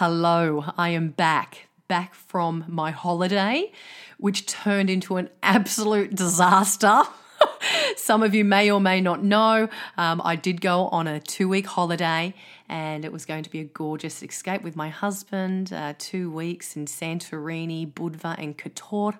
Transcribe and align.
hello. 0.00 0.64
I 0.78 0.88
am 0.88 1.10
back, 1.10 1.68
back 1.86 2.14
from 2.14 2.64
my 2.66 2.90
holiday, 2.90 3.70
which 4.16 4.46
turned 4.46 4.88
into 4.88 5.18
an 5.18 5.28
absolute 5.42 6.14
disaster. 6.14 7.02
Some 7.98 8.22
of 8.22 8.34
you 8.34 8.42
may 8.42 8.70
or 8.70 8.80
may 8.80 9.02
not 9.02 9.22
know, 9.22 9.68
um, 9.98 10.22
I 10.24 10.36
did 10.36 10.62
go 10.62 10.86
on 10.86 11.06
a 11.06 11.20
two 11.20 11.50
week 11.50 11.66
holiday 11.66 12.32
and 12.66 13.04
it 13.04 13.12
was 13.12 13.26
going 13.26 13.42
to 13.42 13.50
be 13.50 13.60
a 13.60 13.64
gorgeous 13.64 14.22
escape 14.22 14.62
with 14.62 14.74
my 14.74 14.88
husband. 14.88 15.70
Uh, 15.70 15.92
two 15.98 16.30
weeks 16.30 16.76
in 16.76 16.86
Santorini, 16.86 17.86
Budva, 17.92 18.36
and 18.38 18.56
Kotor. 18.56 19.18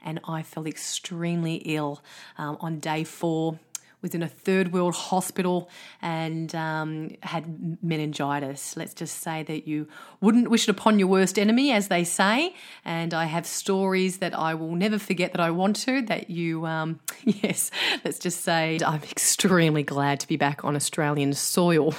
And 0.00 0.20
I 0.28 0.44
felt 0.44 0.68
extremely 0.68 1.56
ill 1.64 2.04
um, 2.38 2.56
on 2.60 2.78
day 2.78 3.02
four 3.02 3.58
was 4.02 4.14
in 4.14 4.22
a 4.22 4.28
third 4.28 4.72
world 4.72 4.94
hospital 4.94 5.68
and 6.00 6.54
um, 6.54 7.10
had 7.22 7.82
meningitis. 7.82 8.76
Let's 8.76 8.94
just 8.94 9.18
say 9.18 9.42
that 9.44 9.66
you 9.66 9.88
wouldn't 10.20 10.50
wish 10.50 10.68
it 10.68 10.70
upon 10.70 10.98
your 10.98 11.08
worst 11.08 11.38
enemy, 11.38 11.72
as 11.72 11.88
they 11.88 12.04
say. 12.04 12.54
And 12.84 13.12
I 13.12 13.24
have 13.24 13.46
stories 13.46 14.18
that 14.18 14.36
I 14.36 14.54
will 14.54 14.74
never 14.74 14.98
forget 14.98 15.32
that 15.32 15.40
I 15.40 15.50
want 15.50 15.76
to, 15.76 16.02
that 16.02 16.30
you, 16.30 16.66
um, 16.66 17.00
yes, 17.24 17.70
let's 18.04 18.18
just 18.18 18.42
say 18.42 18.78
I'm 18.84 19.02
extremely 19.02 19.82
glad 19.82 20.20
to 20.20 20.28
be 20.28 20.36
back 20.36 20.64
on 20.64 20.76
Australian 20.76 21.32
soil. 21.34 21.94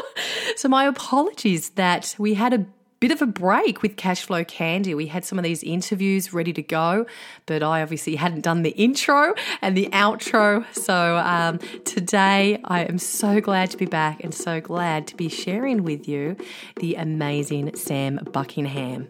so, 0.56 0.68
my 0.68 0.84
apologies 0.86 1.70
that 1.70 2.14
we 2.18 2.34
had 2.34 2.52
a 2.52 2.66
bit 3.00 3.10
of 3.10 3.22
a 3.22 3.26
break 3.26 3.80
with 3.80 3.96
Cashflow 3.96 4.46
Candy. 4.46 4.94
We 4.94 5.06
had 5.06 5.24
some 5.24 5.38
of 5.38 5.42
these 5.42 5.62
interviews 5.62 6.34
ready 6.34 6.52
to 6.52 6.62
go, 6.62 7.06
but 7.46 7.62
I 7.62 7.80
obviously 7.80 8.14
hadn't 8.16 8.42
done 8.42 8.62
the 8.62 8.72
intro 8.72 9.34
and 9.62 9.74
the 9.74 9.86
outro. 9.86 10.66
So 10.74 11.16
um, 11.16 11.58
today 11.84 12.60
I 12.64 12.84
am 12.84 12.98
so 12.98 13.40
glad 13.40 13.70
to 13.70 13.78
be 13.78 13.86
back 13.86 14.22
and 14.22 14.34
so 14.34 14.60
glad 14.60 15.06
to 15.08 15.16
be 15.16 15.30
sharing 15.30 15.82
with 15.82 16.06
you 16.06 16.36
the 16.76 16.96
amazing 16.96 17.74
Sam 17.74 18.20
Buckingham. 18.32 19.08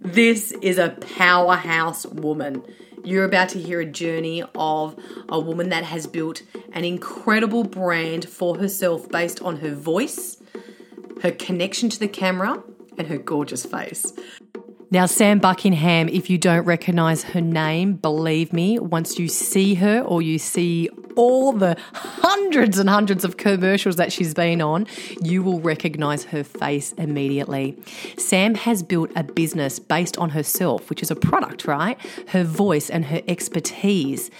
This 0.00 0.52
is 0.62 0.78
a 0.78 0.90
powerhouse 0.90 2.06
woman. 2.06 2.62
You're 3.02 3.24
about 3.24 3.48
to 3.50 3.58
hear 3.58 3.80
a 3.80 3.86
journey 3.86 4.44
of 4.54 4.96
a 5.28 5.40
woman 5.40 5.70
that 5.70 5.82
has 5.82 6.06
built 6.06 6.42
an 6.72 6.84
incredible 6.84 7.64
brand 7.64 8.28
for 8.28 8.56
herself 8.56 9.08
based 9.08 9.42
on 9.42 9.56
her 9.56 9.74
voice 9.74 10.36
her 11.22 11.30
connection 11.32 11.88
to 11.90 11.98
the 11.98 12.08
camera, 12.08 12.62
and 12.98 13.06
her 13.06 13.18
gorgeous 13.18 13.64
face. 13.64 14.12
Now, 14.90 15.04
Sam 15.04 15.38
Buckingham, 15.38 16.08
if 16.08 16.30
you 16.30 16.38
don't 16.38 16.64
recognize 16.64 17.22
her 17.22 17.42
name, 17.42 17.94
believe 17.94 18.54
me, 18.54 18.78
once 18.78 19.18
you 19.18 19.28
see 19.28 19.74
her 19.74 20.00
or 20.00 20.22
you 20.22 20.38
see 20.38 20.88
all 21.18 21.52
the 21.52 21.76
hundreds 21.92 22.78
and 22.78 22.88
hundreds 22.88 23.24
of 23.24 23.36
commercials 23.36 23.96
that 23.96 24.12
she's 24.12 24.32
been 24.32 24.62
on, 24.62 24.86
you 25.20 25.42
will 25.42 25.60
recognize 25.60 26.24
her 26.24 26.44
face 26.44 26.92
immediately. 26.92 27.76
Sam 28.16 28.54
has 28.54 28.84
built 28.84 29.10
a 29.16 29.24
business 29.24 29.80
based 29.80 30.16
on 30.16 30.30
herself, 30.30 30.88
which 30.88 31.02
is 31.02 31.10
a 31.10 31.16
product, 31.16 31.66
right? 31.66 31.98
Her 32.28 32.44
voice 32.44 32.88
and 32.88 33.04
her 33.06 33.20
expertise 33.26 34.30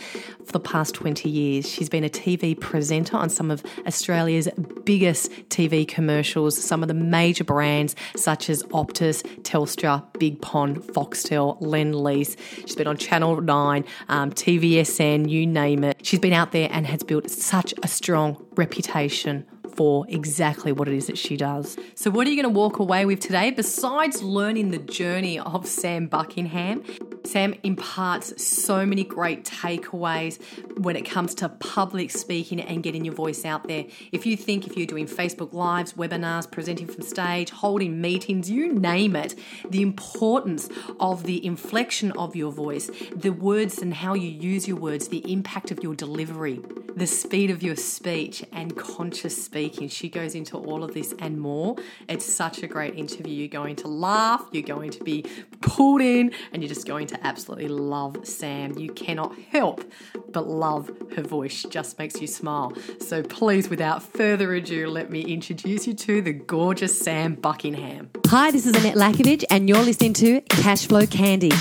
for 0.49 0.53
the 0.53 0.61
past 0.61 0.95
20 0.95 1.29
years. 1.29 1.69
She's 1.69 1.89
been 1.89 2.05
a 2.05 2.09
TV 2.09 2.59
presenter 2.59 3.17
on 3.17 3.29
some 3.29 3.51
of 3.51 3.63
Australia's 3.87 4.49
biggest 4.85 5.31
TV 5.51 5.87
commercials, 5.87 6.57
some 6.57 6.83
of 6.83 6.89
the 6.89 6.95
major 6.95 7.45
brands 7.45 7.95
such 8.17 8.49
as 8.49 8.63
Optus, 8.65 9.23
Telstra, 9.43 10.05
BigPond, 10.15 10.79
Foxtel, 10.93 11.61
Lendlease. 11.61 12.37
She's 12.61 12.77
been 12.77 12.87
on 12.87 12.97
Channel 12.97 13.41
9, 13.41 13.85
um, 14.09 14.31
TVSN, 14.31 15.29
you 15.29 15.47
name 15.47 15.85
it. 15.85 15.99
She's 16.03 16.21
been 16.21 16.33
out 16.33 16.53
there 16.53 16.68
and 16.69 16.87
has 16.87 17.03
built 17.03 17.31
such 17.31 17.75
a 17.83 17.89
strong 17.89 18.45
reputation 18.57 19.47
for 19.79 20.05
exactly 20.09 20.73
what 20.73 20.89
it 20.89 20.95
is 20.95 21.07
that 21.07 21.17
she 21.17 21.37
does. 21.37 21.77
So, 21.95 22.11
what 22.11 22.27
are 22.27 22.31
you 22.31 22.43
going 22.43 22.53
to 22.53 22.59
walk 22.59 22.81
away 22.81 23.07
with 23.07 23.21
today 23.21 23.53
besides 23.53 24.21
learning 24.25 24.73
the 24.73 24.79
journey 24.79 25.39
of 25.39 25.69
Sam 25.69 26.09
Buckingham? 26.09 26.83
Sam 27.25 27.55
imparts 27.63 28.43
so 28.43 28.85
many 28.85 29.05
great 29.05 29.45
takeaways 29.45 30.41
when 30.79 30.97
it 30.97 31.03
comes 31.03 31.33
to 31.37 31.49
public 31.49 32.11
speaking 32.11 32.61
and 32.61 32.83
getting 32.83 33.05
your 33.05 33.15
voice 33.15 33.45
out 33.45 33.69
there. 33.69 33.85
If 34.11 34.27
you 34.27 34.37
think 34.37 34.67
if 34.67 34.77
you're 34.77 34.87
doing 34.87 35.07
Facebook 35.07 35.53
Lives, 35.53 35.93
webinars, 35.93 36.51
presenting 36.51 36.89
from 36.89 37.03
stage, 37.03 37.51
holding 37.51 38.01
meetings, 38.01 38.51
you 38.51 38.73
name 38.73 39.15
it, 39.15 39.39
the 39.69 39.83
importance 39.83 40.69
of 40.99 41.23
the 41.23 41.45
inflection 41.47 42.11
of 42.13 42.35
your 42.35 42.51
voice, 42.51 42.91
the 43.15 43.31
words 43.31 43.79
and 43.79 43.95
how 43.95 44.15
you 44.15 44.29
use 44.29 44.67
your 44.67 44.79
words, 44.79 45.07
the 45.09 45.31
impact 45.31 45.71
of 45.71 45.85
your 45.85 45.95
delivery, 45.95 46.61
the 46.97 47.07
speed 47.07 47.51
of 47.51 47.63
your 47.63 47.77
speech, 47.77 48.45
and 48.53 48.77
conscious 48.77 49.45
speaking. 49.45 49.68
She 49.89 50.09
goes 50.09 50.35
into 50.35 50.57
all 50.57 50.83
of 50.85 50.95
this 50.95 51.15
and 51.19 51.39
more. 51.41 51.77
It's 52.09 52.25
such 52.25 52.63
a 52.63 52.67
great 52.67 52.95
interview. 52.97 53.35
You're 53.35 53.49
going 53.49 53.77
to 53.77 53.89
laugh, 53.89 54.47
you're 54.53 54.63
going 54.63 54.91
to 54.91 55.05
be 55.05 55.25
pulled 55.61 56.01
in, 56.01 56.33
and 56.53 56.63
you're 56.63 56.69
just 56.69 56.87
going 56.87 57.07
to 57.09 57.27
absolutely 57.27 57.69
love 57.69 58.27
Sam. 58.27 58.79
You 58.79 58.93
cannot 58.93 59.37
help 59.51 59.85
but 60.33 60.47
love 60.47 60.91
her 61.17 61.23
voice. 61.23 61.53
She 61.53 61.69
just 61.69 61.99
makes 61.99 62.21
you 62.21 62.27
smile. 62.27 62.73
So 63.01 63.23
please, 63.23 63.69
without 63.69 64.03
further 64.03 64.55
ado, 64.55 64.89
let 64.89 65.11
me 65.11 65.23
introduce 65.23 65.87
you 65.87 65.95
to 65.95 66.23
the 66.23 66.33
gorgeous 66.33 66.99
Sam 66.99 67.35
Buckingham. 67.35 68.11
Hi, 68.27 68.51
this 68.51 68.67
is 68.67 68.77
Annette 68.77 68.97
Lakovich, 68.97 69.45
and 69.51 69.69
you're 69.69 69.83
listening 69.83 70.13
to 70.15 70.41
Cashflow 70.43 71.11
Candy. 71.11 71.53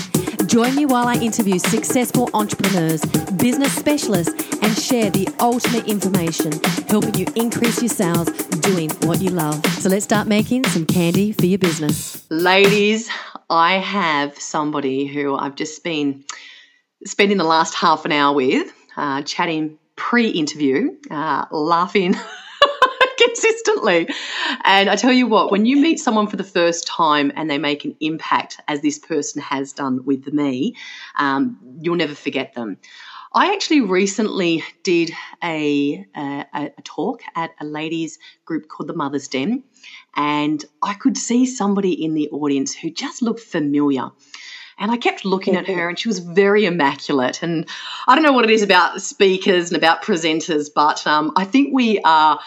Join 0.46 0.74
me 0.74 0.86
while 0.86 1.06
I 1.06 1.14
interview 1.14 1.58
successful 1.58 2.30
entrepreneurs, 2.32 3.04
business 3.36 3.74
specialists, 3.74 4.32
and 4.62 4.76
share 4.76 5.10
the 5.10 5.28
ultimate 5.40 5.86
information, 5.86 6.52
helping 6.88 7.14
you 7.14 7.26
increase 7.36 7.82
your 7.82 7.90
sales 7.98 8.28
doing 8.62 8.90
what 9.02 9.20
you 9.20 9.30
love. 9.30 9.64
So 9.82 9.88
let's 9.88 10.04
start 10.04 10.28
making 10.28 10.64
some 10.66 10.86
candy 10.86 11.32
for 11.32 11.46
your 11.46 11.58
business. 11.58 12.24
Ladies, 12.30 13.10
I 13.50 13.74
have 13.74 14.38
somebody 14.38 15.04
who 15.06 15.34
I've 15.34 15.56
just 15.56 15.82
been 15.82 16.24
spending 17.04 17.38
the 17.38 17.44
last 17.44 17.74
half 17.74 18.04
an 18.04 18.12
hour 18.12 18.32
with, 18.34 18.72
uh, 18.96 19.22
chatting 19.22 19.78
pre 19.96 20.28
interview, 20.28 20.96
uh, 21.10 21.46
laughing. 21.50 22.14
consistently. 23.18 24.08
And 24.64 24.88
I 24.88 24.96
tell 24.96 25.12
you 25.12 25.26
what, 25.26 25.50
when 25.50 25.66
you 25.66 25.76
meet 25.76 25.98
someone 25.98 26.28
for 26.28 26.36
the 26.36 26.44
first 26.44 26.86
time 26.86 27.32
and 27.34 27.50
they 27.50 27.58
make 27.58 27.84
an 27.84 27.96
impact, 28.00 28.60
as 28.68 28.80
this 28.80 28.98
person 28.98 29.42
has 29.42 29.72
done 29.72 30.04
with 30.04 30.32
me, 30.32 30.76
um, 31.16 31.58
you'll 31.80 31.96
never 31.96 32.14
forget 32.14 32.54
them. 32.54 32.78
I 33.32 33.52
actually 33.52 33.82
recently 33.82 34.64
did 34.82 35.12
a, 35.42 36.06
a, 36.16 36.46
a, 36.54 36.70
talk 36.82 37.20
at 37.34 37.50
a 37.60 37.64
ladies 37.64 38.18
group 38.46 38.68
called 38.68 38.88
the 38.88 38.94
Mother's 38.94 39.28
Den, 39.28 39.64
and 40.16 40.64
I 40.82 40.94
could 40.94 41.18
see 41.18 41.44
somebody 41.44 41.92
in 41.92 42.14
the 42.14 42.28
audience 42.30 42.74
who 42.74 42.90
just 42.90 43.20
looked 43.20 43.40
familiar. 43.40 44.10
And 44.78 44.90
I 44.90 44.96
kept 44.96 45.24
looking 45.24 45.56
at 45.56 45.66
her, 45.66 45.88
and 45.88 45.98
she 45.98 46.08
was 46.08 46.20
very 46.20 46.64
immaculate. 46.64 47.42
And 47.42 47.68
I 48.06 48.14
don't 48.14 48.24
know 48.24 48.32
what 48.32 48.44
it 48.44 48.50
is 48.50 48.62
about 48.62 49.02
speakers 49.02 49.70
and 49.70 49.76
about 49.76 50.02
presenters, 50.02 50.68
but 50.72 51.04
um, 51.06 51.32
I 51.36 51.44
think 51.44 51.74
we 51.74 52.00
are 52.00 52.38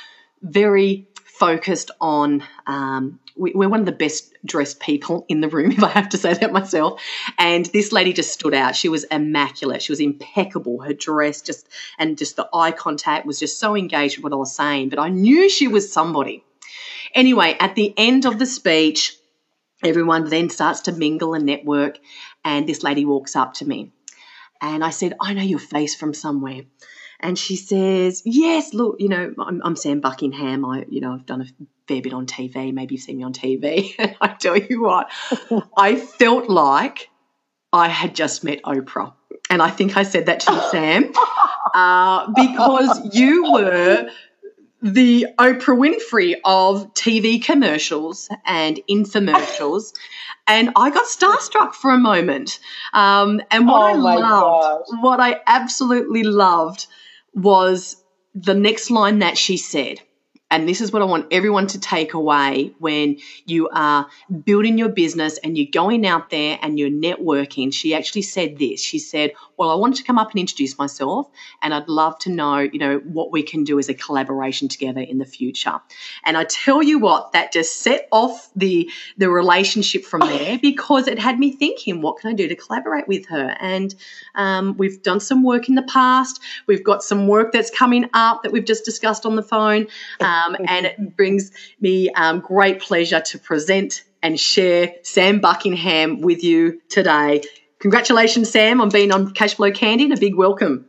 very 0.41 1.07
focused 1.41 1.89
on 1.99 2.43
um, 2.67 3.19
we, 3.35 3.51
are 3.51 3.67
one 3.67 3.79
of 3.79 3.87
the 3.87 3.91
best 3.91 4.31
dressed 4.45 4.79
people 4.79 5.25
in 5.27 5.41
the 5.41 5.49
room, 5.49 5.71
if 5.77 5.83
I 5.83 5.87
have 5.87 6.09
to 6.09 6.17
say 6.19 6.35
that 6.35 6.53
myself. 6.53 7.01
And 7.39 7.65
this 7.65 7.91
lady 7.91 8.13
just 8.13 8.31
stood 8.31 8.53
out. 8.53 8.75
She 8.75 8.89
was 8.89 9.05
immaculate. 9.05 9.81
She 9.81 9.91
was 9.91 9.99
impeccable. 9.99 10.81
Her 10.81 10.93
dress 10.93 11.41
just 11.41 11.67
and 11.97 12.15
just 12.15 12.35
the 12.35 12.47
eye 12.53 12.71
contact 12.71 13.25
was 13.25 13.39
just 13.39 13.59
so 13.59 13.75
engaged 13.75 14.17
with 14.17 14.25
what 14.25 14.33
I 14.33 14.35
was 14.35 14.55
saying. 14.55 14.89
But 14.89 14.99
I 14.99 15.09
knew 15.09 15.49
she 15.49 15.67
was 15.67 15.91
somebody. 15.91 16.43
Anyway, 17.15 17.57
at 17.59 17.73
the 17.73 17.91
end 17.97 18.27
of 18.27 18.37
the 18.37 18.45
speech, 18.45 19.17
everyone 19.83 20.29
then 20.29 20.51
starts 20.51 20.81
to 20.81 20.91
mingle 20.91 21.33
and 21.33 21.47
network. 21.47 21.97
And 22.45 22.69
this 22.69 22.83
lady 22.83 23.03
walks 23.03 23.35
up 23.35 23.55
to 23.55 23.65
me. 23.65 23.91
And 24.61 24.83
I 24.83 24.91
said, 24.91 25.15
I 25.19 25.33
know 25.33 25.41
your 25.41 25.57
face 25.57 25.95
from 25.95 26.13
somewhere 26.13 26.61
and 27.21 27.37
she 27.37 27.55
says, 27.55 28.21
"Yes, 28.25 28.73
look, 28.73 28.97
you 28.99 29.09
know, 29.09 29.33
I'm, 29.39 29.61
I'm, 29.63 29.75
Sam 29.75 29.99
Buckingham. 29.99 30.65
I, 30.65 30.85
you 30.89 31.01
know, 31.01 31.13
I've 31.13 31.25
done 31.25 31.41
a 31.41 31.45
fair 31.87 32.01
bit 32.01 32.13
on 32.13 32.25
TV. 32.25 32.73
Maybe 32.73 32.95
you've 32.95 33.03
seen 33.03 33.17
me 33.17 33.23
on 33.23 33.33
TV." 33.33 33.95
And 33.97 34.15
I 34.21 34.29
tell 34.29 34.57
you 34.57 34.81
what, 34.81 35.09
I 35.77 35.95
felt 35.95 36.49
like 36.49 37.09
I 37.71 37.87
had 37.87 38.15
just 38.15 38.43
met 38.43 38.61
Oprah, 38.63 39.13
and 39.49 39.61
I 39.61 39.69
think 39.69 39.97
I 39.97 40.03
said 40.03 40.25
that 40.25 40.41
to 40.41 40.53
you, 40.53 40.61
Sam, 40.71 41.13
uh, 41.73 42.31
because 42.33 43.15
you 43.15 43.51
were 43.51 44.09
the 44.81 45.27
Oprah 45.37 45.77
Winfrey 45.77 46.35
of 46.43 46.93
TV 46.93 47.43
commercials 47.43 48.29
and 48.45 48.79
infomercials. 48.89 49.93
And 50.47 50.71
I 50.75 50.89
got 50.89 51.05
starstruck 51.05 51.73
for 51.73 51.91
a 51.91 51.99
moment. 51.99 52.59
Um, 52.93 53.41
and 53.51 53.67
what 53.67 53.81
oh 53.81 53.85
I 53.85 53.93
loved, 53.93 54.89
gosh. 54.89 55.01
what 55.01 55.19
I 55.19 55.39
absolutely 55.45 56.23
loved 56.23 56.87
was 57.33 57.97
the 58.33 58.53
next 58.53 58.91
line 58.91 59.19
that 59.19 59.37
she 59.37 59.57
said. 59.57 59.99
And 60.49 60.67
this 60.67 60.81
is 60.81 60.91
what 60.91 61.01
I 61.01 61.05
want 61.05 61.27
everyone 61.31 61.67
to 61.67 61.79
take 61.79 62.13
away 62.13 62.73
when 62.77 63.19
you 63.45 63.69
are 63.69 64.07
building 64.43 64.77
your 64.77 64.89
business 64.89 65.37
and 65.37 65.57
you're 65.57 65.71
going 65.71 66.05
out 66.05 66.29
there 66.29 66.59
and 66.61 66.77
you're 66.77 66.89
networking. 66.89 67.73
She 67.73 67.95
actually 67.95 68.23
said 68.23 68.57
this. 68.57 68.81
She 68.81 68.99
said, 68.99 69.31
well, 69.61 69.69
I 69.69 69.75
wanted 69.75 69.97
to 69.97 70.03
come 70.03 70.17
up 70.17 70.31
and 70.31 70.39
introduce 70.39 70.75
myself, 70.79 71.29
and 71.61 71.71
I'd 71.71 71.87
love 71.87 72.17
to 72.21 72.31
know, 72.31 72.57
you 72.57 72.79
know, 72.79 72.97
what 72.97 73.31
we 73.31 73.43
can 73.43 73.63
do 73.63 73.77
as 73.77 73.89
a 73.89 73.93
collaboration 73.93 74.67
together 74.67 75.01
in 75.01 75.19
the 75.19 75.25
future. 75.25 75.79
And 76.25 76.35
I 76.35 76.45
tell 76.45 76.81
you 76.81 76.97
what, 76.97 77.33
that 77.33 77.53
just 77.53 77.81
set 77.81 78.07
off 78.11 78.49
the 78.55 78.89
the 79.17 79.29
relationship 79.29 80.03
from 80.03 80.21
there 80.21 80.57
because 80.63 81.07
it 81.07 81.19
had 81.19 81.37
me 81.37 81.51
thinking, 81.51 82.01
what 82.01 82.17
can 82.17 82.31
I 82.31 82.33
do 82.33 82.47
to 82.47 82.55
collaborate 82.55 83.07
with 83.07 83.27
her? 83.27 83.55
And 83.59 83.93
um, 84.33 84.77
we've 84.77 85.03
done 85.03 85.19
some 85.19 85.43
work 85.43 85.69
in 85.69 85.75
the 85.75 85.83
past. 85.83 86.41
We've 86.65 86.83
got 86.83 87.03
some 87.03 87.27
work 87.27 87.51
that's 87.51 87.69
coming 87.69 88.09
up 88.15 88.41
that 88.41 88.51
we've 88.51 88.65
just 88.65 88.83
discussed 88.83 89.27
on 89.27 89.35
the 89.35 89.43
phone, 89.43 89.85
um, 90.21 90.57
and 90.67 90.87
it 90.87 91.15
brings 91.15 91.51
me 91.79 92.09
um, 92.13 92.39
great 92.39 92.81
pleasure 92.81 93.21
to 93.21 93.37
present 93.37 94.05
and 94.23 94.39
share 94.39 94.95
Sam 95.03 95.39
Buckingham 95.39 96.21
with 96.21 96.43
you 96.43 96.81
today. 96.89 97.43
Congratulations, 97.81 98.49
Sam, 98.49 98.79
on 98.79 98.89
being 98.89 99.11
on 99.11 99.33
Cashflow 99.33 99.73
Candy 99.73 100.05
and 100.05 100.13
a 100.13 100.19
big 100.19 100.35
welcome. 100.35 100.87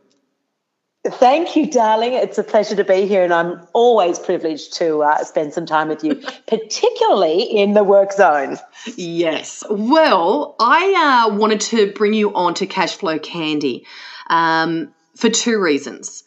Thank 1.04 1.56
you, 1.56 1.68
darling. 1.68 2.12
It's 2.12 2.38
a 2.38 2.44
pleasure 2.44 2.76
to 2.76 2.84
be 2.84 3.06
here, 3.06 3.24
and 3.24 3.34
I'm 3.34 3.66
always 3.72 4.20
privileged 4.20 4.74
to 4.74 5.02
uh, 5.02 5.24
spend 5.24 5.52
some 5.52 5.66
time 5.66 5.88
with 5.88 6.04
you, 6.04 6.14
particularly 6.46 7.42
in 7.42 7.72
the 7.72 7.82
work 7.82 8.12
zone. 8.12 8.58
Yes. 8.96 9.64
Well, 9.68 10.54
I 10.60 11.26
uh, 11.26 11.34
wanted 11.36 11.60
to 11.62 11.92
bring 11.92 12.14
you 12.14 12.32
on 12.34 12.54
to 12.54 12.66
Cashflow 12.66 13.20
Candy 13.20 13.84
um, 14.28 14.94
for 15.16 15.28
two 15.28 15.60
reasons. 15.60 16.22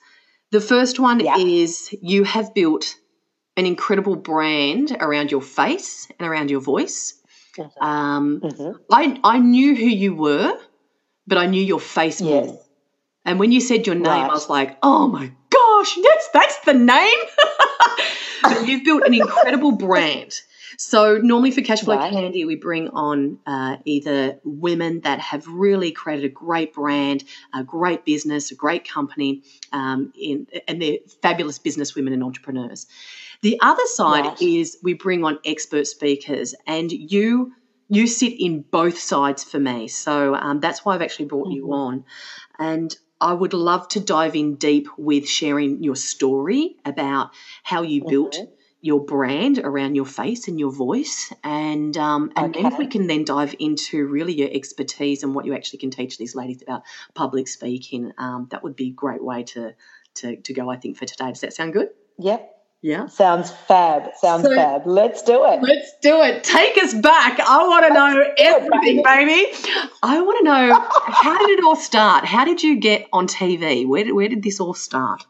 The 0.51 0.61
first 0.61 0.99
one 0.99 1.21
yeah. 1.21 1.37
is 1.37 1.95
you 2.01 2.23
have 2.23 2.53
built 2.53 2.95
an 3.55 3.65
incredible 3.65 4.15
brand 4.15 4.97
around 4.99 5.31
your 5.31 5.41
face 5.41 6.11
and 6.19 6.27
around 6.27 6.51
your 6.51 6.59
voice. 6.59 7.13
Mm-hmm. 7.57 7.83
Um, 7.83 8.41
mm-hmm. 8.41 8.77
I 8.91 9.19
I 9.23 9.39
knew 9.39 9.75
who 9.75 9.85
you 9.85 10.15
were, 10.15 10.57
but 11.27 11.37
I 11.37 11.45
knew 11.45 11.61
your 11.61 11.79
face 11.79 12.21
yes. 12.21 12.47
more. 12.47 12.61
And 13.25 13.39
when 13.39 13.51
you 13.51 13.59
said 13.59 13.87
your 13.87 13.95
name, 13.95 14.05
right. 14.05 14.29
I 14.29 14.33
was 14.33 14.49
like, 14.49 14.77
oh 14.83 15.07
my 15.07 15.31
gosh, 15.49 15.97
that's 16.01 16.29
that's 16.29 16.59
the 16.59 16.73
name. 16.73 17.19
but 18.43 18.67
you've 18.67 18.83
built 18.83 19.03
an 19.03 19.13
incredible 19.13 19.71
brand. 19.77 20.39
So 20.77 21.17
normally 21.17 21.51
for 21.51 21.61
Cashflow 21.61 21.97
right. 21.97 22.11
Candy, 22.11 22.45
we 22.45 22.55
bring 22.55 22.89
on 22.89 23.39
uh, 23.45 23.77
either 23.85 24.39
women 24.43 25.01
that 25.01 25.19
have 25.19 25.47
really 25.47 25.91
created 25.91 26.25
a 26.25 26.29
great 26.29 26.73
brand, 26.73 27.23
a 27.53 27.63
great 27.63 28.05
business, 28.05 28.51
a 28.51 28.55
great 28.55 28.87
company, 28.87 29.43
um, 29.71 30.11
in, 30.19 30.47
and 30.67 30.81
they're 30.81 30.97
fabulous 31.21 31.59
business 31.59 31.95
women 31.95 32.13
and 32.13 32.23
entrepreneurs. 32.23 32.87
The 33.45 33.59
other 33.61 33.85
side 33.85 34.25
right. 34.25 34.41
is 34.41 34.79
we 34.81 34.95
bring 34.95 35.23
on 35.23 35.37
expert 35.45 35.85
speakers, 35.85 36.55
and 36.65 36.91
you 36.91 37.53
you 37.87 38.07
sit 38.07 38.33
in 38.39 38.61
both 38.61 38.97
sides 38.97 39.43
for 39.43 39.59
me. 39.59 39.87
So 39.87 40.33
um, 40.33 40.59
that's 40.59 40.83
why 40.83 40.95
I've 40.95 41.03
actually 41.03 41.25
brought 41.25 41.49
mm-hmm. 41.49 41.57
you 41.57 41.71
on, 41.71 42.05
and 42.57 42.97
I 43.21 43.33
would 43.33 43.53
love 43.53 43.87
to 43.89 43.99
dive 43.99 44.35
in 44.35 44.55
deep 44.55 44.87
with 44.97 45.29
sharing 45.29 45.83
your 45.83 45.95
story 45.95 46.77
about 46.85 47.35
how 47.61 47.83
you 47.83 48.01
mm-hmm. 48.01 48.09
built 48.09 48.37
your 48.81 49.05
brand 49.05 49.59
around 49.59 49.93
your 49.93 50.07
face 50.07 50.47
and 50.47 50.59
your 50.59 50.71
voice, 50.71 51.31
and 51.43 51.95
um, 51.97 52.31
and 52.35 52.57
okay. 52.57 52.67
then 52.67 52.77
we 52.79 52.87
can 52.87 53.05
then 53.05 53.25
dive 53.25 53.53
into 53.59 54.07
really 54.07 54.33
your 54.33 54.49
expertise 54.51 55.21
and 55.21 55.35
what 55.35 55.45
you 55.45 55.53
actually 55.53 55.77
can 55.77 55.91
teach 55.91 56.17
these 56.17 56.33
ladies 56.33 56.63
about 56.63 56.81
public 57.13 57.47
speaking. 57.47 58.11
Um, 58.17 58.47
that 58.49 58.63
would 58.63 58.75
be 58.75 58.87
a 58.87 58.93
great 58.93 59.23
way 59.23 59.43
to 59.43 59.75
to 60.15 60.35
to 60.37 60.53
go, 60.55 60.67
I 60.71 60.77
think, 60.77 60.97
for 60.97 61.05
today. 61.05 61.27
Does 61.27 61.41
that 61.41 61.53
sound 61.53 61.73
good? 61.73 61.89
Yep, 62.17 62.54
yeah. 62.85 63.07
Sounds 63.07 63.49
fab. 63.49 64.11
Sounds 64.21 64.43
so, 64.43 64.53
fab. 64.53 64.85
Let's 64.85 65.23
do 65.23 65.43
it. 65.43 65.59
Let's 65.63 65.91
do 66.03 66.21
it. 66.21 66.43
Take 66.43 66.77
us 66.77 66.93
back. 66.93 67.39
I 67.39 67.67
want 67.67 67.87
to 67.87 67.93
know 67.95 68.33
everything, 68.37 69.01
baby. 69.01 69.51
I 70.03 70.21
want 70.21 70.37
to 70.37 70.43
know 70.43 70.87
how 71.07 71.35
did 71.39 71.57
it 71.57 71.63
all 71.63 71.75
start? 71.75 72.25
How 72.25 72.45
did 72.45 72.61
you 72.61 72.75
get 72.75 73.07
on 73.11 73.25
TV? 73.25 73.87
Where 73.87 74.03
did, 74.03 74.13
where 74.13 74.29
did 74.29 74.43
this 74.43 74.59
all 74.59 74.75
start? 74.75 75.25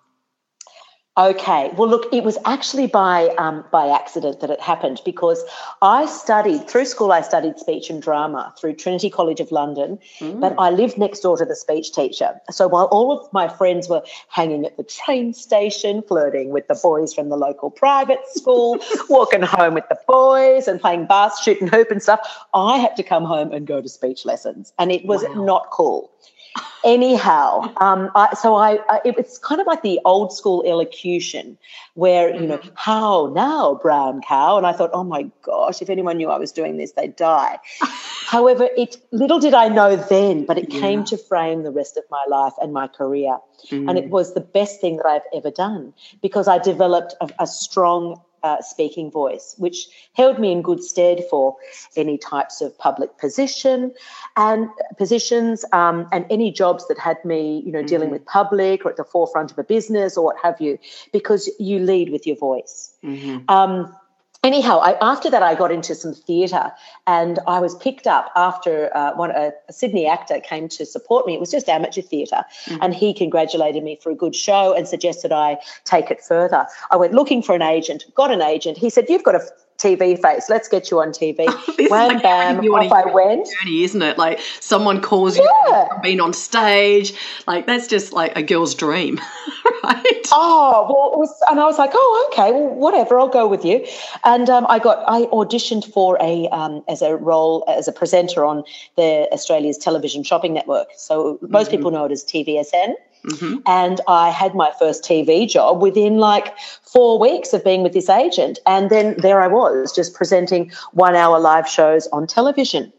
Okay. 1.17 1.71
Well, 1.77 1.87
look, 1.87 2.13
it 2.13 2.25
was 2.25 2.37
actually 2.43 2.87
by 2.87 3.29
um, 3.37 3.63
by 3.71 3.87
accident 3.87 4.41
that 4.41 4.49
it 4.49 4.59
happened 4.59 5.01
because 5.05 5.41
I 5.81 6.07
studied 6.07 6.67
through 6.67 6.83
school. 6.85 7.13
I 7.13 7.21
studied 7.21 7.57
speech 7.57 7.89
and 7.89 8.01
drama 8.01 8.53
through 8.59 8.73
Trinity 8.73 9.09
College 9.09 9.39
of 9.39 9.49
London, 9.49 9.97
mm. 10.19 10.41
but 10.41 10.55
I 10.59 10.71
lived 10.71 10.97
next 10.97 11.21
door 11.21 11.37
to 11.37 11.45
the 11.45 11.55
speech 11.55 11.93
teacher. 11.93 12.41
So 12.51 12.67
while 12.67 12.85
all 12.85 13.17
of 13.17 13.31
my 13.31 13.47
friends 13.47 13.87
were 13.87 14.03
hanging 14.27 14.65
at 14.65 14.75
the 14.75 14.83
train 14.83 15.33
station, 15.33 16.01
flirting 16.01 16.49
with 16.49 16.67
the 16.67 16.77
boys 16.83 17.13
from 17.13 17.29
the 17.29 17.37
local 17.37 17.71
private 17.71 18.19
school, 18.33 18.77
walking 19.09 19.41
home 19.41 19.73
with 19.73 19.87
the 19.87 19.97
boys, 20.09 20.67
and 20.67 20.81
playing 20.81 21.05
bass, 21.05 21.41
shooting 21.41 21.69
hoop 21.69 21.91
and 21.91 22.03
stuff, 22.03 22.19
I 22.53 22.77
had 22.77 22.97
to 22.97 23.03
come 23.03 23.23
home 23.23 23.53
and 23.53 23.65
go 23.65 23.81
to 23.81 23.87
speech 23.87 24.25
lessons, 24.25 24.73
and 24.77 24.91
it 24.91 25.05
was 25.05 25.23
wow. 25.23 25.45
not 25.45 25.69
cool. 25.71 26.11
Anyhow, 26.83 27.73
um, 27.77 28.11
I, 28.13 28.35
so 28.35 28.55
I, 28.55 28.77
I, 28.87 29.01
it 29.03 29.17
was 29.17 29.39
kind 29.39 29.59
of 29.59 29.65
like 29.65 29.81
the 29.81 29.99
old 30.05 30.31
school 30.31 30.63
elocution 30.67 31.57
where, 31.95 32.33
you 32.33 32.45
know, 32.45 32.59
mm-hmm. 32.59 32.69
how 32.75 33.31
now, 33.33 33.79
brown 33.81 34.21
cow? 34.21 34.57
And 34.57 34.67
I 34.67 34.71
thought, 34.71 34.91
oh 34.93 35.03
my 35.03 35.29
gosh, 35.41 35.81
if 35.81 35.89
anyone 35.89 36.17
knew 36.17 36.29
I 36.29 36.37
was 36.37 36.51
doing 36.51 36.77
this, 36.77 36.91
they'd 36.91 37.15
die. 37.15 37.57
However, 38.27 38.69
it 38.77 38.97
little 39.11 39.39
did 39.39 39.55
I 39.55 39.67
know 39.67 39.95
then, 39.95 40.45
but 40.45 40.59
it 40.59 40.71
yeah. 40.71 40.79
came 40.79 41.03
to 41.05 41.17
frame 41.17 41.63
the 41.63 41.71
rest 41.71 41.97
of 41.97 42.03
my 42.11 42.23
life 42.29 42.53
and 42.61 42.71
my 42.71 42.87
career. 42.87 43.39
Mm. 43.71 43.89
And 43.89 43.97
it 43.97 44.05
mm. 44.05 44.09
was 44.09 44.35
the 44.35 44.41
best 44.41 44.79
thing 44.79 44.97
that 44.97 45.07
I've 45.07 45.25
ever 45.33 45.49
done 45.49 45.91
because 46.21 46.47
I 46.47 46.59
developed 46.59 47.15
a, 47.19 47.29
a 47.39 47.47
strong 47.47 48.21
uh, 48.45 48.61
speaking 48.61 49.09
voice, 49.09 49.55
which 49.57 49.87
held 50.13 50.37
me 50.37 50.51
in 50.51 50.61
good 50.61 50.83
stead 50.83 51.23
for 51.31 51.55
any 51.97 52.15
types 52.15 52.61
of 52.61 52.77
public 52.77 53.17
position 53.17 53.91
and 54.37 54.69
positions 54.99 55.65
um, 55.73 56.07
and 56.11 56.27
any 56.29 56.51
jobs 56.51 56.87
that 56.87 56.99
had 56.99 57.17
me, 57.25 57.63
you 57.65 57.71
know, 57.71 57.79
mm-hmm. 57.79 57.87
dealing 57.87 58.11
with 58.11 58.23
public 58.25 58.85
or 58.85 58.91
at 58.91 58.97
the 58.97 59.03
forefront 59.03 59.51
of 59.51 59.57
a 59.57 59.63
business 59.63 60.15
or 60.15 60.23
what 60.23 60.35
have 60.43 60.61
you, 60.61 60.77
because 61.11 61.49
you 61.59 61.79
lead 61.79 62.11
with 62.11 62.27
your 62.27 62.35
voice. 62.35 62.93
Mm-hmm. 63.03 63.49
Um, 63.49 63.95
anyhow, 64.45 64.79
I, 64.79 64.95
after 65.01 65.29
that, 65.29 65.43
I 65.43 65.55
got 65.55 65.71
into 65.71 65.95
some 65.95 66.13
theatre, 66.13 66.71
and 67.07 67.39
I 67.47 67.59
was 67.59 67.75
picked 67.75 68.07
up 68.07 68.31
after 68.35 68.95
uh, 68.95 69.15
one 69.15 69.31
a, 69.31 69.51
a, 69.67 69.73
Sydney 69.73 70.07
actor 70.07 70.39
came 70.39 70.69
to 70.69 70.85
support 70.85 71.25
me. 71.25 71.33
It 71.33 71.39
was 71.39 71.51
just 71.51 71.67
amateur 71.67 72.01
theatre, 72.01 72.43
mm-hmm. 72.65 72.77
and 72.81 72.93
he 72.93 73.13
congratulated 73.13 73.83
me 73.83 73.99
for 74.01 74.11
a 74.11 74.15
good 74.15 74.35
show 74.35 74.73
and 74.73 74.87
suggested 74.87 75.31
I 75.31 75.57
take 75.83 76.11
it 76.11 76.21
further. 76.21 76.65
I 76.91 76.95
went 76.95 77.13
looking 77.13 77.41
for 77.41 77.55
an 77.55 77.61
agent, 77.61 78.05
got 78.13 78.31
an 78.31 78.41
agent. 78.41 78.77
He 78.77 78.89
said, 78.89 79.05
"You've 79.09 79.23
got 79.23 79.35
a 79.35 79.41
TV 79.77 80.19
face. 80.21 80.49
Let's 80.49 80.67
get 80.67 80.89
you 80.89 81.01
on 81.01 81.09
TV. 81.09 81.45
Wham 81.89 82.07
like 82.07 82.23
bam, 82.23 82.59
off 82.59 82.91
I 82.91 83.11
went. 83.11 83.47
Journey, 83.61 83.83
isn't 83.83 84.01
it? 84.01 84.17
Like 84.17 84.39
someone 84.59 85.01
calls 85.01 85.37
you 85.37 85.49
yeah. 85.67 85.87
being 86.01 86.19
on 86.19 86.33
stage. 86.33 87.13
Like 87.45 87.65
that's 87.65 87.87
just 87.87 88.13
like 88.13 88.35
a 88.37 88.43
girl's 88.43 88.73
dream, 88.73 89.19
right? 89.83 90.27
Oh 90.31 90.87
well, 90.89 91.19
was, 91.19 91.43
and 91.49 91.59
I 91.59 91.65
was 91.65 91.77
like, 91.77 91.91
oh 91.93 92.29
okay, 92.31 92.51
well 92.51 92.69
whatever, 92.69 93.19
I'll 93.19 93.27
go 93.27 93.47
with 93.47 93.65
you. 93.65 93.85
And 94.23 94.49
um, 94.49 94.65
I 94.69 94.79
got 94.79 95.03
I 95.07 95.23
auditioned 95.27 95.91
for 95.91 96.17
a 96.21 96.47
um, 96.49 96.83
as 96.87 97.01
a 97.01 97.15
role 97.15 97.63
as 97.67 97.87
a 97.87 97.91
presenter 97.91 98.45
on 98.45 98.63
the 98.95 99.27
Australia's 99.31 99.77
television 99.77 100.23
shopping 100.23 100.53
network. 100.53 100.87
So 100.95 101.37
most 101.41 101.67
mm-hmm. 101.67 101.77
people 101.77 101.91
know 101.91 102.05
it 102.05 102.11
as 102.11 102.23
TVSN. 102.23 102.93
Mm-hmm. 103.25 103.57
And 103.65 104.01
I 104.07 104.29
had 104.29 104.53
my 104.53 104.71
first 104.77 105.03
TV 105.03 105.49
job 105.49 105.81
within 105.81 106.17
like 106.17 106.57
four 106.83 107.19
weeks 107.19 107.53
of 107.53 107.63
being 107.63 107.83
with 107.83 107.93
this 107.93 108.09
agent. 108.09 108.59
And 108.65 108.89
then 108.89 109.15
there 109.17 109.41
I 109.41 109.47
was, 109.47 109.93
just 109.93 110.13
presenting 110.13 110.71
one 110.91 111.15
hour 111.15 111.39
live 111.39 111.67
shows 111.67 112.07
on 112.07 112.27
television. 112.27 112.93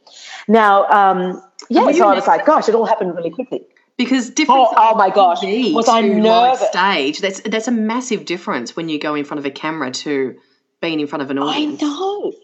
Now, 0.48 0.86
um, 0.86 1.42
yeah, 1.68 1.90
so 1.92 2.08
I 2.08 2.14
was 2.14 2.26
like, 2.26 2.46
gosh, 2.46 2.68
it 2.68 2.74
all 2.74 2.86
happened 2.86 3.14
really 3.14 3.30
quickly. 3.30 3.62
Because 3.96 4.28
different. 4.28 4.60
Oh, 4.60 4.74
oh 4.76 4.94
my 4.96 5.08
gosh, 5.08 5.38
was 5.42 5.88
I 5.88 6.02
nervous? 6.02 6.68
Stage. 6.68 7.20
That's 7.20 7.40
that's 7.40 7.66
a 7.66 7.72
massive 7.72 8.26
difference 8.26 8.76
when 8.76 8.90
you 8.90 8.98
go 8.98 9.14
in 9.14 9.24
front 9.24 9.38
of 9.38 9.46
a 9.46 9.50
camera 9.50 9.90
to 9.90 10.36
being 10.82 11.00
in 11.00 11.06
front 11.06 11.22
of 11.22 11.30
an 11.30 11.38
audience. 11.38 11.82
I 11.82 11.86
know. 11.86 12.34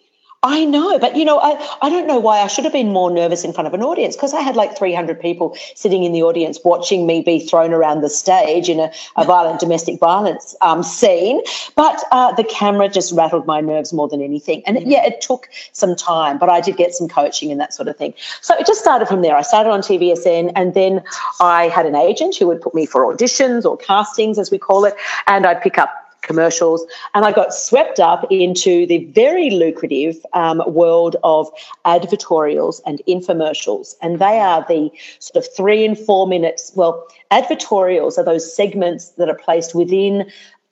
I 0.45 0.65
know, 0.65 0.99
but 0.99 1.15
you 1.15 1.25
know, 1.25 1.39
I, 1.39 1.53
I 1.83 1.89
don't 1.89 2.09
know 2.09 2.19
why 2.19 2.41
I 2.41 2.49
should 2.49 2.65
have 2.65 2.73
been 2.73 2.93
more 2.93 3.13
nervous 3.13 3.45
in 3.45 3.53
front 3.53 3.69
of 3.69 3.75
an 3.75 3.83
audience 3.83 4.17
because 4.17 4.35
I 4.35 4.41
had 4.41 4.57
like 4.57 4.77
300 4.77 5.21
people 5.21 5.57
sitting 5.77 6.03
in 6.03 6.11
the 6.11 6.25
audience 6.25 6.59
watching 6.65 7.07
me 7.07 7.23
be 7.23 7.39
thrown 7.39 7.73
around 7.73 8.01
the 8.01 8.11
stage 8.11 8.69
in 8.69 8.81
a, 8.81 8.91
a 9.17 9.25
violent 9.25 9.61
domestic 9.61 10.01
violence 10.01 10.57
um, 10.61 10.83
scene. 10.83 11.41
But 11.77 12.03
uh, 12.11 12.33
the 12.33 12.43
camera 12.43 12.89
just 12.89 13.13
rattled 13.13 13.47
my 13.47 13.61
nerves 13.61 13.93
more 13.93 14.09
than 14.09 14.21
anything. 14.21 14.65
And 14.67 14.83
yeah, 14.83 15.07
it 15.07 15.21
took 15.21 15.49
some 15.71 15.95
time, 15.95 16.39
but 16.39 16.49
I 16.49 16.61
did 16.61 16.77
get 16.77 16.93
some 16.93 17.07
coaching 17.07 17.53
and 17.53 17.61
that 17.61 17.73
sort 17.73 17.87
of 17.87 17.97
thing. 17.97 18.13
So 18.41 18.57
it 18.57 18.67
just 18.67 18.81
started 18.81 19.07
from 19.07 19.23
there. 19.23 19.37
I 19.37 19.43
started 19.43 19.71
on 19.71 19.81
TVSN 19.81 20.51
and 20.57 20.75
then 20.75 21.05
I 21.39 21.69
had 21.69 21.87
an 21.87 21.95
agent 21.95 22.35
who 22.35 22.49
would 22.49 22.61
put 22.61 22.75
me 22.75 22.85
for 22.85 23.03
auditions 23.03 23.65
or 23.65 23.77
castings, 23.77 24.41
as 24.41 24.51
we 24.51 24.59
call 24.59 24.87
it, 24.87 24.97
and 25.29 25.47
I'd 25.47 25.63
pick 25.63 25.79
up 25.79 26.02
commercials. 26.23 26.85
And 27.15 27.25
I 27.25 27.33
got 27.33 27.53
swept 27.53 28.01
up 28.01 28.27
into 28.31 28.87
the 28.87 29.05
very 29.07 29.51
lucrative 29.51 30.25
um, 30.33 30.63
world 30.67 31.17
of 31.23 31.51
advertorials 31.85 32.81
and 32.87 33.03
infomercials. 33.07 33.95
And 34.01 34.19
they 34.19 34.41
are 34.41 34.65
the 34.69 34.91
sort 35.19 35.45
of 35.45 35.55
three 35.55 35.85
and 35.85 35.99
four 35.99 36.27
minutes. 36.27 36.73
Well, 36.75 37.07
advertorials 37.31 38.19
are 38.19 38.25
those 38.25 38.55
segments 38.55 39.11
that 39.11 39.29
are 39.29 39.37
placed 39.37 39.75
within 39.75 40.31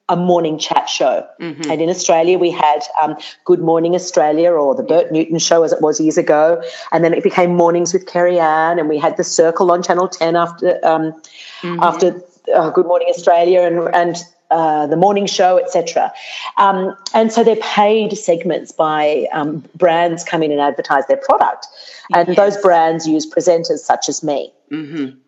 a 0.08 0.16
morning 0.16 0.58
chat 0.58 0.88
show. 0.88 1.26
And 1.70 1.80
in 1.80 1.88
Australia, 1.88 2.36
we 2.36 2.50
had 2.50 2.82
um, 3.00 3.16
Good 3.44 3.60
Morning 3.60 3.94
Australia 3.94 4.50
or 4.50 4.74
the 4.74 4.82
Bert 4.82 5.12
Newton 5.12 5.38
show 5.38 5.62
as 5.62 5.72
it 5.72 5.80
was 5.80 6.00
years 6.00 6.18
ago. 6.18 6.60
And 6.90 7.04
then 7.04 7.14
it 7.14 7.22
became 7.22 7.54
Mornings 7.54 7.92
with 7.92 8.06
Kerri-Anne. 8.06 8.80
And 8.80 8.88
we 8.88 8.98
had 8.98 9.16
The 9.16 9.22
Circle 9.24 9.70
on 9.70 9.84
Channel 9.84 10.08
10 10.08 10.34
after, 10.34 10.84
um, 10.84 11.22
after 11.62 12.20
uh, 12.52 12.70
Good 12.70 12.86
Morning 12.86 13.06
Australia 13.08 13.60
and, 13.62 13.94
and 13.94 14.16
uh, 14.50 14.86
the 14.86 14.96
morning 14.96 15.26
show, 15.26 15.58
etc. 15.58 16.12
Um, 16.56 16.96
and 17.14 17.32
so 17.32 17.44
they're 17.44 17.56
paid 17.56 18.16
segments 18.16 18.72
by 18.72 19.26
um, 19.32 19.64
brands 19.76 20.24
come 20.24 20.42
in 20.42 20.50
and 20.50 20.60
advertise 20.60 21.06
their 21.06 21.18
product. 21.18 21.66
And 22.12 22.34
those 22.34 22.56
brands 22.56 23.06
use 23.06 23.24
presenters 23.28 23.78
such 23.78 24.08
as 24.08 24.22
me. 24.24 24.52
I 24.72 24.76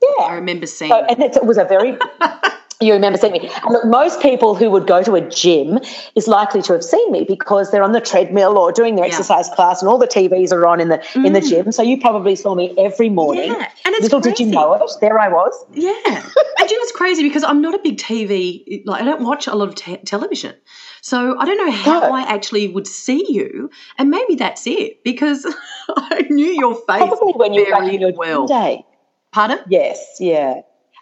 Yeah. 0.02 0.24
I 0.24 0.34
remember 0.34 0.66
seeing. 0.66 0.90
So, 0.90 1.04
and 1.04 1.22
it 1.22 1.44
was 1.44 1.58
a 1.58 1.64
very. 1.64 1.98
You 2.82 2.92
remember 2.94 3.18
seeing 3.18 3.32
me. 3.32 3.48
And 3.48 3.70
look, 3.72 3.84
most 3.84 4.20
people 4.20 4.54
who 4.54 4.70
would 4.70 4.86
go 4.86 5.02
to 5.02 5.14
a 5.14 5.20
gym 5.20 5.78
is 6.16 6.26
likely 6.26 6.62
to 6.62 6.72
have 6.72 6.82
seen 6.82 7.12
me 7.12 7.24
because 7.24 7.70
they're 7.70 7.82
on 7.84 7.92
the 7.92 8.00
treadmill 8.00 8.58
or 8.58 8.72
doing 8.72 8.96
their 8.96 9.04
Yeah. 9.06 9.12
exercise 9.12 9.48
class, 9.50 9.80
and 9.82 9.88
all 9.88 9.98
the 9.98 10.08
TVs 10.08 10.52
are 10.52 10.66
on 10.66 10.80
in 10.80 10.88
the 10.88 11.00
in 11.14 11.32
the 11.32 11.40
mm. 11.40 11.48
gym. 11.48 11.72
So 11.72 11.82
you 11.82 12.00
probably 12.00 12.34
saw 12.34 12.54
me 12.54 12.74
every 12.76 13.08
morning. 13.08 13.50
Yeah, 13.52 13.68
and 13.84 13.94
it's 13.94 14.02
Little 14.02 14.20
did 14.20 14.40
you 14.40 14.46
know 14.46 14.74
it, 14.74 14.82
there 15.00 15.18
I 15.18 15.28
was. 15.28 15.54
Yeah, 15.72 15.92
and 16.04 16.70
you 16.70 16.76
know 16.76 16.82
it's 16.82 16.92
crazy 16.92 17.22
because 17.22 17.44
I'm 17.44 17.62
not 17.62 17.74
a 17.74 17.78
big 17.78 17.98
TV. 17.98 18.82
Like 18.84 19.02
I 19.02 19.04
don't 19.04 19.22
watch 19.22 19.46
a 19.46 19.54
lot 19.54 19.68
of 19.68 19.74
te- 19.76 19.98
television, 19.98 20.54
so 21.02 21.38
I 21.38 21.44
don't 21.44 21.58
know 21.64 21.70
how 21.70 22.00
No. 22.00 22.12
I 22.14 22.22
actually 22.22 22.68
would 22.68 22.86
see 22.86 23.24
you. 23.28 23.70
And 23.98 24.10
maybe 24.10 24.34
that's 24.34 24.66
it 24.66 25.04
because 25.04 25.46
I 25.88 26.26
knew 26.30 26.46
your 26.52 26.74
face 26.74 26.84
Probably 26.86 27.32
when 27.34 27.54
you 27.54 27.64
were 27.64 27.70
back 27.70 27.92
in 27.92 28.00
your 28.00 28.12
well. 28.14 28.46
day. 28.46 28.84
Pardon? 29.30 29.60
Yes, 29.68 30.16
yeah. 30.20 30.60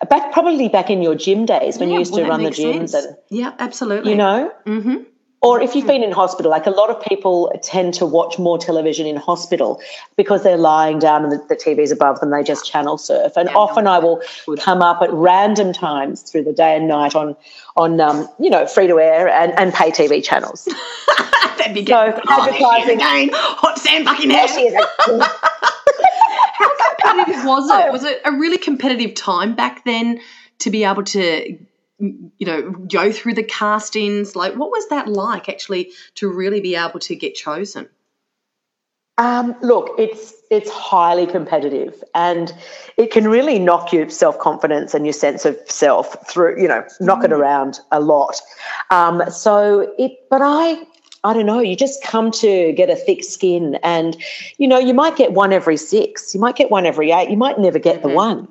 Back 0.09 0.33
probably 0.33 0.69
back 0.69 0.89
in 0.91 1.03
your 1.03 1.15
gym 1.15 1.45
days 1.47 1.79
when 1.79 1.89
Yeah, 1.91 1.95
you 1.95 1.99
used 2.01 2.13
well, 2.13 2.25
to 2.25 2.31
run 2.31 2.43
the 2.43 2.51
gyms 2.51 2.95
and 2.95 3.17
yeah, 3.29 3.53
absolutely. 3.59 4.13
you 4.13 4.17
know. 4.17 4.51
hmm 4.65 4.97
Or 5.43 5.61
if 5.61 5.75
you've 5.75 5.87
been 5.87 6.03
in 6.03 6.11
hospital, 6.13 6.51
like 6.51 6.67
a 6.67 6.71
lot 6.71 6.89
of 6.91 7.03
people 7.05 7.53
tend 7.63 7.95
to 7.95 8.07
watch 8.07 8.39
more 8.39 8.57
television 8.59 9.07
in 9.07 9.17
hospital 9.17 9.81
because 10.17 10.43
they're 10.43 10.57
lying 10.57 10.99
down 11.01 11.25
and 11.25 11.33
the, 11.33 11.39
the 11.49 11.57
TV's 11.57 11.91
above 11.93 12.19
them, 12.21 12.31
they 12.31 12.43
just 12.43 12.65
channel 12.71 12.97
surf. 12.99 13.33
And 13.37 13.49
Yeah, 13.51 13.57
often 13.57 13.85
no, 13.85 13.91
I 13.93 13.99
will 13.99 14.23
good. 14.47 14.59
come 14.61 14.81
up 14.83 15.03
at 15.03 15.11
random 15.13 15.73
times 15.75 16.23
through 16.23 16.45
the 16.45 16.53
day 16.55 16.77
and 16.77 16.89
night 16.89 17.15
on, 17.15 17.37
on 17.77 18.01
um, 18.01 18.27
you 18.39 18.49
know, 18.51 18.67
free 18.67 18.87
to 18.87 18.99
air 19.01 19.29
and, 19.29 19.53
and 19.59 19.73
pay 19.73 19.91
TV 19.91 20.23
channels. 20.25 20.65
That'd 21.59 21.75
be 21.75 21.85
So, 21.85 22.13
good. 22.13 22.23
Oh, 22.27 22.47
she 22.47 22.57
is 22.57 22.65
advertising- 22.65 22.97
again. 22.97 23.31
Hot 23.35 23.81
Buckingham. 24.05 25.21
She 27.03 27.09
is. 27.09 27.37
How 27.37 27.43
competitive 27.43 27.45
was 27.49 27.71
it? 27.71 27.93
Was 27.93 28.05
it 28.05 28.21
a 28.25 28.33
really 28.33 28.59
competitive 28.59 29.15
time 29.15 29.55
back 29.55 29.85
then 29.85 30.21
to 30.61 30.71
be 30.71 30.85
able 30.85 31.05
to, 31.05 31.59
you 31.99 32.47
know, 32.47 32.71
go 32.71 33.13
through 33.13 33.35
the 33.35 33.43
castings? 33.43 34.37
Like, 34.37 34.55
what 34.55 34.71
was 34.71 34.89
that 34.89 35.09
like 35.09 35.49
actually 35.49 35.93
to 36.17 36.29
really 36.29 36.61
be 36.61 36.77
able 36.77 37.01
to 37.01 37.17
get 37.17 37.35
chosen? 37.35 37.89
Um, 39.21 39.55
look, 39.61 39.97
it's 39.99 40.33
it's 40.51 40.71
highly 40.71 41.27
competitive, 41.27 42.03
and 42.15 42.55
it 42.97 43.11
can 43.11 43.29
really 43.29 43.59
knock 43.59 43.93
your 43.93 44.09
self 44.09 44.39
confidence 44.39 44.95
and 44.95 45.05
your 45.05 45.13
sense 45.13 45.45
of 45.45 45.59
self 45.67 46.27
through. 46.27 46.59
You 46.61 46.69
know, 46.69 46.85
knock 47.01 47.23
it 47.23 47.31
around 47.31 47.81
a 47.93 48.01
lot. 48.01 48.41
Um, 48.91 49.23
so 49.31 49.95
it, 49.99 50.13
but 50.31 50.41
I. 50.43 50.87
I 51.23 51.35
don't 51.35 51.47
know. 51.47 51.61
You 51.61 51.77
just 51.77 52.03
come 52.03 52.31
to 52.33 52.73
get 52.73 52.89
a 52.89 52.97
thick 52.97 53.23
skin, 53.25 53.79
and 53.83 54.17
you 54.59 54.67
know 54.67 54.79
you 54.79 54.95
might 54.95 55.17
get 55.17 55.33
one 55.33 55.53
every 55.53 55.77
six. 55.77 56.35
You 56.35 56.41
might 56.41 56.57
get 56.57 56.71
one 56.71 56.87
every 56.87 57.11
eight. 57.11 57.31
You 57.31 57.37
might 57.37 57.59
never 57.59 57.79
get 57.79 58.03
the 58.03 58.09
mm-hmm. 58.09 58.17
one. 58.17 58.49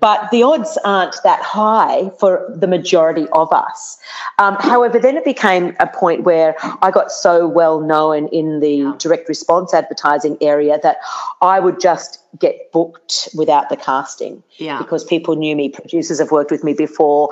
But 0.00 0.30
the 0.32 0.42
odds 0.42 0.76
aren't 0.84 1.16
that 1.22 1.40
high 1.40 2.10
for 2.18 2.52
the 2.52 2.66
majority 2.66 3.28
of 3.32 3.52
us. 3.52 3.96
Um, 4.38 4.56
however, 4.58 4.98
then 4.98 5.16
it 5.16 5.24
became 5.24 5.76
a 5.78 5.86
point 5.86 6.24
where 6.24 6.56
I 6.82 6.90
got 6.90 7.12
so 7.12 7.46
well 7.46 7.80
known 7.80 8.26
in 8.28 8.58
the 8.58 8.92
direct 8.98 9.28
response 9.28 9.72
advertising 9.72 10.36
area 10.40 10.80
that 10.82 10.98
I 11.40 11.60
would 11.60 11.80
just 11.80 12.18
get 12.38 12.72
booked 12.72 13.28
without 13.36 13.68
the 13.68 13.76
casting 13.76 14.42
Yeah. 14.56 14.78
because 14.78 15.04
people 15.04 15.36
knew 15.36 15.54
me. 15.54 15.68
Producers 15.68 16.18
have 16.18 16.30
worked 16.30 16.50
with 16.50 16.64
me 16.64 16.72
before. 16.72 17.28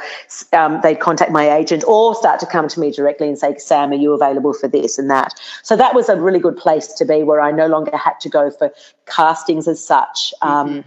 Um, 0.52 0.80
they'd 0.82 1.00
contact 1.00 1.32
my 1.32 1.50
agent 1.50 1.82
or 1.86 2.14
start 2.14 2.38
to 2.40 2.46
come 2.46 2.68
to 2.68 2.78
me 2.78 2.92
directly 2.92 3.26
and 3.26 3.38
say, 3.38 3.56
Sam, 3.56 3.90
are 3.90 3.94
you 3.94 4.12
available 4.12 4.52
for 4.52 4.68
this 4.68 4.98
and 4.98 5.10
that? 5.10 5.34
So 5.62 5.74
that 5.76 5.94
was 5.94 6.08
a 6.08 6.16
really 6.16 6.38
good 6.38 6.56
place 6.56 6.88
to 6.92 7.04
be 7.04 7.22
where 7.22 7.40
I 7.40 7.50
no 7.50 7.66
longer 7.66 7.96
had 7.96 8.20
to 8.20 8.28
go 8.28 8.50
for 8.50 8.72
castings 9.06 9.66
as 9.66 9.84
such. 9.84 10.32
Um, 10.42 10.84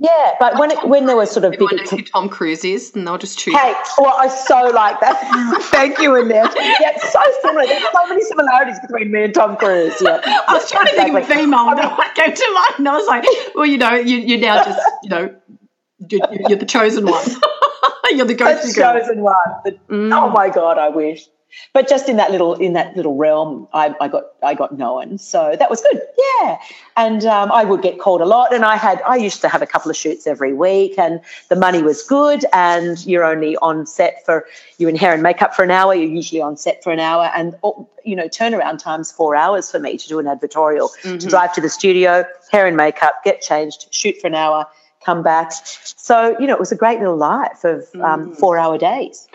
Yeah, 0.00 0.34
but 0.38 0.56
when 0.60 0.70
it, 0.70 0.88
when 0.88 1.06
there 1.06 1.16
was 1.16 1.28
sort 1.32 1.44
of 1.44 1.54
Everyone 1.54 1.74
big 1.76 1.80
knows 1.80 1.90
who 1.90 2.02
Tom 2.02 2.28
Cruise 2.28 2.64
is, 2.64 2.94
and 2.94 3.04
they'll 3.04 3.18
just 3.18 3.36
choose. 3.36 3.56
Hey, 3.56 3.74
well, 3.98 4.14
I 4.16 4.28
so 4.28 4.68
like 4.68 5.00
that. 5.00 5.60
Thank 5.72 5.98
you, 5.98 6.14
Annette. 6.14 6.54
Yeah, 6.54 6.92
it's 6.94 7.12
so 7.12 7.20
similar. 7.42 7.66
There's 7.66 7.82
so 7.82 8.06
many 8.06 8.22
similarities 8.22 8.78
between 8.78 9.10
me 9.10 9.24
and 9.24 9.34
Tom 9.34 9.56
Cruise. 9.56 10.00
Yeah, 10.00 10.20
I 10.48 10.54
was 10.54 10.70
trying 10.70 10.86
to 10.86 10.92
think 10.92 11.08
of 11.08 11.14
a 11.16 11.18
exactly. 11.18 11.44
female 11.44 11.74
that 11.74 12.14
came 12.14 12.32
to 12.32 12.52
mind, 12.54 12.74
and 12.78 12.88
I 12.88 12.96
was 12.96 13.08
like, 13.08 13.24
well, 13.56 13.66
you 13.66 13.76
know, 13.76 13.94
you, 13.94 14.18
you're 14.18 14.38
now 14.38 14.64
just, 14.64 14.80
you 15.02 15.10
know, 15.10 15.34
you're, 16.08 16.48
you're 16.48 16.58
the 16.58 16.66
chosen 16.66 17.04
one. 17.04 17.24
you're 18.12 18.24
the 18.24 18.34
go-to 18.34 18.72
chosen 18.72 19.20
one. 19.20 19.34
The- 19.64 19.78
mm. 19.90 20.12
Oh 20.14 20.30
my 20.30 20.48
god, 20.48 20.78
I 20.78 20.90
wish. 20.90 21.26
But 21.72 21.88
just 21.88 22.08
in 22.08 22.16
that 22.16 22.30
little 22.30 22.54
in 22.54 22.72
that 22.74 22.96
little 22.96 23.16
realm, 23.16 23.68
I, 23.72 23.94
I 24.00 24.08
got 24.08 24.24
I 24.42 24.54
got 24.54 24.76
known, 24.76 25.18
so 25.18 25.54
that 25.58 25.70
was 25.70 25.80
good. 25.80 26.00
Yeah, 26.18 26.58
and 26.96 27.24
um, 27.24 27.50
I 27.52 27.64
would 27.64 27.82
get 27.82 27.98
called 27.98 28.20
a 28.20 28.26
lot, 28.26 28.54
and 28.54 28.64
I 28.64 28.76
had 28.76 29.02
I 29.02 29.16
used 29.16 29.40
to 29.42 29.48
have 29.48 29.62
a 29.62 29.66
couple 29.66 29.90
of 29.90 29.96
shoots 29.96 30.26
every 30.26 30.52
week, 30.52 30.98
and 30.98 31.20
the 31.48 31.56
money 31.56 31.82
was 31.82 32.02
good, 32.02 32.44
and 32.52 33.04
you're 33.06 33.24
only 33.24 33.56
on 33.58 33.86
set 33.86 34.24
for 34.24 34.46
you're 34.78 34.90
in 34.90 34.96
hair 34.96 35.12
and 35.12 35.22
makeup 35.22 35.54
for 35.54 35.62
an 35.62 35.70
hour. 35.70 35.94
You're 35.94 36.10
usually 36.10 36.40
on 36.40 36.56
set 36.56 36.82
for 36.82 36.92
an 36.92 37.00
hour, 37.00 37.30
and 37.34 37.54
oh, 37.62 37.88
you 38.04 38.16
know 38.16 38.28
turnaround 38.28 38.78
times 38.78 39.10
four 39.10 39.34
hours 39.34 39.70
for 39.70 39.78
me 39.78 39.96
to 39.96 40.08
do 40.08 40.18
an 40.18 40.26
advertorial, 40.26 40.90
to 41.02 41.26
drive 41.26 41.52
to 41.54 41.60
the 41.60 41.70
studio, 41.70 42.24
hair 42.50 42.66
and 42.66 42.76
makeup, 42.76 43.22
get 43.24 43.40
changed, 43.40 43.88
shoot 43.90 44.16
for 44.20 44.26
an 44.26 44.34
hour, 44.34 44.66
come 45.04 45.22
back. 45.22 45.52
So 45.52 46.36
you 46.38 46.46
know 46.46 46.54
it 46.54 46.60
was 46.60 46.72
a 46.72 46.76
great 46.76 46.98
little 46.98 47.16
life 47.16 47.64
of 47.64 47.84
um, 48.00 48.34
four 48.34 48.58
hour 48.58 48.78
days. 48.78 49.28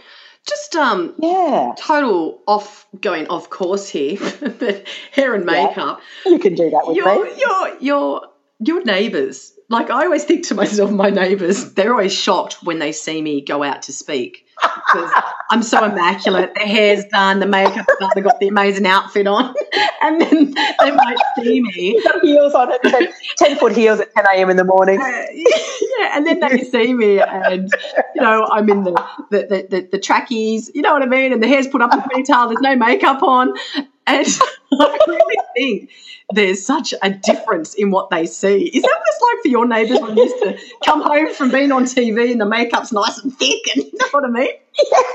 Just 0.48 0.76
um, 0.76 1.16
Yeah. 1.20 1.74
total 1.78 2.42
off 2.48 2.86
going 3.00 3.28
off 3.28 3.50
course 3.50 3.88
here, 3.90 4.18
but 4.60 4.88
hair 5.12 5.34
and 5.34 5.46
Yeah. 5.46 5.68
makeup. 5.68 6.02
You 6.26 6.40
can 6.40 6.56
do 6.56 6.70
that 6.70 6.84
with 6.86 6.98
Your 6.98 7.26
me. 7.26 7.32
your 7.40 7.78
your 7.80 8.28
your 8.60 8.84
neighbours. 8.84 9.54
Like 9.70 9.90
I 9.90 10.06
always 10.06 10.24
think 10.26 10.48
to 10.48 10.56
myself, 10.64 10.92
my 10.92 11.10
neighbours, 11.10 11.74
they're 11.74 11.92
always 11.92 12.14
shocked 12.14 12.58
when 12.64 12.80
they 12.80 12.92
see 12.92 13.22
me 13.22 13.42
go 13.42 13.64
out 13.64 13.84
to 13.84 13.94
speak 13.94 14.43
because 14.62 15.12
I'm 15.50 15.64
so 15.64 15.84
immaculate. 15.84 16.54
The 16.54 16.62
hair's 16.62 17.06
done, 17.06 17.40
the 17.40 17.46
makeup's 17.46 17.94
done, 18.00 18.10
they've 18.16 18.24
got 18.24 18.40
the 18.40 18.48
amazing 18.48 18.86
outfit 18.86 19.28
on, 19.28 19.54
and 20.02 20.22
then 20.22 20.54
they 20.80 20.92
might 20.92 21.18
see 21.38 21.62
me. 21.62 22.02
Heels 22.22 22.54
on 22.54 22.72
at 22.72 22.82
10, 22.84 23.08
10 23.38 23.58
foot 23.58 23.76
heels 23.76 24.00
at 24.00 24.14
10 24.14 24.26
a.m. 24.34 24.50
in 24.50 24.58
the 24.58 24.64
morning. 24.64 25.02
Uh, 25.02 25.24
yeah, 25.34 26.18
and 26.18 26.26
then 26.26 26.40
they 26.40 26.64
see 26.64 26.94
me, 26.94 27.20
and 27.20 27.72
you 28.16 28.22
know, 28.22 28.48
I'm 28.52 28.70
in 28.70 28.84
the 28.84 28.92
the, 29.32 29.38
the, 29.38 29.68
the 29.70 29.88
the 29.94 30.00
trackies, 30.00 30.72
you 30.74 30.82
know 30.82 30.94
what 30.94 31.02
I 31.02 31.08
mean, 31.08 31.34
and 31.34 31.42
the 31.42 31.48
hair's 31.48 31.68
put 31.68 31.82
up 31.82 31.94
in 31.94 32.00
a 32.00 32.04
ponytail. 32.04 32.50
There's 32.50 32.62
no 32.62 32.76
makeup 32.76 33.22
on, 33.24 33.54
and 33.76 34.28
I 34.74 35.00
really 35.08 35.38
think 35.56 35.90
there's 36.32 36.66
such 36.66 36.94
a 37.02 37.10
difference 37.10 37.74
in 37.74 37.92
what 37.92 38.10
they 38.10 38.26
see. 38.26 38.66
Is 38.66 38.82
that 38.82 38.88
what 38.88 39.04
it's 39.08 39.22
like 39.22 39.42
for 39.44 39.48
your 39.50 39.68
neighbours 39.68 40.00
when 40.00 40.18
you 40.18 40.24
used 40.24 40.38
to 40.44 40.58
come 40.86 41.02
home 41.02 41.34
from 41.34 41.52
being 41.52 41.72
on 41.72 41.86
TV 41.86 42.32
and 42.32 42.42
the 42.42 42.46
makeup's 42.46 42.92
nice 42.92 43.20
and 43.20 43.38
thick, 43.38 43.62
and 43.76 43.84
you 43.92 43.92
know 44.00 44.08
what 44.12 44.26
I 44.26 44.30
mean? 44.30 44.50
Yes. 44.78 45.13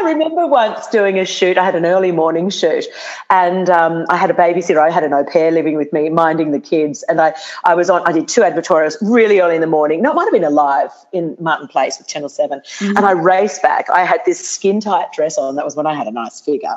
I 0.00 0.12
remember 0.12 0.46
once 0.46 0.86
doing 0.86 1.18
a 1.18 1.26
shoot. 1.26 1.58
I 1.58 1.64
had 1.64 1.74
an 1.74 1.84
early 1.84 2.10
morning 2.10 2.48
shoot, 2.48 2.86
and 3.28 3.68
um, 3.68 4.06
I 4.08 4.16
had 4.16 4.30
a 4.30 4.34
babysitter. 4.34 4.78
I 4.78 4.90
had 4.90 5.04
an 5.04 5.12
au 5.12 5.24
pair 5.24 5.50
living 5.50 5.76
with 5.76 5.92
me, 5.92 6.08
minding 6.08 6.52
the 6.52 6.60
kids. 6.60 7.02
And 7.08 7.20
I, 7.20 7.34
I 7.64 7.74
was 7.74 7.90
on. 7.90 8.02
I 8.08 8.12
did 8.12 8.26
two 8.26 8.40
advertorials 8.40 8.96
really 9.02 9.40
early 9.40 9.56
in 9.56 9.60
the 9.60 9.66
morning. 9.66 10.00
No, 10.00 10.12
it 10.12 10.14
might 10.14 10.24
have 10.24 10.32
been 10.32 10.44
a 10.44 10.50
live 10.50 10.90
in 11.12 11.36
Martin 11.38 11.68
Place 11.68 11.98
with 11.98 12.08
Channel 12.08 12.30
7 12.30 12.62
And 12.80 12.98
I 13.00 13.12
raced 13.12 13.62
back. 13.62 13.90
I 13.90 14.04
had 14.04 14.20
this 14.24 14.48
skin 14.48 14.80
tight 14.80 15.12
dress 15.12 15.36
on. 15.36 15.56
That 15.56 15.66
was 15.66 15.76
when 15.76 15.86
I 15.86 15.94
had 15.94 16.06
a 16.06 16.12
nice 16.12 16.40
figure, 16.40 16.76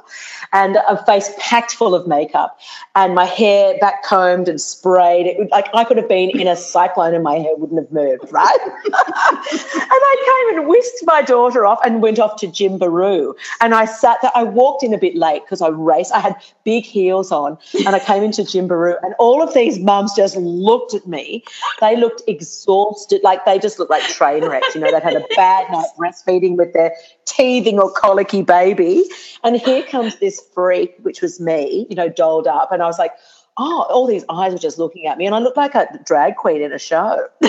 and 0.51 0.75
a 0.89 1.03
face 1.05 1.31
packed 1.39 1.75
full 1.75 1.95
of 1.95 2.07
makeup, 2.07 2.59
and 2.95 3.15
my 3.15 3.25
hair 3.25 3.77
back 3.79 4.03
combed 4.03 4.49
and 4.49 4.59
sprayed. 4.59 5.27
It, 5.27 5.49
like 5.49 5.69
I 5.73 5.85
could 5.85 5.95
have 5.95 6.09
been 6.09 6.29
in 6.37 6.47
a 6.47 6.57
cyclone, 6.57 7.13
and 7.13 7.23
my 7.23 7.35
hair 7.35 7.55
wouldn't 7.55 7.79
have 7.79 7.91
moved. 7.91 8.33
Right? 8.33 8.59
and 8.63 8.93
I 8.93 10.47
came 10.49 10.59
and 10.59 10.67
whisked 10.67 11.03
my 11.05 11.21
daughter 11.21 11.65
off 11.65 11.79
and 11.85 12.01
went 12.01 12.19
off 12.19 12.35
to 12.41 12.47
Gymbaroo. 12.47 13.12
And 13.62 13.74
I 13.74 13.86
sat 13.86 14.17
there, 14.22 14.32
I 14.36 14.43
walked 14.43 14.84
in 14.84 14.93
a 14.93 14.98
bit 14.98 15.15
late 15.15 15.43
because 15.43 15.62
I 15.62 15.70
raced. 15.70 16.12
I 16.12 16.20
had 16.20 16.36
big 16.63 16.84
heels 16.84 17.32
on 17.32 17.58
and 17.86 17.96
I 17.96 18.00
came 18.00 18.24
into 18.24 18.43
Gymbaroo 18.43 18.96
and 19.03 19.13
all 19.20 19.41
of 19.41 19.53
these 19.53 19.79
mums 19.79 20.15
just 20.15 20.36
looked 20.38 20.93
at 20.93 21.08
me. 21.08 21.43
They 21.79 21.96
looked 21.96 22.22
exhausted, 22.27 23.22
like 23.24 23.46
they 23.46 23.60
just 23.60 23.79
looked 23.79 23.91
like 23.91 24.03
train 24.03 24.46
wrecks. 24.46 24.75
You 24.75 24.82
know, 24.82 24.91
they'd 24.91 25.03
had 25.03 25.15
a 25.15 25.25
bad 25.36 25.72
night 25.72 25.88
breastfeeding 25.98 26.58
with 26.58 26.74
their 26.74 26.93
teething 27.25 27.79
or 27.79 27.91
colicky 27.91 28.41
baby. 28.41 29.03
And 29.43 29.58
here 29.58 29.84
comes 29.84 30.17
this 30.17 30.41
freak, 30.53 30.96
which 31.01 31.22
was 31.22 31.39
me, 31.39 31.88
you 31.89 31.96
know, 31.96 32.10
dolled 32.10 32.48
up. 32.48 32.72
And 32.72 32.82
I 32.82 32.86
was 32.86 33.00
like, 33.00 33.12
oh, 33.57 33.86
all 33.89 34.07
these 34.07 34.25
eyes 34.29 34.53
were 34.53 34.60
just 34.60 34.77
looking 34.77 35.05
at 35.07 35.17
me. 35.17 35.25
And 35.25 35.36
I 35.36 35.39
looked 35.39 35.57
like 35.57 35.75
a 35.75 35.88
drag 36.03 36.36
queen 36.36 36.62
in 36.62 36.74
a 36.74 36.79
show. 36.79 37.27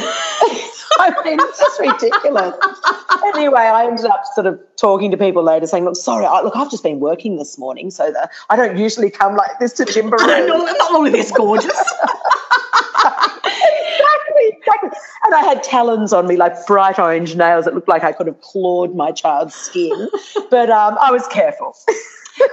I 0.97 1.11
mean, 1.25 1.39
it's 1.41 1.59
just 1.59 1.81
ridiculous. 1.81 2.55
anyway, 3.35 3.63
I 3.63 3.87
ended 3.87 4.05
up 4.07 4.23
sort 4.35 4.47
of 4.47 4.61
talking 4.77 5.11
to 5.11 5.17
people 5.17 5.43
later 5.43 5.67
saying, 5.67 5.85
look, 5.85 5.97
sorry, 5.97 6.27
I, 6.27 6.43
look, 6.43 6.55
I've 6.57 6.71
just 6.71 6.83
been 6.83 7.01
working 7.01 7.37
this 7.37 7.59
morning, 7.59 7.91
so 7.91 8.13
the, 8.13 8.29
I 8.51 8.57
don't 8.57 8.77
usually 8.77 9.11
come 9.11 9.35
like 9.37 9.59
this 9.61 9.73
to 9.75 9.85
Gymbaroo. 9.85 10.47
not, 10.47 10.79
not 10.79 10.93
all 10.93 11.07
of 11.07 11.13
this 11.13 11.31
gorgeous. 11.33 11.71
exactly, 13.45 14.47
exactly. 14.47 14.91
And 15.25 15.35
I 15.35 15.43
had 15.43 15.63
talons 15.63 16.13
on 16.13 16.27
me, 16.27 16.37
like 16.37 16.55
bright 16.67 16.99
orange 16.99 17.35
nails 17.35 17.65
that 17.65 17.75
looked 17.75 17.89
like 17.89 18.05
I 18.05 18.13
could 18.13 18.27
have 18.27 18.41
clawed 18.43 18.95
my 18.95 19.11
child's 19.11 19.55
skin. 19.55 20.09
But 20.51 20.71
um, 20.71 20.99
I 21.01 21.11
was 21.11 21.27
careful. 21.29 21.75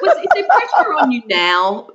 Was, 0.01 0.17
is 0.17 0.27
there 0.35 0.47
pressure 0.47 0.93
on 0.99 1.11
you 1.11 1.21
now, 1.27 1.89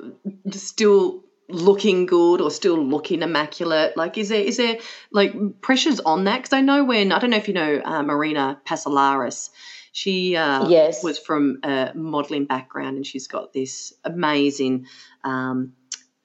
still 0.51 1.23
looking 1.57 2.07
good 2.07 2.41
or 2.41 2.51
still 2.51 2.77
looking 2.79 3.23
immaculate? 3.23 3.97
Like, 3.97 4.19
is 4.19 4.29
there 4.29 4.41
is 4.41 4.57
there 4.57 4.79
like 5.11 5.35
pressures 5.61 6.01
on 6.01 6.25
that? 6.25 6.39
Because 6.39 6.53
I 6.53 6.61
know 6.61 6.85
when 6.85 7.13
I 7.13 7.19
don't 7.19 7.31
know 7.31 7.37
if 7.37 7.49
you 7.49 7.55
know 7.55 7.81
uh, 7.85 8.03
Marina 8.03 8.61
Pasalaris. 8.67 9.51
She 9.93 10.37
uh, 10.37 10.69
Yes. 10.69 11.03
was 11.03 11.19
from 11.19 11.59
a 11.63 11.93
modelling 11.95 12.45
background, 12.45 12.97
and 12.97 13.07
she's 13.07 13.27
got 13.29 13.53
this 13.55 13.95
amazing 14.05 14.87
um, 15.25 15.73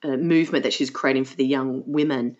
uh, 0.03 0.17
movement 0.17 0.63
that 0.63 0.73
she's 0.73 0.89
creating 0.89 1.23
for 1.23 1.37
the 1.37 1.45
young 1.45 1.83
women. 1.85 2.35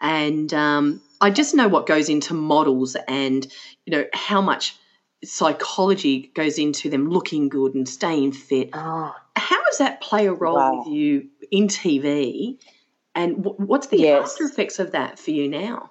And 0.00 0.52
um, 0.54 1.02
I 1.20 1.30
just 1.30 1.54
know 1.56 1.66
what 1.66 1.86
goes 1.86 2.08
into 2.08 2.34
models, 2.34 2.96
and 3.08 3.44
you 3.84 3.96
know 3.96 4.04
how 4.14 4.40
much 4.40 4.76
psychology 5.24 6.30
goes 6.34 6.58
into 6.58 6.88
them 6.90 7.10
looking 7.10 7.48
good 7.48 7.74
and 7.74 7.88
staying 7.88 8.32
fit 8.32 8.70
Oh, 8.72 9.14
how 9.34 9.64
does 9.64 9.78
that 9.78 10.00
play 10.00 10.26
a 10.26 10.32
role 10.32 10.54
Wow. 10.56 10.78
with 10.78 10.86
you 10.88 11.28
in 11.50 11.68
TV? 11.68 12.58
And 13.14 13.44
wh- 13.44 13.58
what's 13.60 13.88
the 13.88 13.98
Yes. 13.98 14.32
after 14.32 14.44
effects 14.44 14.78
of 14.78 14.92
that 14.92 15.18
for 15.18 15.30
you 15.30 15.48
now? 15.48 15.90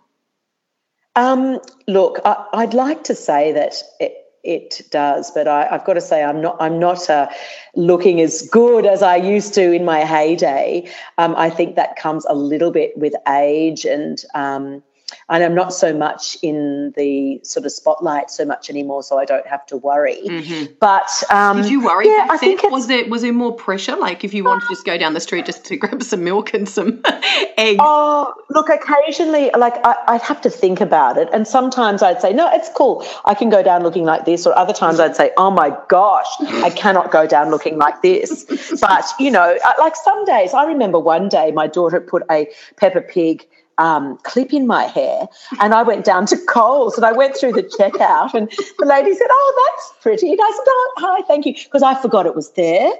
Um, 1.16 1.60
look, 1.88 2.20
I, 2.26 2.46
I'd 2.54 2.74
like 2.74 3.04
to 3.06 3.16
say 3.16 3.54
that 3.54 3.76
it, 4.00 4.14
it 4.44 4.82
does, 4.92 5.32
but 5.32 5.48
I, 5.48 5.68
I've 5.72 5.86
got 5.86 5.94
to 5.94 6.02
say 6.02 6.24
I'm 6.24 6.42
not. 6.42 6.58
I'm 6.60 6.78
not 6.78 7.10
uh, 7.10 7.30
looking 7.76 8.22
as 8.22 8.48
good 8.50 8.86
as 8.86 9.02
I 9.02 9.16
used 9.16 9.54
to 9.56 9.72
in 9.72 9.86
my 9.86 10.00
heyday. 10.02 10.88
Um, 11.18 11.34
I 11.38 11.50
think 11.50 11.76
that 11.76 11.96
comes 11.96 12.26
a 12.30 12.36
little 12.36 12.72
bit 12.72 12.98
with 12.98 13.14
age, 13.28 13.86
and 13.86 14.24
um, 14.36 14.84
and 15.28 15.44
I'm 15.44 15.56
not 15.56 15.74
so 15.74 15.92
much 15.94 16.38
in 16.44 16.94
the 16.96 17.40
sort 17.44 17.66
of 17.66 17.72
spotlight 17.72 18.30
so 18.30 18.46
much 18.46 18.70
anymore, 18.70 19.02
so 19.02 19.18
I 19.18 19.26
don't 19.26 19.48
have 19.48 19.66
to 19.68 19.78
worry. 19.78 20.68
But 20.80 21.10
um, 21.32 21.64
Did 21.64 21.72
you 21.72 21.84
worry 21.84 22.08
Yeah, 22.08 22.28
back 22.28 22.32
I 22.32 22.38
think 22.38 22.64
Was 22.64 22.88
there 22.88 23.08
was 23.10 23.24
there 23.24 23.34
more 23.34 23.56
pressure? 23.56 23.96
Like 23.96 24.24
if 24.24 24.34
you 24.36 24.44
wanted 24.44 24.62
to 24.62 24.68
just 24.70 24.86
go 24.86 24.98
down 24.98 25.14
the 25.14 25.20
street 25.20 25.46
just 25.46 25.66
to 25.66 25.78
grab 25.84 26.04
some 26.04 26.24
milk 26.24 26.54
and 26.54 26.70
some 26.70 27.02
eggs? 27.58 27.80
Oh, 27.82 28.34
look, 28.50 28.70
occasionally, 28.70 29.50
like 29.58 29.74
I, 29.84 29.96
I'd 30.08 30.22
have 30.22 30.42
to 30.42 30.50
think 30.50 30.80
about 30.80 31.18
it. 31.18 31.28
And 31.34 31.48
sometimes 31.48 32.04
I'd 32.04 32.22
say, 32.22 32.32
no, 32.32 32.50
it's 32.54 32.70
cool. 32.76 33.04
I 33.26 33.34
can 33.34 33.50
go 33.50 33.64
down 33.64 33.82
looking 33.82 34.04
like 34.04 34.26
this. 34.26 34.46
Or 34.46 34.56
other 34.56 34.74
times 34.74 35.00
I'd 35.00 35.16
say, 35.16 35.32
oh 35.38 35.50
my 35.50 35.76
gosh, 35.90 36.28
I 36.40 36.70
cannot 36.70 37.12
go 37.12 37.26
down 37.26 37.50
looking 37.50 37.78
like 37.78 38.02
this. 38.02 38.46
But, 38.82 39.06
you 39.20 39.32
know, 39.32 39.58
like 39.80 39.96
some 39.96 40.26
days, 40.26 40.54
I 40.54 40.66
remember 40.66 41.00
one 41.00 41.30
day 41.30 41.52
my 41.52 41.66
daughter 41.66 42.00
put 42.00 42.24
a 42.30 42.48
Peppa 42.78 43.02
Pig 43.02 43.48
um, 43.78 44.18
clip 44.24 44.54
in 44.54 44.68
my 44.68 44.84
hair 44.84 45.28
and 45.60 45.74
I 45.74 45.84
went 45.84 46.06
down 46.06 46.26
to 46.28 46.38
Coles 46.46 46.96
and 46.96 47.06
I 47.06 47.12
went 47.12 47.36
through 47.38 47.54
the 47.54 47.64
checkout 47.64 48.34
and 48.34 48.50
the 48.80 48.86
lady 48.86 49.14
said, 49.14 49.28
oh, 49.30 49.74
that's 49.76 49.94
pretty. 50.02 50.32
And 50.32 50.40
I 50.42 50.52
said, 50.52 50.64
oh, 50.68 50.94
hi, 50.98 51.22
thank 51.28 51.46
you, 51.46 51.54
because 51.54 51.84
I 51.84 52.00
forgot 52.02 52.26
it 52.26 52.36
was 52.36 52.52
there. 52.52 52.92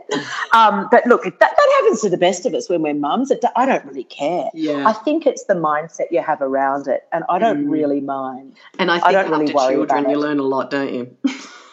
Um, 0.54 0.88
but 0.92 1.06
look, 1.06 1.24
that, 1.24 1.40
that 1.40 1.74
happens 1.78 2.02
to 2.02 2.10
the 2.10 2.18
best 2.18 2.46
of 2.46 2.54
us 2.54 2.70
when 2.70 2.82
we're 2.82 2.94
mums. 2.94 3.32
It, 3.32 3.44
I 3.56 3.66
don't 3.66 3.86
really 3.86 4.04
care. 4.06 4.50
Yeah. 4.54 4.88
I 4.88 4.94
think 4.94 5.26
it's 5.26 5.46
the 5.46 5.54
mindset 5.54 6.12
you 6.12 6.22
have 6.22 6.42
around 6.42 6.88
it, 6.88 7.06
and 7.12 7.24
I 7.30 7.40
don't 7.40 7.68
really 7.70 8.02
mind. 8.02 8.56
and 8.80 8.92
I 8.92 9.00
think 9.00 9.12
don't 9.12 9.32
really 9.32 9.54
worry 9.54 9.76
children 9.76 10.00
about 10.00 10.12
you 10.12 10.18
it. 10.18 10.22
learn 10.22 10.40
a 10.40 10.44
lot, 10.44 10.72
don't 10.72 10.94
you? 10.94 11.18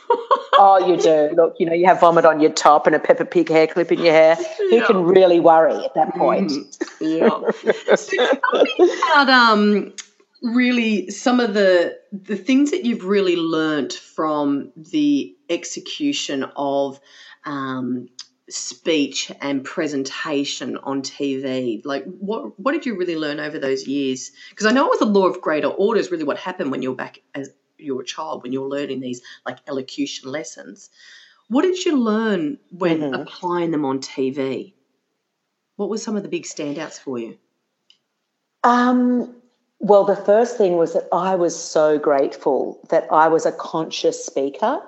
Oh, 0.59 0.87
you 0.87 0.97
do. 0.97 1.35
Look, 1.35 1.57
you 1.59 1.67
know, 1.67 1.73
you 1.73 1.87
have 1.87 2.01
vomit 2.01 2.25
on 2.25 2.41
your 2.41 2.53
top 2.53 2.87
and 2.87 2.95
a 2.95 2.99
Peppa 2.99 3.25
Pig 3.25 3.49
hair 3.49 3.67
clip 3.67 3.91
in 3.91 4.01
your 4.01 4.13
hair. 4.13 4.37
Who 4.59 4.85
can 4.87 5.03
really 5.03 5.41
worry 5.41 5.75
at 5.85 5.95
that 5.95 6.15
point? 6.15 6.53
yeah. 7.01 7.41
So 7.97 8.17
tell 8.17 8.63
me 8.63 9.01
about 9.03 9.29
um 9.29 9.93
really 10.43 11.11
some 11.11 11.41
of 11.41 11.55
the 11.55 11.99
the 12.13 12.37
things 12.37 12.71
that 12.73 12.85
you've 12.85 13.05
really 13.05 13.37
learnt 13.37 13.95
from 13.95 14.73
the 14.77 15.35
execution 15.49 16.45
of 16.57 17.01
um 17.45 18.09
speech 18.51 19.31
and 19.41 19.65
presentation 19.65 20.77
on 20.77 21.01
TV 21.01 21.81
like 21.87 22.05
what 22.05 22.59
what 22.59 22.73
did 22.73 22.85
you 22.85 22.97
really 22.97 23.17
learn 23.17 23.41
over 23.41 23.59
those 23.59 23.87
years 23.87 24.33
because 24.51 24.67
I 24.67 24.73
know 24.73 24.87
it 24.87 24.91
was 24.91 24.99
the 24.99 25.07
law 25.07 25.27
of 25.27 25.41
greater 25.41 25.69
order 25.69 26.01
is 26.01 26.11
really 26.11 26.25
what 26.25 26.39
happened 26.39 26.71
when 26.71 26.83
you 26.83 26.91
were 26.91 26.97
back 26.97 27.21
as 27.35 27.51
you 27.83 27.95
were 27.97 28.03
a 28.03 28.07
child 28.07 28.43
when 28.43 28.53
you're 28.53 28.69
learning 28.69 29.01
these 29.01 29.23
like 29.47 29.59
elocution 29.69 30.31
lessons 30.31 30.91
what 31.49 31.63
did 31.63 31.85
you 31.85 31.97
learn 31.97 32.59
when 32.71 33.01
Mhm. 33.01 33.23
applying 33.23 33.71
them 33.71 33.85
on 33.85 33.99
TV 34.01 34.75
what 35.77 35.89
were 35.89 35.99
some 35.99 36.17
of 36.17 36.23
the 36.23 36.29
big 36.29 36.45
standouts 36.45 36.99
for 36.99 37.19
you 37.19 37.39
Um, 38.65 39.35
well, 39.81 40.05
the 40.05 40.17
first 40.17 40.57
thing 40.57 40.77
was 40.77 40.93
that 40.95 41.09
I 41.13 41.35
was 41.35 41.59
so 41.61 41.99
grateful 41.99 42.79
that 42.91 43.07
I 43.11 43.29
was 43.29 43.45
a 43.47 43.53
conscious 43.53 44.25
speaker 44.25 44.81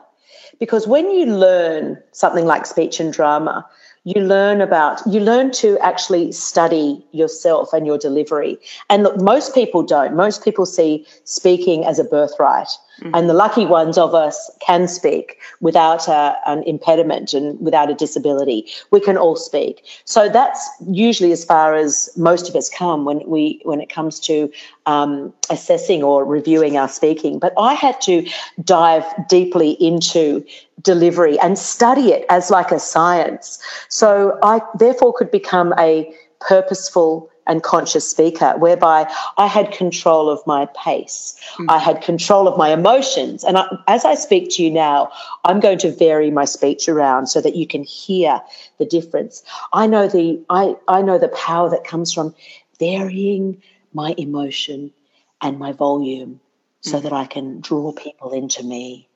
because 0.60 0.86
when 0.86 1.10
you 1.10 1.26
learn 1.26 2.00
something 2.12 2.46
like 2.46 2.66
speech 2.66 3.00
and 3.00 3.12
drama, 3.12 3.66
you 4.04 4.20
learn 4.20 4.60
about, 4.60 5.00
you 5.06 5.20
learn 5.20 5.50
to 5.50 5.78
actually 5.78 6.30
study 6.30 7.02
yourself 7.12 7.72
and 7.72 7.86
your 7.86 7.96
delivery. 7.96 8.58
And 8.90 9.02
look, 9.02 9.20
most 9.20 9.54
people 9.54 9.82
don't. 9.82 10.14
Most 10.14 10.44
people 10.44 10.66
see 10.66 11.06
speaking 11.24 11.84
as 11.86 11.98
a 11.98 12.04
birthright. 12.04 12.68
And 13.12 13.28
the 13.28 13.34
lucky 13.34 13.66
ones 13.66 13.98
of 13.98 14.14
us 14.14 14.50
can 14.60 14.88
speak 14.88 15.38
without 15.60 16.08
a, 16.08 16.36
an 16.46 16.62
impediment 16.62 17.34
and 17.34 17.60
without 17.60 17.90
a 17.90 17.94
disability. 17.94 18.66
We 18.90 19.00
can 19.00 19.18
all 19.18 19.36
speak. 19.36 19.84
So 20.04 20.28
that's 20.28 20.66
usually 20.88 21.32
as 21.32 21.44
far 21.44 21.74
as 21.74 22.08
most 22.16 22.48
of 22.48 22.56
us 22.56 22.70
come 22.70 23.04
when 23.04 23.28
we 23.28 23.60
when 23.64 23.80
it 23.80 23.90
comes 23.90 24.18
to 24.20 24.50
um, 24.86 25.34
assessing 25.50 26.02
or 26.02 26.24
reviewing 26.24 26.78
our 26.78 26.88
speaking. 26.88 27.38
But 27.38 27.52
I 27.58 27.74
had 27.74 28.00
to 28.02 28.26
dive 28.62 29.04
deeply 29.28 29.72
into 29.72 30.44
delivery 30.80 31.38
and 31.40 31.58
study 31.58 32.12
it 32.12 32.24
as 32.30 32.50
like 32.50 32.70
a 32.70 32.78
science. 32.78 33.58
So 33.88 34.38
I 34.42 34.60
therefore 34.78 35.12
could 35.12 35.30
become 35.30 35.74
a 35.78 36.14
purposeful 36.40 37.30
and 37.46 37.62
conscious 37.62 38.08
speaker, 38.08 38.54
whereby 38.58 39.10
I 39.36 39.46
had 39.46 39.72
control 39.72 40.30
of 40.30 40.44
my 40.46 40.66
pace, 40.84 41.34
hmm. 41.56 41.68
I 41.68 41.78
had 41.78 42.02
control 42.02 42.48
of 42.48 42.56
my 42.56 42.70
emotions. 42.70 43.44
And 43.44 43.58
I, 43.58 43.66
as 43.86 44.04
I 44.04 44.14
speak 44.14 44.50
to 44.52 44.62
you 44.62 44.70
now, 44.70 45.10
I'm 45.44 45.60
going 45.60 45.78
to 45.78 45.92
vary 45.92 46.30
my 46.30 46.44
speech 46.44 46.88
around 46.88 47.26
so 47.26 47.40
that 47.40 47.56
you 47.56 47.66
can 47.66 47.82
hear 47.82 48.40
the 48.78 48.86
difference. 48.86 49.42
I 49.72 49.86
know 49.86 50.08
the 50.08 50.42
I, 50.48 50.76
I 50.88 51.02
know 51.02 51.18
the 51.18 51.28
power 51.28 51.68
that 51.70 51.84
comes 51.84 52.12
from 52.12 52.34
varying 52.78 53.62
my 53.92 54.14
emotion 54.18 54.92
and 55.40 55.58
my 55.58 55.72
volume 55.72 56.40
so 56.80 56.98
hmm. 56.98 57.04
that 57.04 57.12
I 57.12 57.26
can 57.26 57.60
draw 57.60 57.92
people 57.92 58.32
into 58.32 58.62
me 58.62 59.08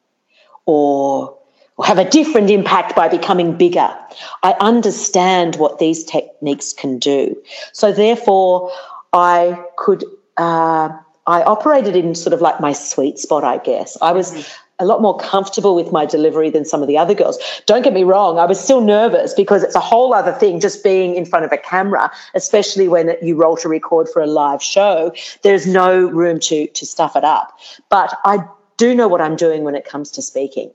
or 0.66 1.37
have 1.84 1.98
a 1.98 2.08
different 2.08 2.50
impact 2.50 2.96
by 2.96 3.08
becoming 3.08 3.56
bigger. 3.56 3.94
I 4.42 4.54
understand 4.60 5.56
what 5.56 5.78
these 5.78 6.04
techniques 6.04 6.72
can 6.72 6.98
do. 6.98 7.40
So 7.72 7.92
therefore, 7.92 8.72
I 9.12 9.62
could, 9.76 10.04
uh, 10.36 10.90
I 11.26 11.42
operated 11.42 11.94
in 11.94 12.14
sort 12.14 12.32
of 12.32 12.40
like 12.40 12.60
my 12.60 12.72
sweet 12.72 13.18
spot, 13.18 13.44
I 13.44 13.58
guess. 13.58 13.96
I 14.02 14.12
was 14.12 14.48
a 14.80 14.84
lot 14.84 15.02
more 15.02 15.16
comfortable 15.18 15.74
with 15.74 15.90
my 15.90 16.06
delivery 16.06 16.50
than 16.50 16.64
some 16.64 16.82
of 16.82 16.88
the 16.88 16.96
other 16.96 17.14
girls. 17.14 17.38
Don't 17.66 17.82
get 17.82 17.92
me 17.92 18.04
wrong, 18.04 18.38
I 18.38 18.44
was 18.44 18.60
still 18.60 18.80
nervous 18.80 19.34
because 19.34 19.62
it's 19.62 19.74
a 19.74 19.80
whole 19.80 20.14
other 20.14 20.32
thing 20.32 20.60
just 20.60 20.84
being 20.84 21.16
in 21.16 21.24
front 21.24 21.44
of 21.44 21.52
a 21.52 21.58
camera, 21.58 22.10
especially 22.34 22.86
when 22.86 23.16
you 23.20 23.36
roll 23.36 23.56
to 23.56 23.68
record 23.68 24.08
for 24.08 24.22
a 24.22 24.26
live 24.26 24.62
show. 24.62 25.12
There's 25.42 25.66
no 25.66 26.06
room 26.06 26.38
to, 26.40 26.68
to 26.68 26.86
stuff 26.86 27.16
it 27.16 27.24
up. 27.24 27.58
But 27.88 28.18
I 28.24 28.38
do 28.76 28.94
know 28.94 29.08
what 29.08 29.20
I'm 29.20 29.34
doing 29.36 29.64
when 29.64 29.74
it 29.74 29.84
comes 29.84 30.10
to 30.12 30.22
speaking. 30.22 30.72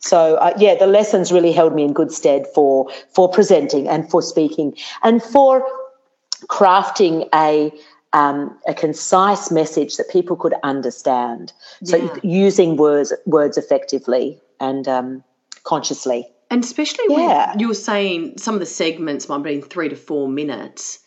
So 0.00 0.36
uh, 0.36 0.54
yeah, 0.58 0.74
the 0.74 0.86
lessons 0.86 1.30
really 1.30 1.52
held 1.52 1.74
me 1.74 1.84
in 1.84 1.92
good 1.92 2.10
stead 2.10 2.46
for 2.54 2.90
for 3.14 3.28
presenting 3.28 3.88
and 3.88 4.10
for 4.10 4.22
speaking 4.22 4.76
and 5.02 5.22
for 5.22 5.64
crafting 6.48 7.28
a 7.34 7.72
um, 8.12 8.58
a 8.66 8.74
concise 8.74 9.50
message 9.50 9.96
that 9.96 10.08
people 10.10 10.36
could 10.36 10.54
understand. 10.62 11.52
So 11.84 11.96
Yeah. 11.96 12.16
using 12.22 12.76
words 12.76 13.12
words 13.26 13.56
effectively 13.58 14.40
and 14.58 14.88
um, 14.88 15.24
consciously. 15.64 16.26
And 16.50 16.64
especially 16.64 17.04
Yeah. 17.08 17.50
when 17.50 17.60
you 17.60 17.68
were 17.68 17.74
saying 17.74 18.38
some 18.38 18.54
of 18.54 18.60
the 18.60 18.66
segments 18.66 19.28
might 19.28 19.42
be 19.42 19.54
in 19.54 19.62
three 19.62 19.88
to 19.88 19.96
four 19.96 20.28
minutes. 20.28 20.98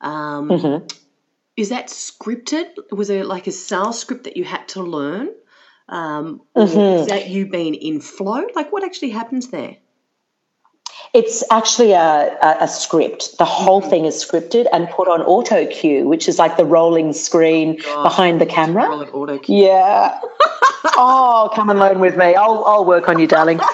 Um, 0.00 0.48
Mhm. 0.48 0.92
Is 1.56 1.68
that 1.68 1.88
scripted? 1.88 2.66
Was 2.90 3.10
it 3.10 3.26
like 3.26 3.46
a 3.46 3.52
sales 3.52 3.98
script 3.98 4.24
that 4.24 4.36
you 4.36 4.44
had 4.44 4.68
to 4.68 4.82
learn? 4.82 5.28
Um, 5.88 6.40
Mhm. 6.56 7.00
is 7.02 7.06
that 7.08 7.28
you 7.28 7.46
being 7.46 7.74
in 7.74 8.00
flow? 8.00 8.44
Like 8.54 8.72
what 8.72 8.84
actually 8.84 9.10
happens 9.10 9.48
there? 9.48 9.76
It's 11.14 11.44
actually 11.50 11.92
a, 11.92 12.38
a, 12.42 12.56
a 12.60 12.68
script. 12.68 13.36
The 13.38 13.44
whole 13.44 13.80
Mm-hmm. 13.80 13.90
thing 13.90 14.04
is 14.06 14.24
scripted 14.24 14.66
and 14.72 14.88
put 14.90 15.08
on 15.08 15.20
auto 15.22 15.66
cue, 15.66 16.06
which 16.08 16.28
is 16.28 16.38
like 16.38 16.56
the 16.56 16.64
rolling 16.64 17.12
screen 17.12 17.76
God. 17.84 18.02
behind 18.02 18.40
the 18.40 18.46
camera. 18.46 18.88
Roll 18.88 19.02
auto 19.12 19.38
cue. 19.38 19.56
Yeah. 19.64 20.18
oh, 20.96 21.50
come 21.54 21.68
and 21.70 21.78
learn 21.78 22.00
with 22.00 22.16
me. 22.16 22.34
I'll, 22.34 22.64
I'll 22.64 22.84
work 22.84 23.08
on 23.08 23.18
you, 23.18 23.26
darling. 23.26 23.60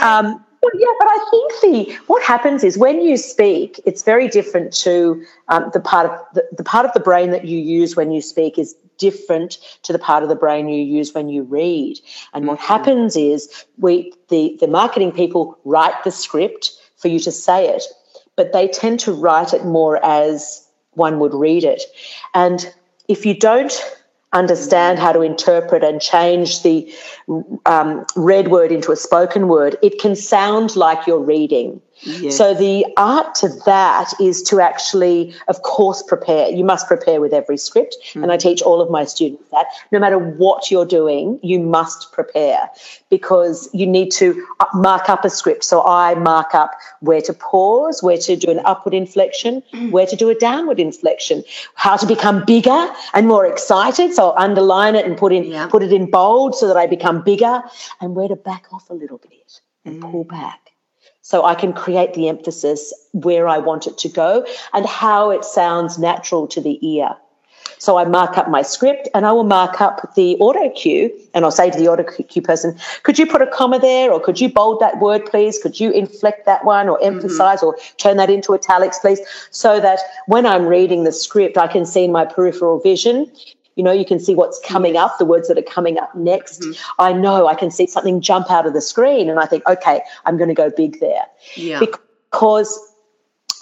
Um, 0.00 0.44
yeah, 0.74 0.86
but 0.98 1.06
I 1.08 1.26
think 1.30 1.52
the 1.62 1.94
what 2.08 2.22
happens 2.24 2.64
is 2.64 2.76
when 2.76 3.00
you 3.02 3.16
speak, 3.16 3.80
it's 3.86 4.02
very 4.02 4.26
different 4.26 4.72
to 4.78 5.24
um, 5.48 5.70
the 5.72 5.78
part 5.78 6.10
of 6.10 6.18
the, 6.34 6.44
the 6.56 6.64
part 6.64 6.84
of 6.86 6.92
the 6.92 6.98
brain 6.98 7.30
that 7.30 7.44
you 7.44 7.58
use 7.58 7.94
when 7.94 8.10
you 8.10 8.20
speak 8.20 8.58
is 8.58 8.74
different 9.06 9.58
to 9.82 9.92
the 9.92 9.98
part 10.08 10.22
of 10.22 10.28
the 10.28 10.42
brain 10.44 10.68
you 10.68 10.82
use 10.98 11.12
when 11.14 11.28
you 11.28 11.42
read. 11.42 11.98
And 12.32 12.46
what 12.46 12.58
happens 12.58 13.16
is 13.16 13.40
we 13.78 14.12
the 14.28 14.56
the 14.60 14.68
marketing 14.80 15.12
people 15.12 15.58
write 15.64 15.98
the 16.04 16.10
script 16.24 16.72
for 16.96 17.08
you 17.08 17.20
to 17.20 17.32
say 17.32 17.68
it, 17.76 17.82
but 18.36 18.52
they 18.52 18.68
tend 18.68 19.00
to 19.00 19.12
write 19.24 19.52
it 19.52 19.64
more 19.64 19.96
as 20.04 20.66
one 21.04 21.18
would 21.18 21.34
read 21.34 21.64
it. 21.64 21.82
And 22.34 22.72
if 23.08 23.26
you 23.26 23.34
don't 23.34 23.74
understand 24.32 24.98
how 24.98 25.12
to 25.12 25.20
interpret 25.20 25.84
and 25.84 26.00
change 26.00 26.62
the 26.62 26.94
um, 27.66 28.06
read 28.16 28.48
word 28.48 28.72
into 28.72 28.92
a 28.92 28.96
spoken 28.96 29.48
word, 29.48 29.76
it 29.82 30.00
can 30.00 30.16
sound 30.16 30.76
like 30.76 31.06
you're 31.06 31.26
reading. 31.36 31.80
Yes. 32.04 32.36
So 32.36 32.54
the 32.54 32.86
art 32.96 33.34
to 33.36 33.48
that 33.66 34.12
is 34.20 34.42
to 34.44 34.60
actually, 34.60 35.34
of 35.48 35.62
course, 35.62 36.02
prepare. 36.02 36.48
You 36.48 36.64
must 36.64 36.88
prepare 36.88 37.20
with 37.20 37.32
every 37.32 37.56
script, 37.56 37.96
and 38.14 38.30
I 38.32 38.36
mm. 38.36 38.40
teach 38.40 38.62
all 38.62 38.80
of 38.80 38.90
my 38.90 39.04
students 39.04 39.48
that. 39.50 39.66
No 39.92 39.98
matter 39.98 40.18
what 40.18 40.70
you're 40.70 40.86
doing, 40.86 41.38
you 41.42 41.60
must 41.60 42.12
prepare 42.12 42.68
because 43.08 43.68
you 43.72 43.86
need 43.86 44.10
to 44.12 44.44
mark 44.74 45.08
up 45.08 45.24
a 45.24 45.30
script. 45.30 45.64
So 45.64 45.82
I 45.84 46.14
mark 46.14 46.54
up 46.54 46.72
where 47.00 47.20
to 47.22 47.32
pause, 47.32 48.02
where 48.02 48.18
to 48.18 48.36
do 48.36 48.50
an 48.50 48.60
upward 48.64 48.94
inflection, 48.94 49.62
mm. 49.72 49.90
where 49.90 50.06
to 50.06 50.16
do 50.16 50.28
a 50.28 50.34
downward 50.34 50.80
inflection, 50.80 51.44
how 51.74 51.96
to 51.96 52.06
become 52.06 52.44
bigger 52.44 52.88
and 53.14 53.28
more 53.28 53.46
excited. 53.46 54.14
So 54.14 54.30
I'll 54.30 54.44
underline 54.44 54.94
it 54.94 55.06
and 55.06 55.16
put 55.16 55.32
in 55.32 55.44
Yeah. 55.44 55.66
put 55.68 55.82
it 55.82 55.92
in 55.92 56.10
bold 56.10 56.54
so 56.56 56.66
that 56.66 56.76
I 56.76 56.86
become 56.86 57.22
bigger, 57.22 57.62
and 58.00 58.14
where 58.16 58.28
to 58.28 58.36
back 58.36 58.66
off 58.72 58.90
a 58.90 58.94
little 58.94 59.18
bit 59.18 59.60
and 59.84 60.00
pull 60.00 60.24
mm. 60.24 60.28
back 60.28 60.61
so 61.32 61.46
I 61.46 61.54
can 61.54 61.72
create 61.72 62.12
the 62.12 62.28
emphasis 62.28 62.92
where 63.12 63.48
I 63.48 63.56
want 63.56 63.86
it 63.86 63.96
to 64.04 64.08
go 64.10 64.46
and 64.74 64.84
how 64.84 65.30
it 65.30 65.46
sounds 65.46 65.98
natural 65.98 66.46
to 66.48 66.60
the 66.60 66.76
ear. 66.86 67.16
So 67.78 67.96
I 67.96 68.04
mark 68.04 68.36
up 68.36 68.50
my 68.50 68.60
script 68.60 69.08
and 69.14 69.24
I 69.24 69.32
will 69.32 69.48
mark 69.60 69.80
up 69.80 70.14
the 70.14 70.36
auto 70.40 70.68
cue 70.68 71.10
and 71.32 71.42
I'll 71.42 71.50
say 71.50 71.70
to 71.70 71.78
the 71.78 71.88
auto 71.88 72.02
cue 72.02 72.42
person, 72.42 72.76
could 73.02 73.18
you 73.18 73.26
put 73.26 73.40
a 73.40 73.46
comma 73.46 73.78
there 73.78 74.12
or 74.12 74.20
could 74.20 74.42
you 74.42 74.52
bold 74.52 74.80
that 74.80 75.00
word, 75.00 75.24
please? 75.24 75.58
Could 75.58 75.80
you 75.80 75.90
inflect 75.92 76.44
that 76.44 76.66
one 76.66 76.90
or 76.90 76.98
mm-hmm. 76.98 77.16
emphasize 77.16 77.62
or 77.62 77.78
turn 77.96 78.18
that 78.18 78.28
into 78.28 78.52
italics, 78.52 78.98
please? 78.98 79.20
So 79.50 79.80
that 79.80 80.00
when 80.26 80.44
I'm 80.44 80.66
reading 80.66 81.04
the 81.04 81.12
script, 81.12 81.56
I 81.56 81.66
can 81.66 81.86
see 81.86 82.04
in 82.04 82.12
my 82.12 82.26
peripheral 82.26 82.78
vision 82.78 83.32
you 83.76 83.82
know, 83.82 83.92
you 83.92 84.04
can 84.04 84.18
see 84.18 84.34
what's 84.34 84.60
coming 84.64 84.96
up, 84.96 85.18
the 85.18 85.24
words 85.24 85.48
that 85.48 85.58
are 85.58 85.62
coming 85.62 85.98
up 85.98 86.14
next. 86.14 86.64
I 86.98 87.12
know 87.12 87.46
I 87.46 87.54
can 87.54 87.70
see 87.70 87.86
something 87.86 88.20
jump 88.20 88.50
out 88.50 88.66
of 88.66 88.72
the 88.72 88.80
screen, 88.80 89.30
and 89.30 89.38
I 89.38 89.46
think, 89.46 89.66
okay, 89.66 90.02
I'm 90.26 90.36
going 90.36 90.48
to 90.48 90.54
go 90.54 90.70
big 90.70 91.00
there. 91.00 91.24
Yeah. 91.56 91.80
Because 91.80 92.78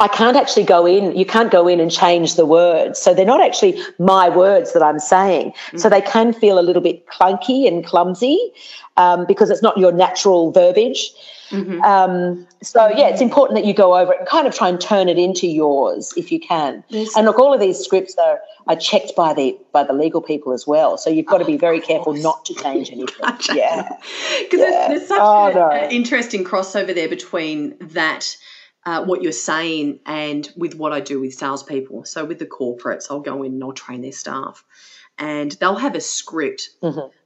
I 0.01 0.09
can't 0.09 0.37
actually 0.37 0.65
go 0.65 0.87
in, 0.87 1.15
you 1.15 1.27
can't 1.27 1.51
go 1.51 1.69
in 1.69 1.79
and 1.79 1.91
change 1.91 2.37
the 2.37 2.47
words. 2.47 2.99
So 2.99 3.13
they're 3.13 3.27
not 3.27 3.43
actually 3.43 3.81
my 3.99 4.31
words 4.31 4.73
that 4.73 4.83
I'm 4.83 4.99
saying. 4.99 5.53
So 5.77 5.91
they 5.91 6.01
can 6.01 6.33
feel 6.33 6.59
a 6.59 6.63
little 6.63 6.81
bit 6.81 7.07
clunky 7.07 7.69
and 7.69 7.85
clumsy 7.85 8.53
um, 8.97 9.27
because 9.27 9.51
it's 9.51 9.63
not 9.63 9.77
your 9.77 9.93
natural 9.93 10.53
verbiage. 10.53 11.13
Um, 11.53 12.47
so 12.63 12.89
yeah, 12.89 13.09
it's 13.09 13.21
important 13.21 13.57
that 13.59 13.65
you 13.67 13.75
go 13.75 13.97
over 13.97 14.13
it 14.13 14.21
and 14.21 14.29
kind 14.29 14.47
of 14.47 14.55
try 14.55 14.69
and 14.69 14.81
turn 14.81 15.09
it 15.09 15.19
into 15.19 15.47
yours 15.47 16.13
if 16.17 16.31
you 16.31 16.39
can. 16.41 16.85
There's- 16.91 17.17
and 17.17 17.27
look, 17.27 17.39
all 17.39 17.53
of 17.53 17.61
these 17.61 17.79
scripts 17.79 18.15
are, 18.19 18.41
are 18.69 18.77
checked 18.77 19.17
by 19.17 19.35
the 19.35 19.59
by 19.73 19.83
the 19.85 19.93
legal 19.93 20.21
people 20.21 20.53
as 20.53 20.67
well. 20.67 20.97
So 20.99 21.11
you've 21.11 21.27
got 21.27 21.39
to 21.39 21.45
be 21.45 21.57
very 21.57 21.81
careful 21.81 22.13
not 22.13 22.45
to 22.47 22.55
change 22.55 22.91
anything. 22.93 23.17
yeah. 23.55 23.97
Because 24.41 24.61
Yeah. 24.61 24.71
there's, 24.71 24.89
there's 24.89 25.09
such 25.09 25.19
Oh, 25.21 25.47
an 25.49 25.55
no. 25.55 25.89
interesting 25.91 26.45
crossover 26.45 26.95
there 26.95 27.09
between 27.09 27.77
that, 27.81 28.37
uh, 28.87 29.05
what 29.05 29.23
you're 29.23 29.33
saying, 29.33 30.01
and 30.07 30.49
with 30.57 30.75
what 30.77 30.93
I 30.93 31.01
do 31.01 31.21
with 31.21 31.35
salespeople. 31.35 32.05
So 32.05 32.25
with 32.25 32.39
the 32.39 32.47
corporates, 32.47 33.07
I'll 33.11 33.21
go 33.21 33.43
in 33.43 33.53
and 33.55 33.63
I'll 33.65 33.73
train 33.73 34.01
their 34.03 34.13
staff, 34.13 34.65
and 35.21 35.53
they'll 35.53 35.77
have 35.77 35.95
a 35.95 36.01
script. 36.01 36.71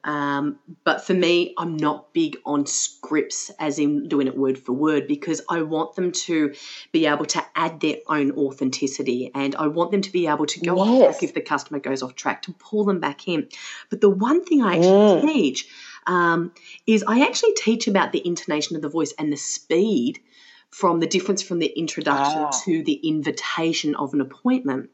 Um, 0.02 0.58
but 0.84 1.02
for 1.06 1.14
me, 1.14 1.54
I'm 1.56 1.78
not 1.78 2.12
big 2.12 2.36
on 2.44 2.66
scripts, 2.66 3.50
as 3.58 3.78
in 3.78 4.06
doing 4.08 4.26
it 4.26 4.36
word 4.36 4.58
for 4.58 4.72
word, 4.74 5.06
because 5.08 5.40
I 5.48 5.62
want 5.62 5.94
them 5.94 6.12
to 6.12 6.52
be 6.92 7.06
able 7.06 7.24
to 7.26 7.42
add 7.54 7.80
their 7.80 7.96
own 8.06 8.32
authenticity, 8.32 9.30
and 9.34 9.54
I 9.56 9.68
want 9.68 9.92
them 9.92 10.02
to 10.02 10.12
be 10.12 10.26
able 10.26 10.44
to 10.44 10.60
go 10.60 10.78
off 10.80 10.88
Yes. 10.88 11.18
track 11.18 11.22
if 11.22 11.34
the 11.34 11.40
customer 11.40 11.78
goes 11.78 12.02
off 12.02 12.14
track 12.16 12.42
to 12.42 12.52
pull 12.52 12.84
them 12.84 13.00
back 13.00 13.26
in. 13.28 13.48
But 13.88 14.02
the 14.02 14.10
one 14.10 14.44
thing 14.44 14.60
I 14.62 14.74
actually 14.76 15.22
Mm. 15.22 15.32
teach 15.32 15.68
um, 16.06 16.52
is 16.86 17.02
I 17.08 17.22
actually 17.22 17.54
teach 17.54 17.88
about 17.88 18.12
the 18.12 18.20
intonation 18.26 18.76
of 18.76 18.82
the 18.82 18.90
voice 18.90 19.14
and 19.18 19.32
the 19.32 19.38
speed 19.38 20.20
from 20.68 21.00
the 21.00 21.06
difference 21.06 21.40
from 21.40 21.60
the 21.60 21.72
introduction 21.78 22.42
Ah. 22.42 22.50
to 22.64 22.82
the 22.82 23.00
invitation 23.04 23.94
of 23.94 24.12
an 24.12 24.20
appointment. 24.20 24.90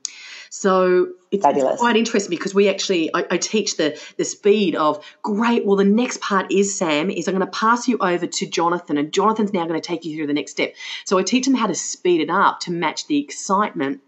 So 0.51 1.11
it's, 1.31 1.45
it's 1.47 1.81
quite 1.81 1.97
interesting 1.97 2.31
because 2.31 2.53
we 2.53 2.69
actually 2.69 3.09
I, 3.15 3.25
I 3.31 3.37
teach 3.37 3.77
the 3.77 3.99
the 4.17 4.25
speed 4.25 4.75
of 4.75 5.03
great. 5.23 5.65
Well, 5.65 5.77
the 5.77 5.85
next 5.85 6.21
part 6.21 6.51
is 6.51 6.77
Sam 6.77 7.09
is 7.09 7.29
I'm 7.29 7.37
going 7.37 7.47
to 7.47 7.59
pass 7.59 7.87
you 7.87 7.97
over 8.01 8.27
to 8.27 8.47
Jonathan, 8.47 8.99
and 8.99 9.13
Jonathan's 9.13 9.53
now 9.53 9.65
going 9.67 9.81
to 9.81 9.87
take 9.87 10.05
you 10.05 10.17
through 10.17 10.27
the 10.27 10.33
next 10.33 10.51
step. 10.51 10.75
So 11.05 11.19
I 11.19 11.23
teach 11.23 11.45
them 11.47 11.55
how 11.55 11.69
to 11.69 11.75
speed 11.75 12.21
it 12.21 12.31
up 12.31 12.59
to 12.61 12.73
match 12.73 13.07
the 13.07 13.19
excitement. 13.19 14.01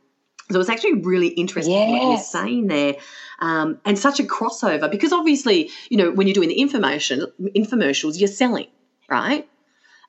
So 0.51 0.59
it's 0.59 0.69
actually 0.69 0.95
really 0.95 1.29
interesting 1.29 1.91
what 1.91 2.03
you're 2.03 2.19
saying 2.19 2.67
there, 2.67 2.97
um, 3.39 3.81
and 3.85 3.97
such 3.97 4.19
a 4.19 4.25
crossover 4.25 4.91
because 4.91 5.13
obviously 5.13 5.71
you 5.91 5.97
know 5.97 6.11
when 6.11 6.27
you're 6.27 6.35
doing 6.35 6.49
the 6.49 6.61
information 6.61 7.25
infomercials, 7.57 8.19
you're 8.19 8.27
selling, 8.27 8.67
right? 9.09 9.49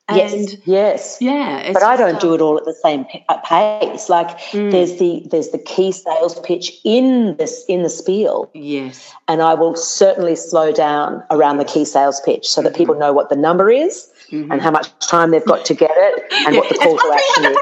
And 0.06 0.18
yes. 0.18 0.56
Yes. 0.66 1.16
yeah, 1.20 1.72
but 1.72 1.82
I 1.82 1.96
don't 1.96 2.16
um, 2.16 2.20
do 2.20 2.34
it 2.34 2.42
all 2.42 2.58
at 2.58 2.66
the 2.66 2.74
same 2.74 3.06
uh, 3.30 3.38
pace. 3.38 4.10
Like 4.10 4.36
Mm. 4.52 4.70
there's 4.70 4.98
the 4.98 5.22
there's 5.30 5.48
the 5.48 5.58
key 5.58 5.92
sales 5.92 6.38
pitch 6.40 6.72
in 6.84 7.36
this 7.38 7.64
in 7.68 7.82
the 7.82 7.88
spiel, 7.88 8.50
Yes, 8.52 9.14
and 9.28 9.40
I 9.40 9.54
will 9.54 9.74
certainly 9.74 10.36
slow 10.36 10.72
down 10.72 11.22
around 11.30 11.56
the 11.56 11.64
key 11.64 11.86
sales 11.86 12.20
pitch 12.20 12.46
so 12.46 12.60
Mm-hmm. 12.60 12.68
that 12.68 12.76
people 12.76 12.94
know 12.96 13.12
what 13.14 13.30
the 13.30 13.36
number 13.36 13.70
is 13.70 14.10
and 14.30 14.60
how 14.60 14.70
much 14.70 14.88
time 14.98 15.30
they've 15.30 15.44
got 15.44 15.64
to 15.66 15.74
get 15.74 15.92
it 15.94 16.24
and 16.46 16.56
what 16.56 16.68
the 16.68 16.74
call 16.82 16.98
to 16.98 17.12
action 17.14 17.44
is. 17.52 17.56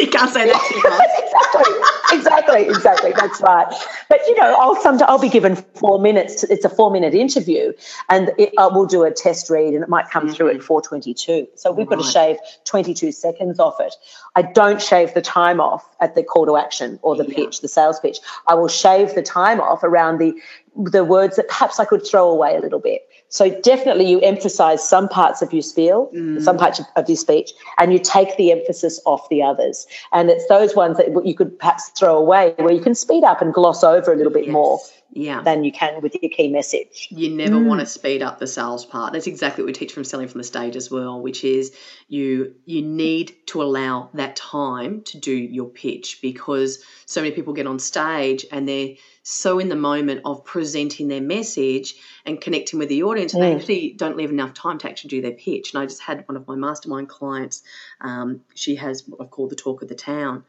You 0.00 0.08
can't 0.10 0.30
say 0.32 0.46
that 0.46 0.60
fast. 0.82 2.12
exactly, 2.12 2.66
exactly, 2.66 2.66
exactly. 2.68 3.12
That's 3.16 3.40
right. 3.40 3.72
But 4.08 4.20
you 4.26 4.34
know, 4.36 4.54
I'll 4.58 4.74
sometimes 4.76 5.02
I'll 5.02 5.18
be 5.18 5.28
given 5.28 5.56
four 5.56 6.00
minutes. 6.00 6.40
To, 6.40 6.52
it's 6.52 6.64
a 6.64 6.68
four-minute 6.68 7.14
interview, 7.14 7.72
and 8.08 8.30
it, 8.38 8.52
uh, 8.58 8.70
we'll 8.72 8.86
do 8.86 9.04
a 9.04 9.10
test 9.10 9.50
read, 9.50 9.74
and 9.74 9.82
it 9.82 9.88
might 9.88 10.08
come 10.10 10.28
through 10.28 10.50
at 10.50 10.62
four 10.62 10.82
twenty-two. 10.82 11.48
So 11.54 11.72
we've 11.72 11.86
got 11.86 11.96
to 11.96 12.10
shave 12.10 12.38
twenty-two 12.64 13.12
seconds 13.12 13.58
off 13.58 13.80
it. 13.80 13.94
I 14.36 14.42
don't 14.42 14.80
shave 14.80 15.14
the 15.14 15.22
time 15.22 15.60
off 15.60 15.84
at 16.00 16.14
the 16.14 16.22
call 16.22 16.46
to 16.46 16.56
action 16.56 16.98
or 17.02 17.16
the 17.16 17.26
Yeah. 17.26 17.34
pitch, 17.34 17.60
the 17.60 17.68
sales 17.68 18.00
pitch. 18.00 18.18
I 18.46 18.54
will 18.54 18.68
shave 18.68 19.14
the 19.14 19.22
time 19.22 19.60
off 19.60 19.82
around 19.82 20.18
the 20.18 20.34
the 20.76 21.04
words 21.04 21.36
that 21.36 21.48
perhaps 21.48 21.80
I 21.80 21.84
could 21.84 22.06
throw 22.06 22.30
away 22.30 22.56
a 22.56 22.60
little 22.60 22.78
bit. 22.78 23.02
So 23.30 23.48
definitely, 23.60 24.10
you 24.10 24.20
emphasize 24.20 24.86
some 24.86 25.08
parts 25.08 25.40
of 25.40 25.52
your 25.52 25.62
spiel, 25.62 26.10
mm. 26.12 26.42
some 26.42 26.58
parts 26.58 26.80
of, 26.80 26.86
of 26.96 27.08
your 27.08 27.16
speech, 27.16 27.52
and 27.78 27.92
you 27.92 27.98
take 27.98 28.36
the 28.36 28.50
emphasis 28.50 29.00
off 29.06 29.28
the 29.28 29.40
others. 29.40 29.86
And 30.12 30.30
it's 30.30 30.46
those 30.48 30.74
ones 30.74 30.96
that 30.96 31.08
you 31.24 31.34
could 31.34 31.56
perhaps 31.58 31.90
throw 31.90 32.16
away, 32.16 32.54
where 32.58 32.72
you 32.72 32.80
can 32.80 32.94
speed 32.94 33.22
up 33.22 33.40
and 33.40 33.54
gloss 33.54 33.84
over 33.84 34.12
a 34.12 34.16
little 34.16 34.32
bit 34.32 34.48
more 34.48 34.80
Yeah. 35.12 35.42
than 35.42 35.64
you 35.64 35.72
can 35.72 36.00
with 36.02 36.16
your 36.22 36.30
key 36.30 36.48
message. 36.48 37.08
you 37.10 37.30
never 37.30 37.58
want 37.58 37.80
to 37.80 37.86
speed 37.86 38.22
up 38.22 38.38
the 38.38 38.46
sales 38.46 38.86
part. 38.86 39.12
That's 39.12 39.26
exactly 39.26 39.64
what 39.64 39.66
we 39.66 39.72
teach 39.72 39.92
from 39.92 40.04
selling 40.04 40.28
from 40.28 40.38
the 40.38 40.44
stage 40.44 40.76
as 40.76 40.90
well, 40.90 41.20
which 41.20 41.44
is 41.44 41.74
you 42.08 42.54
you 42.64 42.82
need 42.82 43.34
to 43.46 43.62
allow 43.62 44.10
that 44.14 44.36
time 44.36 45.02
to 45.02 45.18
do 45.18 45.32
your 45.32 45.68
pitch 45.68 46.20
because 46.22 46.84
so 47.06 47.22
many 47.22 47.34
people 47.34 47.52
get 47.54 47.66
on 47.66 47.78
stage 47.78 48.46
and 48.52 48.68
they're 48.68 48.94
so 49.22 49.58
in 49.58 49.68
the 49.68 49.76
moment 49.76 50.22
of 50.24 50.44
presenting 50.44 51.08
their 51.08 51.20
message 51.20 51.94
and 52.24 52.40
connecting 52.40 52.78
with 52.78 52.88
the 52.88 53.02
audience, 53.02 53.34
and 53.34 53.42
they 53.42 53.54
actually 53.54 53.92
don't 53.92 54.16
leave 54.16 54.30
enough 54.30 54.54
time 54.54 54.78
to 54.78 54.88
actually 54.88 55.08
do 55.08 55.20
their 55.22 55.32
pitch. 55.32 55.72
And 55.72 55.82
I 55.82 55.86
just 55.86 56.00
had 56.00 56.26
one 56.26 56.36
of 56.36 56.46
my 56.48 56.56
mastermind 56.56 57.08
clients. 57.08 57.62
Um, 58.00 58.40
she 58.54 58.76
has 58.76 59.06
what 59.06 59.20
I've 59.20 59.30
called 59.30 59.50
the 59.50 59.56
talk 59.56 59.82
of 59.82 59.88
the 59.88 59.94
town, 59.94 60.44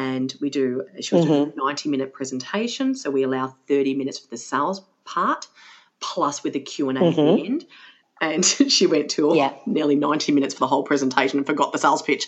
and 0.00 0.34
we 0.40 0.48
do. 0.48 0.84
She 1.00 1.14
was 1.14 1.26
doing 1.26 1.46
mm-hmm. 1.46 1.60
a 1.60 1.64
ninety 1.64 1.88
minute 1.88 2.12
presentation, 2.12 2.94
so 2.94 3.10
we 3.10 3.22
allow 3.22 3.54
thirty 3.68 3.94
minutes 3.94 4.18
for 4.18 4.28
the 4.28 4.38
sales 4.38 4.82
part, 5.04 5.46
plus 6.00 6.42
with 6.42 6.56
a 6.56 6.60
q&a 6.60 6.94
at 6.94 6.98
the 6.98 7.22
mm-hmm. 7.22 7.46
end. 7.46 7.66
And 8.22 8.44
she 8.68 8.86
went 8.86 9.10
to 9.12 9.32
Yeah. 9.34 9.54
nearly 9.66 9.96
90 9.96 10.32
minutes 10.32 10.54
for 10.54 10.60
the 10.60 10.66
whole 10.66 10.82
presentation 10.82 11.38
and 11.38 11.46
forgot 11.46 11.72
the 11.72 11.78
sales 11.78 12.02
pitch. 12.02 12.26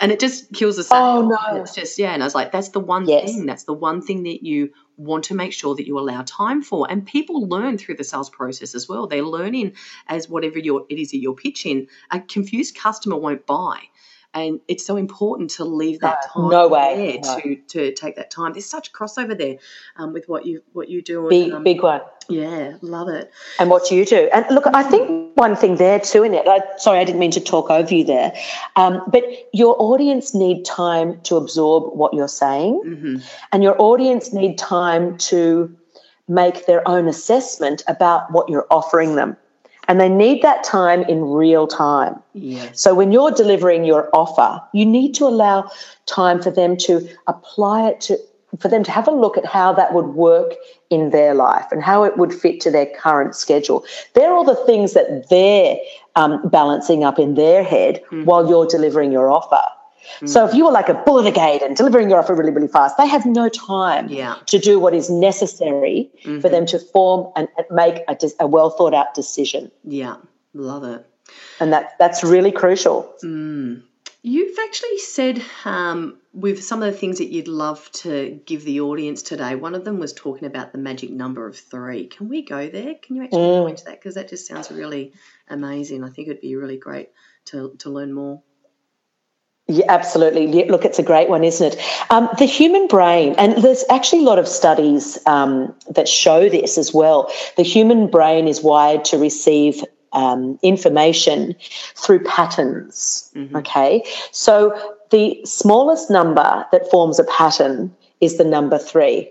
And 0.00 0.10
it 0.10 0.18
just 0.18 0.50
kills 0.54 0.76
the 0.76 0.84
sale. 0.84 0.98
Oh, 0.98 1.22
no. 1.28 1.60
It's 1.60 1.74
just, 1.74 1.98
yeah. 1.98 2.14
And 2.14 2.22
I 2.22 2.26
was 2.26 2.34
like, 2.34 2.50
that's 2.50 2.70
the 2.70 2.80
one 2.80 3.06
Yes. 3.06 3.26
thing. 3.26 3.44
That's 3.44 3.64
the 3.64 3.74
one 3.74 4.00
thing 4.00 4.22
that 4.22 4.42
you 4.42 4.70
want 4.96 5.24
to 5.24 5.34
make 5.34 5.52
sure 5.52 5.74
that 5.74 5.86
you 5.86 5.98
allow 5.98 6.22
time 6.22 6.62
for. 6.62 6.90
And 6.90 7.04
people 7.04 7.46
learn 7.46 7.76
through 7.76 7.96
the 7.96 8.04
sales 8.04 8.30
process 8.30 8.74
as 8.74 8.88
well. 8.88 9.06
They're 9.06 9.22
learning 9.22 9.74
as 10.08 10.30
whatever 10.30 10.58
you're, 10.58 10.86
it 10.88 10.98
is 10.98 11.10
that 11.10 11.18
you're 11.18 11.34
pitching. 11.34 11.88
A 12.10 12.20
confused 12.20 12.74
customer 12.74 13.16
won't 13.16 13.44
buy. 13.44 13.80
And 14.34 14.60
it's 14.68 14.84
so 14.84 14.96
important 14.96 15.50
to 15.50 15.64
leave 15.64 16.00
that 16.00 16.18
time 16.32 16.50
no 16.50 16.68
way 16.68 17.20
there 17.22 17.40
to 17.40 17.56
to 17.56 17.92
take 17.94 18.16
that 18.16 18.30
time. 18.30 18.52
There's 18.52 18.66
such 18.66 18.92
crossover 18.92 19.36
there 19.36 19.56
um, 19.96 20.12
with 20.12 20.28
what 20.28 20.44
you 20.44 20.62
what 20.72 20.88
you 20.88 21.00
do. 21.00 21.28
big 21.28 21.44
and, 21.44 21.54
um, 21.54 21.64
big 21.64 21.82
one 21.82 22.00
yeah, 22.28 22.76
love 22.80 23.08
it. 23.08 23.30
and 23.58 23.70
what 23.70 23.90
you 23.90 24.04
do. 24.04 24.28
And 24.32 24.46
look, 24.50 24.64
I 24.66 24.82
think 24.82 25.36
one 25.36 25.56
thing 25.56 25.76
there 25.76 26.00
too 26.00 26.22
in 26.22 26.34
it. 26.34 26.46
I, 26.48 26.60
sorry, 26.78 26.98
I 26.98 27.04
didn't 27.04 27.18
mean 27.18 27.30
to 27.32 27.40
talk 27.40 27.70
over 27.70 27.94
you 27.94 28.04
there, 28.04 28.32
um, 28.76 29.02
but 29.08 29.24
your 29.52 29.76
audience 29.78 30.34
need 30.34 30.64
time 30.64 31.20
to 31.22 31.36
absorb 31.36 31.94
what 31.96 32.14
you're 32.14 32.28
saying, 32.28 32.80
Mm-hmm. 32.84 33.16
and 33.52 33.62
your 33.62 33.80
audience 33.80 34.32
need 34.32 34.58
time 34.58 35.16
to 35.18 35.74
make 36.28 36.66
their 36.66 36.86
own 36.88 37.06
assessment 37.08 37.82
about 37.86 38.32
what 38.32 38.48
you're 38.48 38.66
offering 38.70 39.16
them, 39.16 39.36
and 39.88 40.00
they 40.00 40.08
need 40.08 40.42
that 40.42 40.64
time 40.64 41.02
in 41.02 41.24
real 41.24 41.66
time. 41.66 42.20
Yes. 42.32 42.80
So 42.80 42.94
when 42.94 43.12
you're 43.12 43.30
delivering 43.30 43.84
your 43.84 44.08
offer, 44.14 44.62
you 44.72 44.86
need 44.86 45.14
to 45.14 45.24
allow 45.24 45.70
time 46.06 46.42
for 46.42 46.50
them 46.50 46.76
to 46.78 47.08
apply 47.26 47.88
it 47.88 48.00
to 48.02 48.18
for 48.60 48.68
them 48.68 48.84
to 48.84 48.90
have 48.90 49.08
a 49.08 49.10
look 49.10 49.36
at 49.36 49.44
how 49.44 49.72
that 49.72 49.92
would 49.94 50.06
work 50.06 50.54
in 50.90 51.10
their 51.10 51.34
life 51.34 51.66
and 51.72 51.82
how 51.82 52.04
it 52.04 52.16
would 52.16 52.32
fit 52.32 52.60
to 52.60 52.70
their 52.70 52.86
current 52.86 53.34
schedule. 53.34 53.84
They're 54.14 54.32
all 54.32 54.44
the 54.44 54.54
things 54.64 54.92
that 54.92 55.28
they're 55.28 55.76
um, 56.14 56.48
balancing 56.48 57.02
up 57.02 57.18
in 57.18 57.34
their 57.34 57.64
head 57.64 58.00
while 58.24 58.48
you're 58.48 58.66
delivering 58.66 59.10
your 59.10 59.28
offer. 59.30 59.60
So 60.26 60.46
if 60.46 60.54
you 60.54 60.64
were 60.66 60.72
like 60.72 60.88
a 60.88 60.94
bull 60.94 61.20
at 61.20 61.26
a 61.26 61.30
gate 61.30 61.62
and 61.62 61.76
delivering 61.76 62.10
your 62.10 62.18
offer 62.18 62.34
really, 62.34 62.50
really 62.52 62.68
fast, 62.68 62.96
they 62.96 63.06
have 63.06 63.26
no 63.26 63.48
time 63.48 64.08
Yeah. 64.08 64.36
to 64.46 64.58
do 64.58 64.78
what 64.78 64.94
is 64.94 65.10
necessary 65.10 66.10
for 66.40 66.48
them 66.48 66.66
to 66.66 66.78
form 66.78 67.32
and 67.36 67.48
make 67.70 68.02
a, 68.08 68.16
a 68.40 68.46
well 68.46 68.70
thought 68.70 68.94
out 68.94 69.14
decision. 69.14 69.70
Yeah, 69.84 70.16
love 70.52 70.84
it. 70.84 71.06
And 71.60 71.72
that, 71.72 71.94
that's 71.98 72.22
really 72.24 72.52
crucial. 72.52 73.12
You've 74.26 74.58
actually 74.58 74.98
said 74.98 75.42
um, 75.66 76.16
with 76.32 76.64
some 76.64 76.82
of 76.82 76.90
the 76.90 76.98
things 76.98 77.18
that 77.18 77.30
you'd 77.30 77.46
love 77.46 77.90
to 77.92 78.40
give 78.46 78.64
the 78.64 78.80
audience 78.80 79.20
today. 79.22 79.54
One 79.54 79.74
of 79.74 79.84
them 79.84 79.98
was 79.98 80.14
talking 80.14 80.46
about 80.46 80.72
the 80.72 80.78
magic 80.78 81.10
number 81.10 81.46
of 81.46 81.58
three. 81.58 82.06
Can 82.06 82.30
we 82.30 82.40
go 82.40 82.70
there? 82.70 82.94
Can 82.94 83.16
you 83.16 83.22
actually 83.24 83.38
go 83.42 83.66
into 83.66 83.84
that? 83.84 84.00
Because 84.00 84.14
that 84.14 84.30
just 84.30 84.46
sounds 84.46 84.70
really 84.70 85.12
amazing. 85.48 86.02
I 86.04 86.08
think 86.08 86.28
it'd 86.28 86.40
be 86.40 86.56
really 86.56 86.78
great 86.78 87.10
to, 87.46 87.74
to 87.80 87.90
learn 87.90 88.14
more. 88.14 88.42
Yeah, 89.66 89.86
absolutely. 89.88 90.46
Yeah, 90.46 90.70
Look, 90.70 90.84
it's 90.84 90.98
a 90.98 91.02
great 91.02 91.30
one, 91.30 91.42
isn't 91.42 91.72
it? 91.72 91.80
Um, 92.10 92.28
the 92.38 92.44
human 92.44 92.86
brain, 92.86 93.34
and 93.38 93.62
there's 93.62 93.84
actually 93.88 94.20
a 94.20 94.24
lot 94.24 94.38
of 94.38 94.46
studies 94.46 95.18
um, 95.26 95.74
that 95.88 96.06
show 96.06 96.50
this 96.50 96.76
as 96.76 96.92
well. 96.92 97.32
The 97.56 97.62
human 97.62 98.08
brain 98.08 98.46
is 98.46 98.62
wired 98.62 99.06
to 99.06 99.16
receive 99.16 99.82
um, 100.12 100.58
information 100.62 101.54
through 101.96 102.24
patterns. 102.24 103.30
Okay, 103.56 104.04
so 104.32 104.96
the 105.10 105.40
smallest 105.44 106.10
number 106.10 106.66
that 106.70 106.90
forms 106.90 107.18
a 107.18 107.24
pattern 107.24 107.94
is 108.20 108.36
the 108.36 108.44
number 108.44 108.78
three. 108.78 109.30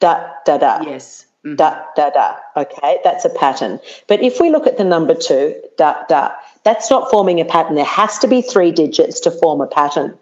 Da 0.00 0.30
da 0.44 0.58
da 0.58 0.82
Yes. 0.82 1.26
Da 1.56 1.82
da 1.94 2.08
da. 2.08 2.36
Okay, 2.56 3.00
that's 3.04 3.26
a 3.26 3.28
pattern. 3.28 3.78
But 4.06 4.22
if 4.22 4.40
we 4.40 4.48
look 4.48 4.66
at 4.66 4.78
the 4.78 4.84
number 4.84 5.14
two, 5.14 5.54
da 5.76 6.02
da, 6.08 6.32
that's 6.64 6.90
not 6.90 7.10
forming 7.10 7.38
a 7.38 7.44
pattern. 7.44 7.74
There 7.74 7.84
has 7.84 8.18
to 8.20 8.26
be 8.26 8.40
three 8.40 8.72
digits 8.72 9.20
to 9.20 9.30
form 9.30 9.60
a 9.60 9.66
pattern. 9.66 10.18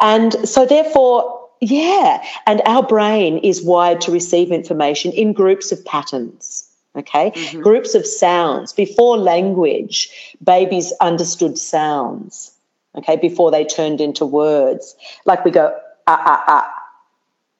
And 0.00 0.46
so, 0.46 0.66
therefore, 0.66 1.48
yeah, 1.60 2.22
and 2.46 2.60
our 2.66 2.82
brain 2.82 3.38
is 3.38 3.62
wired 3.62 4.02
to 4.02 4.10
receive 4.12 4.52
information 4.52 5.12
in 5.12 5.32
groups 5.32 5.72
of 5.72 5.82
patterns. 5.86 6.68
Okay, 6.96 7.32
groups 7.62 7.94
of 7.94 8.06
sounds. 8.06 8.74
Before 8.74 9.16
language, 9.16 10.36
babies 10.44 10.92
understood 11.00 11.56
sounds. 11.56 12.52
Okay, 12.94 13.16
before 13.16 13.50
they 13.50 13.64
turned 13.64 14.02
into 14.02 14.26
words. 14.26 14.94
Like 15.24 15.46
we 15.46 15.50
go, 15.50 15.74
ah, 16.06 16.22
ah, 16.26 16.44
ah, 16.46 16.74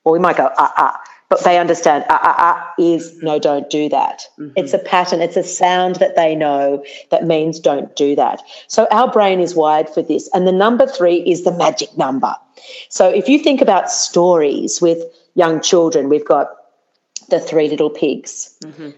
or 0.05 0.13
we 0.13 0.19
might 0.19 0.37
go 0.37 0.53
ah 0.59 0.73
ah, 0.77 1.01
but 1.33 1.45
they 1.45 1.59
understand 1.59 2.05
ah 2.11 2.21
ah 2.23 2.35
ah 2.39 2.75
is 2.79 3.17
no, 3.23 3.39
don't 3.39 3.71
do 3.71 3.89
that. 3.89 4.29
It's 4.55 4.75
a 4.75 4.79
pattern. 4.79 5.23
It's 5.23 5.39
a 5.39 5.43
sound 5.43 5.95
that 5.97 6.15
they 6.15 6.35
know 6.35 6.85
that 7.11 7.25
means 7.25 7.59
don't 7.59 7.97
do 7.97 8.15
that. 8.17 8.43
So 8.67 8.87
our 8.91 9.11
brain 9.11 9.41
is 9.41 9.55
wired 9.55 9.89
for 9.89 10.03
this, 10.03 10.29
and 10.35 10.47
the 10.47 10.53
number 10.53 10.87
three 10.87 11.23
is 11.23 11.45
the 11.45 11.53
magic 11.53 11.97
number. 11.97 12.35
So 12.91 13.09
if 13.09 13.31
you 13.31 13.39
think 13.39 13.63
about 13.63 13.91
stories 13.91 14.83
with 14.83 15.03
young 15.35 15.63
children, 15.63 16.11
we've 16.11 16.27
got 16.27 16.51
the 17.31 17.41
three 17.41 17.71
little 17.71 17.89
pigs, 17.89 18.55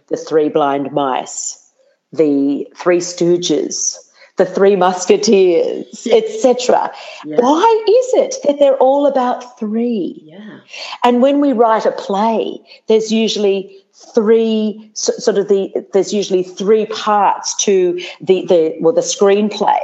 the 0.09 0.17
three 0.17 0.49
blind 0.49 0.91
mice, 0.91 1.71
the 2.13 2.67
three 2.77 2.99
stooges, 2.99 3.97
the 4.37 4.45
three 4.45 4.75
musketeers, 4.77 6.07
etc. 6.11 6.91
Why 7.25 7.85
is 7.89 8.15
it 8.15 8.35
that 8.45 8.59
they're 8.59 8.77
all 8.79 9.07
about 9.07 9.59
three? 9.59 10.21
Yeah. 10.25 10.59
And 11.05 11.23
when 11.23 11.41
we 11.41 11.53
write 11.53 11.87
a 11.87 11.93
play, 11.93 12.61
there's 12.89 13.13
usually 13.13 13.85
three 13.93 14.91
sort 14.95 15.39
of 15.39 15.49
the 15.49 15.73
there's 15.93 16.13
usually 16.13 16.43
three 16.43 16.87
parts 16.87 17.55
to 17.65 18.01
the 18.21 18.45
the 18.47 18.77
well 18.81 18.93
the 18.93 19.01
screenplay 19.01 19.79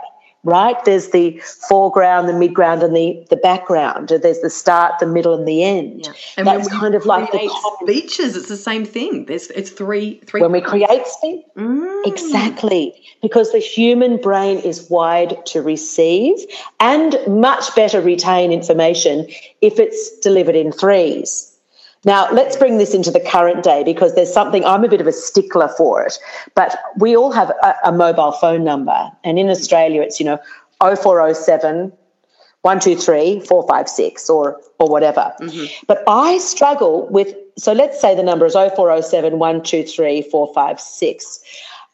right 0.44 0.84
there's 0.84 1.10
the 1.10 1.38
foreground 1.68 2.28
the 2.28 2.32
midground 2.32 2.82
and 2.82 2.96
the 2.96 3.26
the 3.30 3.36
background 3.36 4.08
there's 4.08 4.40
the 4.40 4.50
start 4.50 4.94
the 4.98 5.06
middle 5.06 5.34
and 5.34 5.46
the 5.46 5.62
end 5.62 6.00
Yeah. 6.06 6.12
And 6.36 6.46
that's 6.46 6.68
kind 6.68 6.94
of 6.94 7.04
like 7.06 7.30
the 7.32 7.50
speeches, 7.82 8.36
it's 8.36 8.48
the 8.48 8.56
same 8.56 8.84
thing. 8.84 9.26
There's 9.26 9.48
it's 9.50 9.70
three 9.70 10.20
three 10.26 10.40
when 10.40 10.52
we 10.52 10.60
create 10.60 11.06
speech 11.06 11.44
Mm. 11.56 12.06
Exactly, 12.06 12.94
because 13.20 13.52
the 13.52 13.58
human 13.58 14.16
brain 14.16 14.58
is 14.58 14.88
wired 14.88 15.44
to 15.46 15.60
receive 15.60 16.38
and 16.78 17.16
much 17.26 17.74
better 17.74 18.00
retain 18.00 18.52
information 18.52 19.26
if 19.60 19.78
it's 19.78 20.18
delivered 20.20 20.56
in 20.56 20.72
threes. 20.72 21.49
Now, 22.04 22.30
let's 22.32 22.56
bring 22.56 22.78
this 22.78 22.94
into 22.94 23.10
the 23.10 23.20
current 23.20 23.62
day 23.62 23.84
because 23.84 24.14
there's 24.14 24.32
something 24.32 24.64
I'm 24.64 24.84
a 24.84 24.88
bit 24.88 25.02
of 25.02 25.06
a 25.06 25.12
stickler 25.12 25.68
for 25.68 26.02
it, 26.02 26.18
but 26.54 26.78
we 26.96 27.14
all 27.14 27.30
have 27.30 27.50
a, 27.50 27.74
a 27.84 27.92
mobile 27.92 28.32
phone 28.32 28.64
number, 28.64 29.10
and 29.22 29.38
in 29.38 29.50
Australia 29.50 30.00
it's, 30.00 30.18
you 30.18 30.24
know, 30.24 30.38
0407 30.80 31.92
123 32.62 33.40
456 33.40 34.30
or 34.30 34.60
or 34.78 34.88
whatever. 34.88 35.32
But 35.86 36.02
I 36.06 36.38
struggle 36.38 37.06
with 37.08 37.34
so 37.58 37.72
let's 37.72 38.00
say 38.00 38.14
the 38.14 38.22
number 38.22 38.46
is 38.46 38.54
0407 38.54 39.38
123 39.38 40.22
456. 40.22 41.40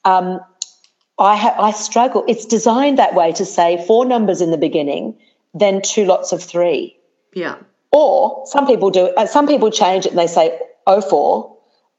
Um, 0.05 0.41
I 1.19 1.37
ha- 1.37 1.57
I 1.59 1.71
struggle. 1.73 2.25
It's 2.29 2.45
designed 2.45 2.99
that 2.99 3.15
way 3.15 3.33
to 3.33 3.45
say 3.45 3.85
four 3.87 4.05
numbers 4.05 4.41
in 4.41 4.51
the 4.51 4.59
beginning, 4.59 5.17
then 5.55 5.83
two 5.83 6.05
lots 6.05 6.33
of 6.33 6.43
three. 6.43 6.97
Yeah. 7.35 7.57
Or 7.97 8.43
some 8.47 8.67
people 8.67 8.91
do. 8.91 9.07
Uh, 9.17 9.25
some 9.25 9.47
people 9.47 9.71
change 9.71 10.05
it 10.05 10.11
and 10.11 10.19
they 10.19 10.27
say 10.27 10.59
04 10.87 11.57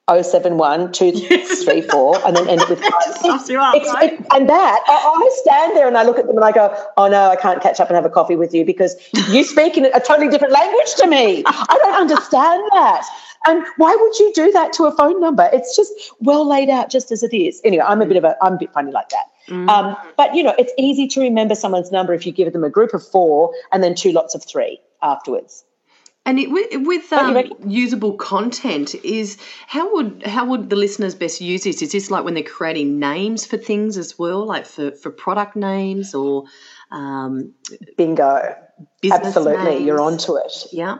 071 0.07 0.91
234 0.91 2.19
and 2.27 2.35
then 2.37 2.47
end 2.47 2.61
it 2.61 2.69
with 2.69 3.49
you 3.49 3.59
up, 3.59 3.75
It's- 3.75 3.91
right? 3.95 4.13
it- 4.13 4.25
and 4.31 4.47
that 4.47 4.79
I, 4.87 4.93
I 4.93 5.29
stand 5.41 5.75
there 5.75 5.87
and 5.87 5.97
I 5.97 6.03
look 6.03 6.19
at 6.19 6.27
them 6.27 6.35
and 6.35 6.45
I 6.45 6.51
go, 6.51 6.71
oh 6.97 7.07
no, 7.07 7.31
I 7.31 7.35
can't 7.35 7.63
catch 7.63 7.79
up 7.79 7.87
and 7.89 7.95
have 7.95 8.05
a 8.05 8.11
coffee 8.11 8.35
with 8.35 8.53
you 8.53 8.63
because 8.63 8.95
you 9.31 9.43
speak 9.53 9.75
in 9.75 9.85
a 9.85 9.99
totally 9.99 10.29
different 10.29 10.53
language 10.53 10.93
to 10.97 11.07
me. 11.07 11.43
I 11.47 11.77
don't 11.81 11.95
understand 11.95 12.63
that. 12.73 13.03
And 13.47 13.65
why 13.77 13.95
would 13.99 14.19
you 14.19 14.31
do 14.35 14.51
that 14.51 14.73
to 14.73 14.85
a 14.85 14.91
phone 14.95 15.19
number? 15.19 15.49
It's 15.51 15.75
just 15.75 15.91
well 16.19 16.47
laid 16.47 16.69
out, 16.69 16.91
just 16.91 17.11
as 17.11 17.23
it 17.23 17.33
is. 17.33 17.59
Anyway, 17.63 17.83
I'm 17.87 18.01
a 18.03 18.05
bit 18.05 18.17
of 18.17 18.23
a, 18.23 18.35
I'm 18.43 18.53
a 18.53 18.57
bit 18.57 18.71
funny 18.71 18.91
like 18.91 19.09
that. 19.09 19.25
Um, 19.69 19.95
but 20.15 20.35
you 20.35 20.43
know, 20.43 20.53
it's 20.59 20.73
easy 20.77 21.07
to 21.07 21.21
remember 21.21 21.55
someone's 21.55 21.91
number 21.91 22.13
if 22.13 22.25
you 22.27 22.31
give 22.31 22.53
them 22.53 22.63
a 22.63 22.69
group 22.69 22.93
of 22.93 23.01
four 23.07 23.51
and 23.71 23.81
then 23.81 23.95
two 23.95 24.11
lots 24.11 24.35
of 24.35 24.43
three 24.45 24.79
afterwards. 25.01 25.63
And 26.27 26.39
it, 26.39 26.51
with, 26.51 26.67
with 26.85 27.13
um, 27.13 27.41
usable 27.65 28.17
content, 28.17 28.93
is 28.95 29.37
how 29.65 29.93
would 29.93 30.23
how 30.25 30.45
would 30.45 30.69
the 30.69 30.75
listeners 30.75 31.15
best 31.15 31.39
use 31.39 31.63
this? 31.63 31.81
Is 31.81 31.93
this 31.93 32.11
like 32.11 32.25
when 32.25 32.33
they're 32.33 32.43
creating 32.43 32.99
names 32.99 33.45
for 33.45 33.55
things 33.55 33.97
as 33.97 34.19
well, 34.19 34.45
like 34.45 34.65
for, 34.65 34.91
for 34.91 35.09
product 35.09 35.55
names 35.55 36.13
or 36.13 36.43
um, 36.91 37.53
Bingo. 37.95 38.55
Absolutely, 39.09 39.63
names? 39.63 39.85
you're 39.85 40.01
onto 40.01 40.35
it. 40.35 40.65
Yeah, 40.73 40.97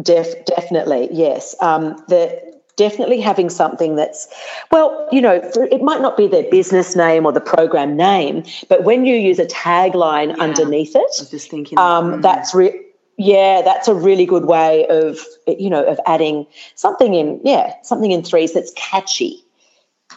Def, 0.00 0.44
definitely, 0.44 1.08
yes. 1.10 1.56
Um, 1.60 1.96
the 2.06 2.56
definitely 2.76 3.20
having 3.20 3.50
something 3.50 3.96
that's 3.96 4.28
well, 4.70 5.08
you 5.10 5.20
know, 5.20 5.40
it 5.56 5.82
might 5.82 6.00
not 6.00 6.16
be 6.16 6.28
their 6.28 6.48
business 6.50 6.94
name 6.94 7.26
or 7.26 7.32
the 7.32 7.40
program 7.40 7.96
name, 7.96 8.44
but 8.68 8.84
when 8.84 9.04
you 9.04 9.16
use 9.16 9.40
a 9.40 9.46
tagline 9.46 10.38
underneath 10.38 10.94
I 10.94 11.00
was 11.00 11.20
it, 11.20 11.30
just 11.30 11.50
thinking. 11.50 11.78
um, 11.78 12.20
that's 12.20 12.54
re- 12.54 12.84
yeah, 13.18 13.62
that's 13.62 13.88
a 13.88 13.94
really 13.94 14.24
good 14.24 14.46
way 14.46 14.86
of 14.88 15.18
you 15.46 15.68
know 15.68 15.84
of 15.84 16.00
adding 16.06 16.46
something 16.76 17.12
in 17.14 17.40
yeah 17.44 17.74
something 17.82 18.10
in 18.12 18.22
threes 18.22 18.54
that's 18.54 18.72
catchy. 18.76 19.44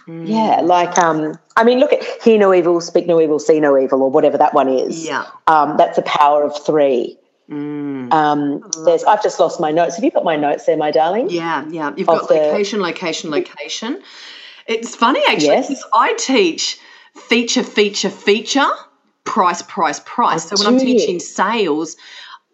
Yeah, 0.07 0.61
like 0.63 0.97
um, 0.97 1.37
I 1.57 1.63
mean, 1.63 1.79
look 1.79 1.91
at 1.93 2.01
hear 2.23 2.39
no 2.39 2.53
evil, 2.53 2.79
speak 2.81 3.07
no 3.07 3.19
evil, 3.19 3.39
see 3.39 3.59
no 3.59 3.77
evil, 3.77 4.01
or 4.01 4.09
whatever 4.09 4.37
that 4.37 4.53
one 4.53 4.69
is. 4.69 5.05
Yeah. 5.05 5.25
um, 5.47 5.75
that's 5.77 5.97
a 5.97 6.01
power 6.03 6.43
of 6.43 6.65
three. 6.65 7.17
Um, 7.49 8.63
there's, 8.85 9.03
I've 9.03 9.21
just 9.21 9.39
lost 9.39 9.59
my 9.59 9.71
notes. 9.71 9.95
Have 9.95 10.03
you 10.05 10.11
got 10.11 10.23
my 10.23 10.37
notes 10.37 10.65
there, 10.65 10.77
my 10.77 10.91
darling? 10.91 11.29
Yeah, 11.29 11.65
yeah. 11.69 11.91
You've 11.97 12.07
of 12.09 12.19
got 12.21 12.29
the- 12.29 12.35
location, 12.35 12.81
location, 12.81 13.29
location. 13.29 14.01
It's 14.67 14.95
funny 14.95 15.21
actually 15.27 15.47
Yes. 15.47 15.67
because 15.67 15.83
I 15.93 16.13
teach 16.13 16.79
feature, 17.15 17.63
feature, 17.63 18.09
feature, 18.09 18.69
price, 19.25 19.61
price, 19.63 19.99
price. 20.05 20.49
So 20.49 20.55
when 20.57 20.73
I'm 20.73 20.79
teaching 20.79 21.19
sales, 21.19 21.97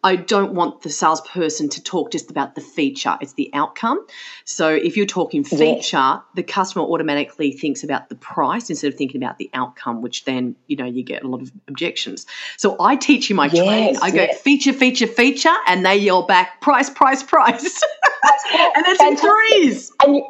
I 0.03 0.15
don't 0.15 0.53
want 0.53 0.81
the 0.81 0.89
salesperson 0.89 1.69
to 1.69 1.83
talk 1.83 2.11
just 2.11 2.29
about 2.29 2.55
the 2.55 2.61
feature, 2.61 3.17
it's 3.19 3.33
the 3.33 3.49
outcome. 3.53 4.05
So 4.45 4.69
if 4.69 4.95
you're 4.95 5.05
talking 5.05 5.43
feature, 5.43 6.21
the 6.35 6.43
customer 6.43 6.85
automatically 6.85 7.51
thinks 7.51 7.83
about 7.83 8.09
the 8.09 8.15
price 8.15 8.69
instead 8.69 8.91
of 8.91 8.95
thinking 8.97 9.21
about 9.21 9.37
the 9.37 9.49
outcome, 9.53 10.01
which 10.01 10.25
then, 10.25 10.55
you 10.67 10.77
know, 10.77 10.85
you 10.85 11.03
get 11.03 11.23
a 11.23 11.27
lot 11.27 11.41
of 11.41 11.51
objections. 11.67 12.25
So 12.57 12.77
I 12.79 12.95
teach 12.95 13.29
you 13.29 13.35
my 13.35 13.47
Yes, 13.47 13.65
training. 13.65 13.97
I 14.01 14.11
go 14.11 14.17
yes. 14.17 14.41
feature, 14.41 14.73
feature, 14.73 15.07
feature, 15.07 15.55
and 15.67 15.85
they 15.85 15.97
yell 15.97 16.23
back 16.23 16.61
price, 16.61 16.89
price, 16.89 17.23
price. 17.23 17.81
and 18.75 18.85
that's 18.85 19.01
in 19.01 19.17
threes. 19.17 19.91
And 20.05 20.17
you, 20.17 20.27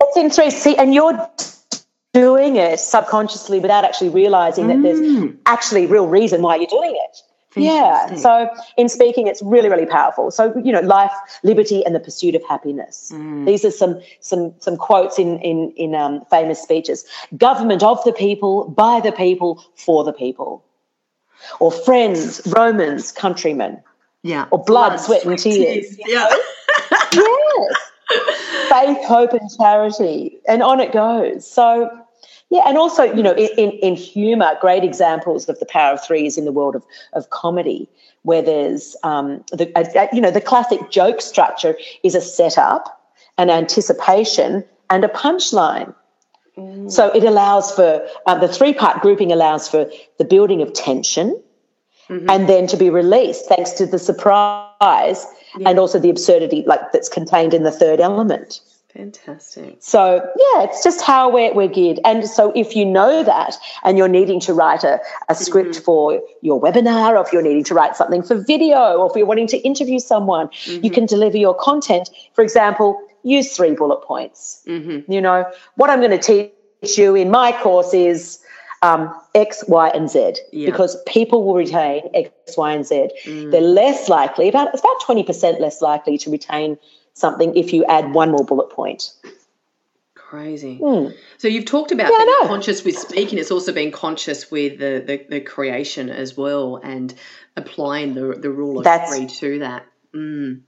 it's 0.00 0.16
in 0.16 0.30
three. 0.30 0.50
See, 0.50 0.76
and 0.76 0.94
you're 0.94 1.28
doing 2.14 2.56
it 2.56 2.78
subconsciously 2.78 3.58
without 3.58 3.84
actually 3.84 4.08
realizing 4.08 4.68
that 4.68 4.80
there's 4.82 5.00
mm. 5.00 5.36
actually 5.46 5.86
real 5.86 6.06
reason 6.06 6.42
why 6.42 6.56
you're 6.56 6.66
doing 6.66 6.94
it. 6.94 7.18
Yeah. 7.56 8.14
So 8.16 8.48
in 8.76 8.88
speaking, 8.88 9.26
it's 9.26 9.42
really, 9.42 9.68
really 9.68 9.86
powerful. 9.86 10.30
So 10.30 10.56
you 10.64 10.72
know, 10.72 10.80
life, 10.80 11.12
liberty, 11.42 11.84
and 11.84 11.94
the 11.94 12.00
pursuit 12.00 12.34
of 12.34 12.42
happiness. 12.48 13.12
These 13.44 13.64
are 13.64 13.70
some 13.70 14.00
some 14.20 14.54
some 14.58 14.76
quotes 14.76 15.18
in 15.18 15.38
in 15.40 15.72
in 15.76 15.94
um, 15.94 16.24
famous 16.30 16.60
speeches. 16.60 17.04
Government 17.36 17.82
of 17.82 18.02
the 18.04 18.12
people, 18.12 18.68
by 18.68 19.00
the 19.00 19.12
people, 19.12 19.64
for 19.76 20.04
the 20.04 20.12
people. 20.12 20.64
Or 21.60 21.70
friends, 21.70 22.40
Romans, 22.56 23.12
countrymen, 23.12 23.82
Yeah. 24.22 24.46
or 24.50 24.62
blood, 24.64 24.96
sweat, 24.98 25.24
and 25.24 25.38
tears. 25.38 25.96
Yeah. 26.06 26.26
yes. 27.12 27.74
Faith, 28.70 29.04
hope, 29.04 29.32
and 29.32 29.50
charity, 29.56 30.38
and 30.48 30.62
on 30.62 30.80
it 30.80 30.92
goes. 30.92 31.46
So, 31.50 31.90
yeah, 32.50 32.62
and 32.66 32.78
also, 32.78 33.02
you 33.02 33.22
know, 33.22 33.34
in, 33.34 33.72
in, 33.72 33.96
humor, 33.96 34.52
great 34.60 34.84
examples 34.84 35.48
of 35.48 35.58
the 35.58 35.66
power 35.66 35.94
of 35.94 36.04
three 36.04 36.26
is 36.26 36.38
in 36.38 36.44
the 36.44 36.52
world 36.52 36.76
of, 36.76 36.84
of 37.12 37.30
comedy, 37.30 37.88
where 38.22 38.42
there's, 38.42 38.96
um, 39.02 39.44
the, 39.50 39.72
uh, 39.74 40.06
you 40.12 40.20
know, 40.20 40.30
the 40.30 40.40
classic 40.40 40.90
joke 40.90 41.20
structure 41.20 41.76
is 42.02 42.14
a 42.14 42.20
setup, 42.20 43.12
an 43.38 43.50
anticipation, 43.50 44.64
and 44.90 45.04
a 45.04 45.08
punchline. 45.08 45.94
So 46.88 47.08
it 47.08 47.24
allows 47.24 47.72
for 47.72 48.06
uh, 48.26 48.38
the 48.38 48.46
three 48.46 48.74
part 48.74 49.02
grouping 49.02 49.32
allows 49.32 49.68
for 49.68 49.90
the 50.18 50.24
building 50.24 50.62
of 50.62 50.72
tension, 50.72 51.42
and 52.28 52.48
then 52.48 52.68
to 52.68 52.76
be 52.76 52.90
released 52.90 53.46
thanks 53.46 53.72
to 53.72 53.86
the 53.86 53.98
surprise 53.98 55.26
and 55.64 55.78
also 55.78 55.98
the 55.98 56.10
absurdity 56.10 56.62
like 56.66 56.92
that's 56.92 57.08
contained 57.08 57.54
in 57.54 57.64
the 57.64 57.72
third 57.72 57.98
element. 57.98 58.60
Fantastic. 58.94 59.76
So 59.80 60.14
yeah, 60.14 60.62
it's 60.62 60.84
just 60.84 61.02
how 61.02 61.28
we're, 61.28 61.52
we're 61.52 61.68
geared. 61.68 61.98
And 62.04 62.28
so 62.28 62.52
if 62.54 62.76
you 62.76 62.84
know 62.84 63.24
that 63.24 63.56
and 63.82 63.98
you're 63.98 64.08
needing 64.08 64.38
to 64.40 64.54
write 64.54 64.84
a, 64.84 65.00
a 65.28 65.34
script 65.34 65.70
mm-hmm. 65.70 65.82
for 65.82 66.22
your 66.42 66.60
webinar, 66.62 67.10
or 67.10 67.26
if 67.26 67.32
you're 67.32 67.42
needing 67.42 67.64
to 67.64 67.74
write 67.74 67.96
something 67.96 68.22
for 68.22 68.36
video, 68.36 68.96
or 68.96 69.10
if 69.10 69.16
you're 69.16 69.26
wanting 69.26 69.48
to 69.48 69.58
interview 69.58 69.98
someone, 69.98 70.48
you 70.64 70.78
mm-hmm. 70.78 70.94
can 70.94 71.06
deliver 71.06 71.36
your 71.36 71.54
content. 71.54 72.08
For 72.34 72.44
example, 72.44 73.00
use 73.24 73.56
three 73.56 73.72
bullet 73.74 74.02
points. 74.02 74.62
Mm-hmm. 74.68 75.10
You 75.10 75.20
know, 75.20 75.50
what 75.74 75.90
I'm 75.90 75.98
going 75.98 76.16
to 76.16 76.52
teach 76.80 76.96
you 76.96 77.16
in 77.16 77.32
my 77.32 77.50
course 77.50 77.92
is 77.94 78.38
um, 78.82 79.12
X, 79.34 79.64
Y, 79.66 79.88
and 79.88 80.08
Z 80.08 80.34
Yeah. 80.52 80.66
because 80.66 80.96
people 81.06 81.44
will 81.44 81.54
retain 81.54 82.02
X, 82.14 82.56
Y, 82.56 82.72
and 82.72 82.86
Z. 82.86 83.10
Mm. 83.24 83.50
They're 83.50 83.60
less 83.60 84.08
likely, 84.08 84.48
about 84.48 84.68
it's 84.74 84.80
about 84.80 85.00
20% 85.00 85.58
less 85.58 85.80
likely 85.80 86.18
to 86.18 86.30
retain 86.30 86.78
something 87.14 87.56
if 87.56 87.72
you 87.72 87.84
add 87.86 88.12
one 88.12 88.30
more 88.30 88.44
bullet 88.44 88.70
point. 88.70 89.12
Crazy. 90.14 90.78
So 91.38 91.48
you've 91.48 91.64
talked 91.64 91.92
about. 91.92 92.10
Yeah, 92.10 92.24
being 92.24 92.48
conscious 92.48 92.84
with 92.84 92.98
speaking. 92.98 93.38
It's 93.38 93.50
also 93.50 93.72
being 93.72 93.92
conscious 93.92 94.50
with 94.50 94.78
the, 94.78 95.02
the, 95.06 95.24
the 95.28 95.40
creation 95.40 96.10
as 96.10 96.36
well 96.36 96.76
and 96.76 97.14
applying 97.56 98.14
the, 98.14 98.36
the 98.38 98.50
rule 98.50 98.78
of 98.78 98.84
That's- 98.84 99.16
three 99.16 99.26
to 99.26 99.58
that. 99.60 99.86
Mm. 100.12 100.62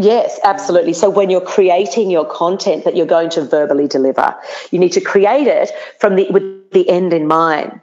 Yes, 0.00 0.38
absolutely. 0.44 0.92
So 0.92 1.10
when 1.10 1.28
you're 1.28 1.40
creating 1.40 2.08
your 2.08 2.24
content 2.24 2.84
that 2.84 2.94
you're 2.94 3.04
going 3.04 3.30
to 3.30 3.42
verbally 3.42 3.88
deliver, 3.88 4.32
you 4.70 4.78
need 4.78 4.92
to 4.92 5.00
create 5.00 5.48
it 5.48 5.72
from 5.98 6.14
the 6.14 6.30
with 6.30 6.70
the 6.70 6.88
end 6.88 7.12
in 7.12 7.26
mind. 7.26 7.80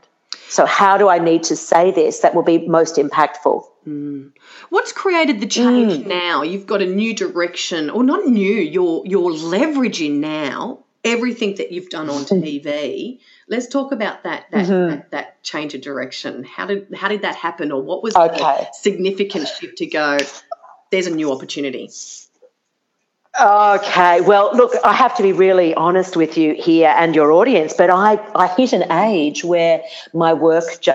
So 0.56 0.66
how 0.66 0.98
do 0.98 1.10
I 1.10 1.20
need 1.20 1.44
to 1.52 1.56
say 1.58 1.92
this 1.92 2.20
that 2.20 2.34
will 2.34 2.42
be 2.42 2.60
most 2.66 2.96
impactful? 2.96 3.62
What's 4.70 4.94
created 4.94 5.42
the 5.42 5.48
change 5.48 5.92
Mm. 5.94 6.08
now? 6.08 6.44
You've 6.44 6.66
got 6.66 6.82
a 6.82 6.86
new 6.86 7.14
direction, 7.14 7.90
or 7.90 8.06
not 8.06 8.26
new. 8.26 8.54
You're 8.76 9.02
you're 9.06 9.32
leveraging 9.32 10.14
now 10.22 10.80
everything 11.04 11.56
that 11.56 11.74
you've 11.74 11.90
done 11.90 12.10
on 12.10 12.22
Mm. 12.24 12.42
TV. 12.42 13.20
Let's 13.50 13.68
talk 13.68 13.92
about 13.92 14.24
that 14.24 14.46
that, 14.54 14.66
Mm-hmm. 14.66 14.90
that 14.92 15.12
that 15.12 15.44
change 15.44 15.74
of 15.76 15.82
direction. 15.82 16.46
How 16.46 16.66
did 16.68 16.88
how 16.96 17.10
did 17.10 17.24
that 17.24 17.36
happen, 17.36 17.74
or 17.74 17.82
what 17.82 18.02
was 18.02 18.16
Okay. 18.16 18.38
the 18.38 18.68
significant 18.72 19.50
shift 19.50 19.78
to 19.80 19.86
go? 19.88 20.18
There's 20.90 21.08
a 21.08 21.16
new 21.22 21.34
opportunity. 21.34 21.90
Okay, 23.42 24.22
well, 24.22 24.52
look, 24.56 24.72
I 24.86 24.94
have 24.94 25.16
to 25.18 25.24
be 25.24 25.34
really 25.34 25.74
honest 25.76 26.16
with 26.16 26.38
you 26.38 26.54
here 26.54 26.94
and 26.98 27.14
your 27.14 27.34
audience, 27.34 27.74
but 27.78 27.90
I, 27.90 28.18
I 28.34 28.48
hit 28.48 28.72
an 28.72 28.90
age 28.90 29.44
where 29.44 29.84
my 30.14 30.34
work 30.34 30.64
ju- 30.80 30.94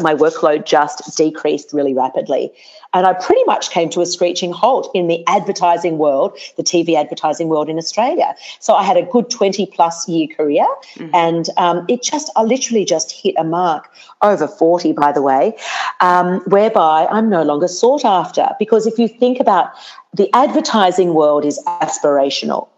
my 0.00 0.14
workload 0.14 0.64
just 0.64 1.16
decreased 1.16 1.72
really 1.72 1.94
rapidly. 1.94 2.52
And 2.92 3.06
I 3.06 3.12
pretty 3.12 3.44
much 3.44 3.70
came 3.70 3.88
to 3.90 4.00
a 4.00 4.06
screeching 4.06 4.52
halt 4.52 4.90
in 4.94 5.06
the 5.06 5.24
advertising 5.28 5.98
world, 5.98 6.36
the 6.56 6.64
TV 6.64 6.96
advertising 6.96 7.48
world 7.48 7.68
in 7.68 7.78
Australia. 7.78 8.34
So 8.58 8.74
I 8.74 8.82
had 8.82 8.96
a 8.96 9.02
good 9.02 9.30
20 9.30 9.66
plus 9.66 10.08
year 10.08 10.26
career, 10.26 10.66
and 11.14 11.48
um, 11.56 11.84
it 11.88 12.02
just, 12.02 12.30
I 12.34 12.42
literally 12.42 12.84
just 12.84 13.12
hit 13.12 13.34
a 13.38 13.44
mark 13.44 13.92
over 14.22 14.48
40, 14.48 14.92
by 14.92 15.12
the 15.12 15.22
way, 15.22 15.56
um, 16.00 16.40
whereby 16.46 17.06
I'm 17.10 17.30
no 17.30 17.42
longer 17.42 17.68
sought 17.68 18.04
after. 18.04 18.48
Because 18.58 18.86
if 18.86 18.98
you 18.98 19.06
think 19.06 19.38
about 19.38 19.72
the 20.14 20.28
advertising 20.34 21.14
world 21.14 21.44
is 21.44 21.62
aspirational. 21.66 22.68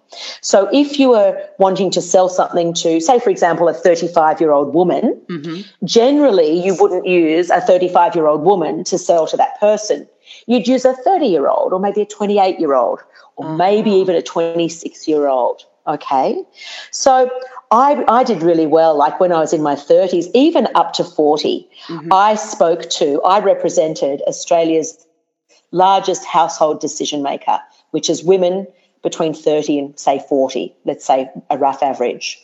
So 0.40 0.68
if 0.72 0.98
you 0.98 1.10
were 1.10 1.48
wanting 1.58 1.90
to 1.92 2.02
sell 2.02 2.28
something 2.28 2.74
to, 2.74 3.00
say, 3.00 3.18
for 3.18 3.30
example, 3.30 3.68
a 3.68 3.74
35 3.74 4.40
year 4.40 4.52
old 4.52 4.74
woman, 4.74 5.20
mm-hmm. 5.28 5.62
generally 5.84 6.64
you 6.64 6.76
wouldn't 6.78 7.06
use 7.06 7.50
a 7.50 7.60
35 7.60 8.14
year 8.14 8.26
old 8.26 8.42
woman 8.42 8.84
to 8.84 8.98
sell 8.98 9.26
to 9.28 9.36
that 9.36 9.58
person. 9.60 10.08
You'd 10.46 10.68
use 10.68 10.84
a 10.84 10.94
30 10.94 11.26
year 11.26 11.48
old 11.48 11.72
or 11.72 11.80
maybe 11.80 12.02
a 12.02 12.06
28 12.06 12.58
year 12.58 12.74
old 12.74 13.00
or 13.36 13.56
maybe 13.56 13.90
ah. 13.90 13.96
even 13.96 14.16
a 14.16 14.22
26 14.22 15.08
year 15.08 15.26
old. 15.28 15.64
Okay. 15.86 16.42
So 16.90 17.30
I, 17.70 18.04
I 18.06 18.22
did 18.22 18.42
really 18.42 18.66
well. 18.66 18.96
Like 18.96 19.18
when 19.18 19.32
I 19.32 19.40
was 19.40 19.52
in 19.52 19.62
my 19.62 19.74
30s, 19.74 20.26
even 20.34 20.68
up 20.74 20.92
to 20.94 21.04
40, 21.04 21.68
mm-hmm. 21.86 22.12
I 22.12 22.36
spoke 22.36 22.88
to, 22.90 23.20
I 23.22 23.40
represented 23.40 24.22
Australia's 24.28 25.06
largest 25.72 26.24
household 26.24 26.80
decision 26.80 27.22
maker, 27.22 27.58
which 27.90 28.08
is 28.08 28.22
women 28.22 28.66
between 29.02 29.34
30 29.34 29.78
and 29.78 29.98
say 29.98 30.24
40, 30.28 30.74
let's 30.84 31.04
say 31.04 31.28
a 31.50 31.58
rough 31.58 31.82
average. 31.82 32.38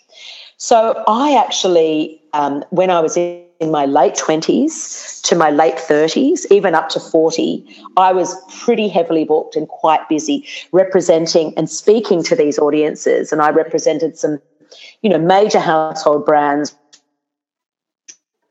So 0.57 1.05
I 1.07 1.37
actually, 1.37 2.21
um, 2.33 2.65
when 2.71 2.91
I 2.91 3.01
was 3.01 3.17
in, 3.17 3.45
in 3.61 3.71
my 3.71 3.87
late 3.87 4.15
20s 4.15 5.23
to 5.23 5.35
my 5.35 5.51
late 5.51 5.77
30s, 5.77 6.47
even 6.51 6.75
up 6.75 6.89
to 6.91 7.01
40, 7.01 7.65
I 7.97 8.13
was 8.13 8.35
pretty 8.59 8.89
heavily 8.89 9.25
booked 9.25 9.57
and 9.57 9.69
quite 9.69 10.09
busy 10.09 10.47
representing 10.73 11.55
and 11.57 11.69
speaking 11.69 12.23
to 12.25 12.37
these 12.37 12.59
audiences. 12.59 13.33
And 13.33 13.43
I 13.43 13.51
represented 13.51 14.17
some, 14.17 14.41
you 15.03 15.11
know, 15.11 15.19
major 15.19 15.61
household 15.61 16.25
brands 16.25 16.75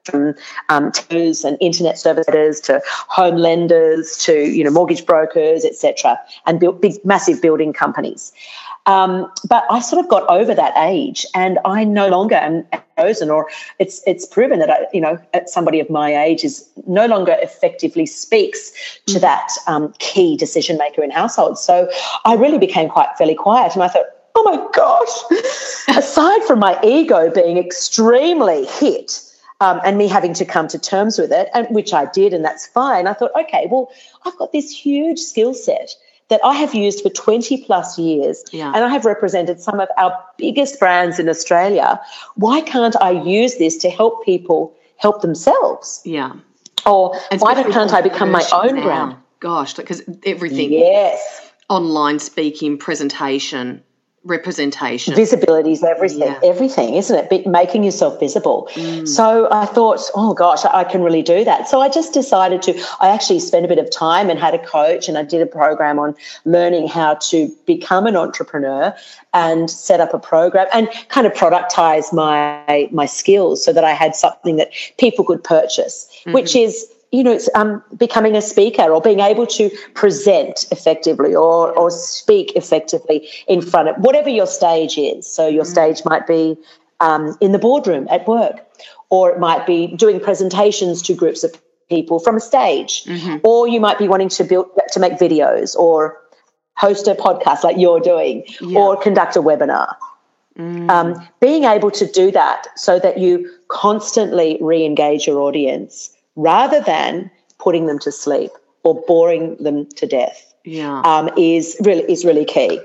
from 0.07 0.33
um, 0.69 0.91
telcos 0.91 1.45
and 1.45 1.57
internet 1.61 1.99
service 1.99 2.25
providers 2.25 2.59
to 2.61 2.81
home 3.09 3.37
lenders 3.37 4.17
to 4.17 4.49
you 4.49 4.63
know 4.63 4.71
mortgage 4.71 5.05
brokers, 5.05 5.65
etc., 5.65 6.19
and 6.45 6.59
built 6.59 6.81
big, 6.81 6.93
massive 7.05 7.41
building 7.41 7.73
companies. 7.73 8.31
Um, 8.85 9.29
but 9.49 9.65
I 9.69 9.81
sort 9.81 10.03
of 10.03 10.09
got 10.09 10.27
over 10.29 10.55
that 10.55 10.73
age, 10.77 11.25
and 11.35 11.59
I 11.65 11.83
no 11.83 12.07
longer 12.07 12.35
am 12.35 12.65
chosen, 12.97 13.29
or 13.29 13.49
it's 13.79 14.01
it's 14.07 14.25
proven 14.25 14.59
that 14.59 14.69
I, 14.69 14.87
you 14.93 15.01
know 15.01 15.19
somebody 15.45 15.79
of 15.79 15.89
my 15.89 16.15
age 16.15 16.43
is 16.43 16.67
no 16.87 17.05
longer 17.05 17.35
effectively 17.41 18.05
speaks 18.05 18.71
to 19.07 19.19
that 19.19 19.49
um, 19.67 19.93
key 19.99 20.37
decision 20.37 20.77
maker 20.77 21.03
in 21.03 21.11
households. 21.11 21.61
So 21.61 21.89
I 22.23 22.35
really 22.35 22.57
became 22.57 22.89
quite 22.89 23.09
fairly 23.17 23.35
quiet, 23.35 23.73
and 23.73 23.83
I 23.83 23.89
thought, 23.89 24.05
oh 24.35 24.43
my 24.43 24.65
gosh! 24.73 25.97
Aside 25.97 26.43
from 26.43 26.59
my 26.59 26.79
ego 26.81 27.29
being 27.29 27.57
extremely 27.57 28.65
hit 28.65 29.21
um, 29.59 29.79
and 29.83 29.97
me 29.97 30.07
having 30.07 30.33
to 30.35 30.45
come 30.45 30.67
to 30.69 30.79
terms 30.79 31.17
with 31.17 31.31
it, 31.31 31.49
and 31.53 31.67
which 31.69 31.93
I 31.93 32.05
did, 32.05 32.33
and 32.33 32.43
that's 32.45 32.67
fine. 32.67 33.07
I 33.07 33.13
thought, 33.13 33.31
okay, 33.39 33.67
well, 33.69 33.89
I've 34.25 34.37
got 34.37 34.51
this 34.51 34.69
huge 34.71 35.19
skill 35.19 35.53
set 35.53 35.95
that 36.29 36.41
I 36.43 36.53
have 36.55 36.75
used 36.75 37.01
for 37.01 37.09
20 37.09 37.63
plus 37.63 37.97
years, 37.97 38.43
Yeah. 38.51 38.71
and 38.75 38.83
I 38.83 38.89
have 38.89 39.05
represented 39.05 39.59
some 39.61 39.79
of 39.79 39.87
our 39.97 40.13
biggest 40.37 40.79
brands 40.79 41.19
in 41.19 41.29
Australia. 41.29 41.99
Why 42.35 42.61
can't 42.61 42.95
I 43.01 43.11
use 43.11 43.55
this 43.55 43.77
to 43.77 43.89
help 43.89 44.23
people 44.25 44.73
help 44.97 45.21
themselves? 45.21 46.01
Yeah. 46.03 46.33
Or 46.85 47.15
And 47.31 47.41
why 47.41 47.53
can't 47.63 47.93
I 47.93 48.01
become 48.01 48.29
my 48.31 48.45
own 48.53 48.75
now. 48.75 48.83
brand? 48.83 49.15
Gosh, 49.39 49.73
because 49.73 50.01
everything 50.25 50.71
Yes. 50.73 51.51
online 51.69 52.19
speaking, 52.19 52.77
presentation, 52.77 53.83
representation. 54.23 55.15
Visibility 55.15 55.71
is 55.71 55.83
everything, 55.83 56.19
Yeah. 56.19 56.39
everything, 56.43 56.95
isn't 56.95 57.15
it? 57.15 57.29
Be, 57.29 57.43
making 57.47 57.83
yourself 57.83 58.19
visible. 58.19 58.67
Mm. 58.73 59.07
So 59.07 59.47
I 59.51 59.65
thought, 59.65 60.01
oh 60.15 60.33
gosh, 60.33 60.65
I 60.65 60.83
can 60.83 61.01
really 61.01 61.21
do 61.21 61.43
that. 61.45 61.69
So 61.69 61.79
I 61.79 61.87
just 61.87 62.13
decided 62.13 62.61
to, 62.63 62.73
I 62.99 63.09
actually 63.09 63.39
spent 63.39 63.63
a 63.63 63.67
bit 63.67 63.79
of 63.79 63.89
time 63.89 64.29
and 64.29 64.39
had 64.39 64.53
a 64.53 64.59
coach 64.59 65.07
and 65.07 65.17
I 65.17 65.23
did 65.23 65.41
a 65.41 65.45
program 65.45 65.97
on 65.97 66.15
learning 66.45 66.87
how 66.87 67.15
to 67.15 67.49
become 67.65 68.05
an 68.05 68.17
entrepreneur 68.17 68.93
and 69.33 69.69
set 69.69 69.99
up 69.99 70.13
a 70.13 70.19
program 70.19 70.67
and 70.73 70.89
kind 71.09 71.27
of 71.27 71.33
productize 71.33 72.11
my 72.11 72.89
my 72.91 73.05
skills 73.05 73.63
so 73.63 73.71
that 73.71 73.83
I 73.83 73.91
had 73.91 74.15
something 74.15 74.57
that 74.57 74.71
people 74.97 75.23
could 75.23 75.43
purchase, 75.43 76.09
mm-hmm. 76.21 76.33
which 76.33 76.55
is 76.55 76.87
you 77.11 77.23
know, 77.23 77.31
it's 77.31 77.49
um, 77.55 77.81
becoming 77.97 78.35
a 78.35 78.41
speaker 78.41 78.83
or 78.83 79.01
being 79.01 79.19
able 79.21 79.47
to 79.47 79.69
present 79.93 80.67
effectively 80.71 81.33
or, 81.33 81.71
or 81.71 81.89
speak 81.89 82.53
effectively 82.55 83.27
in 83.47 83.61
front 83.61 83.87
of 83.89 83.95
whatever 83.97 84.29
your 84.29 84.47
stage 84.47 84.97
is. 84.97 85.25
So 85.25 85.47
your 85.47 85.63
stage 85.65 86.01
might 86.05 86.27
be 86.27 86.57
um, 86.99 87.37
in 87.39 87.51
the 87.53 87.59
boardroom 87.59 88.07
at 88.09 88.27
work, 88.27 88.65
or 89.09 89.31
it 89.31 89.39
might 89.39 89.65
be 89.65 89.87
doing 89.95 90.19
presentations 90.19 91.01
to 91.03 91.13
groups 91.13 91.43
of 91.43 91.55
people 91.89 92.19
from 92.19 92.35
a 92.35 92.41
stage, 92.41 93.03
or 93.43 93.67
you 93.67 93.79
might 93.79 93.97
be 93.97 94.07
wanting 94.07 94.29
to 94.29 94.43
build 94.43 94.67
to 94.91 94.99
make 94.99 95.13
videos 95.13 95.75
or 95.75 96.17
host 96.75 97.07
a 97.07 97.15
podcast 97.15 97.63
like 97.63 97.77
you're 97.77 98.01
doing, 98.01 98.43
or 98.75 98.97
conduct 98.97 99.35
a 99.37 99.41
webinar. 99.41 99.95
Um, 100.89 101.27
being 101.39 101.65
able 101.65 101.91
to 101.91 102.05
do 102.11 102.31
that 102.31 102.67
so 102.75 102.99
that 102.99 103.19
you 103.19 103.49
constantly 103.67 104.57
re-engage 104.59 105.27
your 105.27 105.39
audience 105.39 106.11
rather 106.37 106.79
than 106.79 107.29
putting 107.59 107.87
them 107.87 107.99
to 107.99 108.11
sleep 108.11 108.51
or 108.83 109.03
boring 109.07 109.57
them 109.57 109.85
to 109.87 110.07
death 110.07 110.53
yeah. 110.63 111.01
um, 111.01 111.29
is 111.37 111.75
really 111.83 112.09
is 112.09 112.23
really 112.23 112.45
key. 112.45 112.79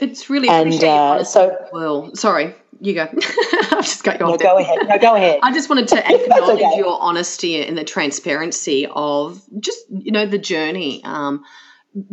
it's 0.00 0.28
really 0.28 0.48
and, 0.48 0.82
uh, 0.82 1.22
so- 1.22 1.56
well. 1.72 2.12
Sorry, 2.16 2.54
you 2.80 2.94
go. 2.94 3.02
I've 3.12 3.84
just 3.84 4.02
got 4.02 4.18
you 4.18 4.26
No, 4.26 4.36
go 4.36 4.58
ahead. 4.58 4.78
No, 4.88 4.98
go 4.98 5.14
ahead. 5.14 5.40
I 5.42 5.52
just 5.52 5.68
wanted 5.68 5.88
to 5.88 5.98
acknowledge 6.14 6.62
okay. 6.62 6.76
your 6.78 7.00
honesty 7.00 7.64
and 7.64 7.76
the 7.78 7.84
transparency 7.84 8.86
of 8.90 9.42
just 9.60 9.84
you 9.90 10.12
know 10.12 10.26
the 10.26 10.38
journey 10.38 11.04
um, 11.04 11.44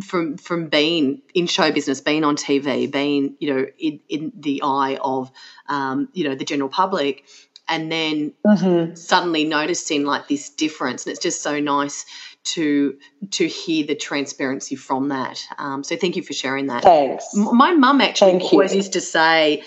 from 0.03 0.37
from 0.37 0.67
being 0.67 1.21
in 1.33 1.47
show 1.47 1.71
business, 1.71 2.01
being 2.01 2.23
on 2.23 2.35
TV, 2.35 2.91
being 2.91 3.35
you 3.39 3.53
know 3.53 3.65
in, 3.79 3.99
in 4.09 4.31
the 4.35 4.61
eye 4.63 4.97
of 5.01 5.31
um, 5.67 6.09
you 6.13 6.27
know 6.27 6.35
the 6.35 6.45
general 6.45 6.69
public, 6.69 7.25
and 7.67 7.91
then 7.91 8.33
Mm-hmm. 8.45 8.95
suddenly 8.95 9.45
noticing 9.45 10.03
like 10.03 10.27
this 10.27 10.49
difference, 10.49 11.05
and 11.05 11.11
it's 11.11 11.23
just 11.23 11.41
so 11.41 11.59
nice 11.59 12.05
to 12.43 12.97
to 13.31 13.47
hear 13.47 13.85
the 13.85 13.95
transparency 13.95 14.75
from 14.75 15.09
that. 15.09 15.41
Um, 15.57 15.83
so 15.83 15.95
thank 15.95 16.15
you 16.17 16.23
for 16.23 16.33
sharing 16.33 16.67
that. 16.67 16.83
Thanks. 16.83 17.29
My 17.33 17.73
mum 17.73 18.01
actually 18.01 18.31
Thank 18.31 18.43
you. 18.43 18.49
always 18.49 18.75
used 18.75 18.93
to 18.93 19.01
say, 19.01 19.63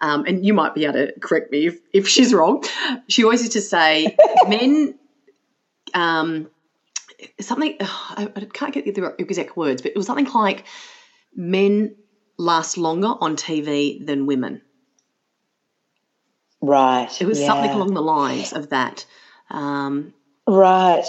um, 0.00 0.24
and 0.26 0.44
you 0.44 0.52
might 0.52 0.74
be 0.74 0.84
able 0.84 0.94
to 0.94 1.12
correct 1.20 1.50
me 1.50 1.66
if, 1.68 1.78
if 1.92 2.08
she's 2.08 2.34
wrong. 2.34 2.64
She 3.08 3.24
always 3.24 3.40
used 3.40 3.52
to 3.52 3.62
say, 3.62 4.16
men, 4.48 4.98
um, 5.94 6.50
something, 7.40 7.76
I, 7.80 8.30
I 8.36 8.40
can't 8.52 8.74
get 8.74 8.94
the 8.94 9.14
exact 9.18 9.56
words, 9.56 9.82
but 9.82 9.92
it 9.92 9.96
was 9.96 10.06
something 10.06 10.30
like 10.32 10.64
men 11.34 11.96
last 12.36 12.76
longer 12.76 13.14
on 13.20 13.36
TV 13.36 14.04
than 14.04 14.26
women. 14.26 14.62
Right. 16.60 17.08
It 17.20 17.26
was 17.26 17.44
something 17.44 17.70
along 17.70 17.94
the 17.94 18.02
lines 18.02 18.52
of 18.52 18.70
that. 18.70 19.04
Um, 19.50 20.12
Right. 20.46 21.04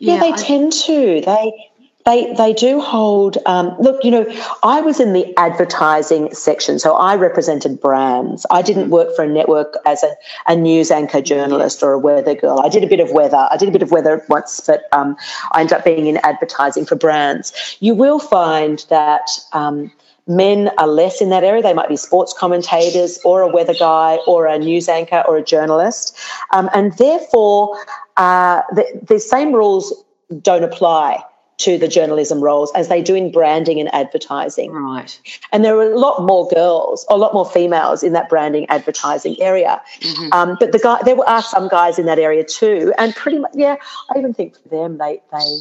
Yeah, 0.00 0.14
Yeah, 0.14 0.20
they 0.20 0.32
I- 0.32 0.36
tend 0.36 0.72
to. 0.72 1.20
They 1.20 1.68
they 2.04 2.34
they 2.34 2.52
do 2.52 2.80
hold. 2.80 3.38
Um, 3.46 3.76
look, 3.78 4.04
you 4.04 4.10
know, 4.10 4.26
I 4.64 4.80
was 4.80 4.98
in 4.98 5.12
the 5.12 5.32
advertising 5.38 6.34
section, 6.34 6.80
so 6.80 6.94
I 6.94 7.14
represented 7.14 7.80
brands. 7.80 8.44
I 8.50 8.60
didn't 8.60 8.90
work 8.90 9.14
for 9.14 9.22
a 9.22 9.28
network 9.28 9.76
as 9.86 10.02
a, 10.02 10.16
a 10.48 10.56
news 10.56 10.90
anchor 10.90 11.20
journalist 11.20 11.80
or 11.82 11.92
a 11.92 11.98
weather 12.00 12.34
girl. 12.34 12.60
I 12.60 12.68
did 12.68 12.82
a 12.82 12.88
bit 12.88 12.98
of 12.98 13.12
weather. 13.12 13.46
I 13.50 13.56
did 13.56 13.68
a 13.68 13.72
bit 13.72 13.82
of 13.82 13.92
weather 13.92 14.24
once, 14.28 14.60
but 14.66 14.88
um, 14.90 15.16
I 15.52 15.60
ended 15.60 15.78
up 15.78 15.84
being 15.84 16.06
in 16.06 16.16
advertising 16.24 16.84
for 16.84 16.96
brands. 16.96 17.52
You 17.78 17.94
will 17.94 18.18
find 18.18 18.84
that. 18.88 19.28
Um, 19.52 19.92
Men 20.26 20.70
are 20.78 20.86
less 20.86 21.20
in 21.20 21.30
that 21.30 21.42
area. 21.42 21.62
They 21.62 21.74
might 21.74 21.88
be 21.88 21.96
sports 21.96 22.34
commentators 22.36 23.18
or 23.24 23.42
a 23.42 23.48
weather 23.48 23.74
guy 23.74 24.18
or 24.26 24.46
a 24.46 24.58
news 24.58 24.88
anchor 24.88 25.22
or 25.26 25.36
a 25.36 25.42
journalist. 25.44 26.16
Um, 26.52 26.70
and 26.74 26.96
therefore, 26.98 27.76
uh, 28.16 28.62
the, 28.72 28.84
the 29.02 29.18
same 29.18 29.52
rules 29.52 29.92
don't 30.40 30.64
apply 30.64 31.22
to 31.58 31.78
the 31.78 31.86
journalism 31.86 32.40
roles 32.40 32.72
as 32.74 32.88
they 32.88 33.02
do 33.02 33.14
in 33.14 33.30
branding 33.30 33.78
and 33.78 33.92
advertising. 33.94 34.72
right. 34.72 35.20
And 35.52 35.64
there 35.64 35.76
are 35.76 35.92
a 35.92 35.98
lot 35.98 36.22
more 36.22 36.48
girls, 36.48 37.06
a 37.08 37.16
lot 37.16 37.34
more 37.34 37.48
females 37.48 38.02
in 38.02 38.12
that 38.14 38.28
branding 38.28 38.66
advertising 38.68 39.40
area. 39.40 39.80
Um, 40.32 40.56
but 40.58 40.72
the 40.72 40.78
guy, 40.78 40.98
there 41.04 41.16
are 41.28 41.42
some 41.42 41.68
guys 41.68 41.98
in 41.98 42.06
that 42.06 42.18
area 42.18 42.44
too. 42.44 42.92
And 42.98 43.14
pretty 43.14 43.38
much, 43.38 43.52
yeah, 43.54 43.76
I 44.14 44.18
even 44.18 44.34
think 44.34 44.60
for 44.60 44.68
them, 44.68 44.98
they 44.98 45.20
they 45.30 45.58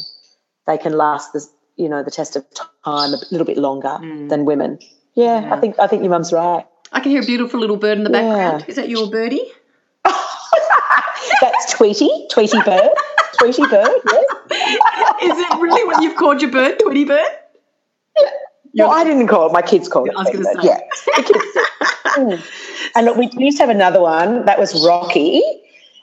they 0.65 0.77
can 0.77 0.93
last 0.93 1.33
the 1.33 1.47
you 1.81 1.89
know 1.89 2.03
the 2.03 2.11
test 2.11 2.35
of 2.35 2.45
time 2.85 3.13
a 3.13 3.17
little 3.31 3.45
bit 3.45 3.57
longer 3.57 3.97
than 4.29 4.45
women. 4.45 4.77
Yeah, 5.15 5.49
I 5.53 5.59
think 5.59 5.79
I 5.79 5.87
think 5.87 6.03
your 6.03 6.11
mum's 6.11 6.31
right. 6.31 6.65
I 6.93 6.99
can 6.99 7.11
hear 7.11 7.21
a 7.21 7.25
beautiful 7.25 7.59
little 7.59 7.77
bird 7.77 7.97
in 7.97 8.03
the 8.03 8.11
Yeah. 8.11 8.21
background. 8.21 8.65
Is 8.67 8.75
that 8.75 8.89
your 8.89 9.09
birdie? 9.09 9.45
That's 11.41 11.73
Tweety, 11.73 12.09
Tweety 12.29 12.59
Bird, 12.63 12.89
Tweety 13.39 13.63
Bird. 13.65 13.89
Yeah. 14.11 14.21
Is 15.23 15.37
it 15.39 15.59
really 15.59 15.83
what 15.85 16.01
you've 16.03 16.15
called 16.17 16.41
your 16.41 16.51
bird, 16.51 16.79
Tweety 16.79 17.05
Bird? 17.05 17.27
Well, 18.73 18.91
I 18.91 19.03
didn't 19.03 19.27
call 19.27 19.47
it. 19.47 19.53
My 19.53 19.61
kids 19.61 19.87
called 19.89 20.07
it. 20.09 20.13
I 20.15 20.23
was 20.23 20.29
gonna 20.31 20.45
say. 20.45 20.67
Yeah. 20.67 20.79
The 21.17 21.23
kids 21.23 21.45
did. 21.53 21.65
Mm. 22.11 22.43
And 22.93 23.05
look, 23.05 23.15
we 23.15 23.29
used 23.37 23.55
to 23.59 23.63
have 23.63 23.69
another 23.73 24.01
one 24.01 24.43
that 24.45 24.59
was 24.59 24.85
Rocky, 24.85 25.41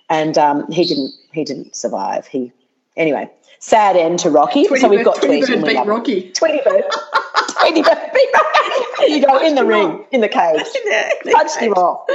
and 0.08 0.38
um, 0.38 0.66
he 0.72 0.86
didn't. 0.86 1.12
He 1.32 1.44
didn't 1.44 1.76
survive. 1.76 2.26
He 2.26 2.50
anyway. 2.96 3.30
Sad 3.60 3.96
end 3.96 4.20
to 4.20 4.30
Rocky. 4.30 4.64
So 4.64 4.88
we've 4.88 5.04
got 5.04 5.20
Tweety. 5.22 5.54
Bird 5.56 5.64
beat. 5.64 5.86
Rocky. 5.86 6.30
Tweety 6.32 6.60
Bird. 6.64 6.84
Tweety 7.60 7.82
Bird 7.82 8.10
beat 8.14 8.28
Rocky. 8.34 9.12
You 9.12 9.24
go 9.26 9.38
in 9.44 9.54
the 9.54 9.64
ring, 9.64 10.04
in 10.12 10.20
the 10.20 10.28
cage. 10.28 10.60
Touched 11.32 11.56
him 11.58 11.72
off. 11.74 12.08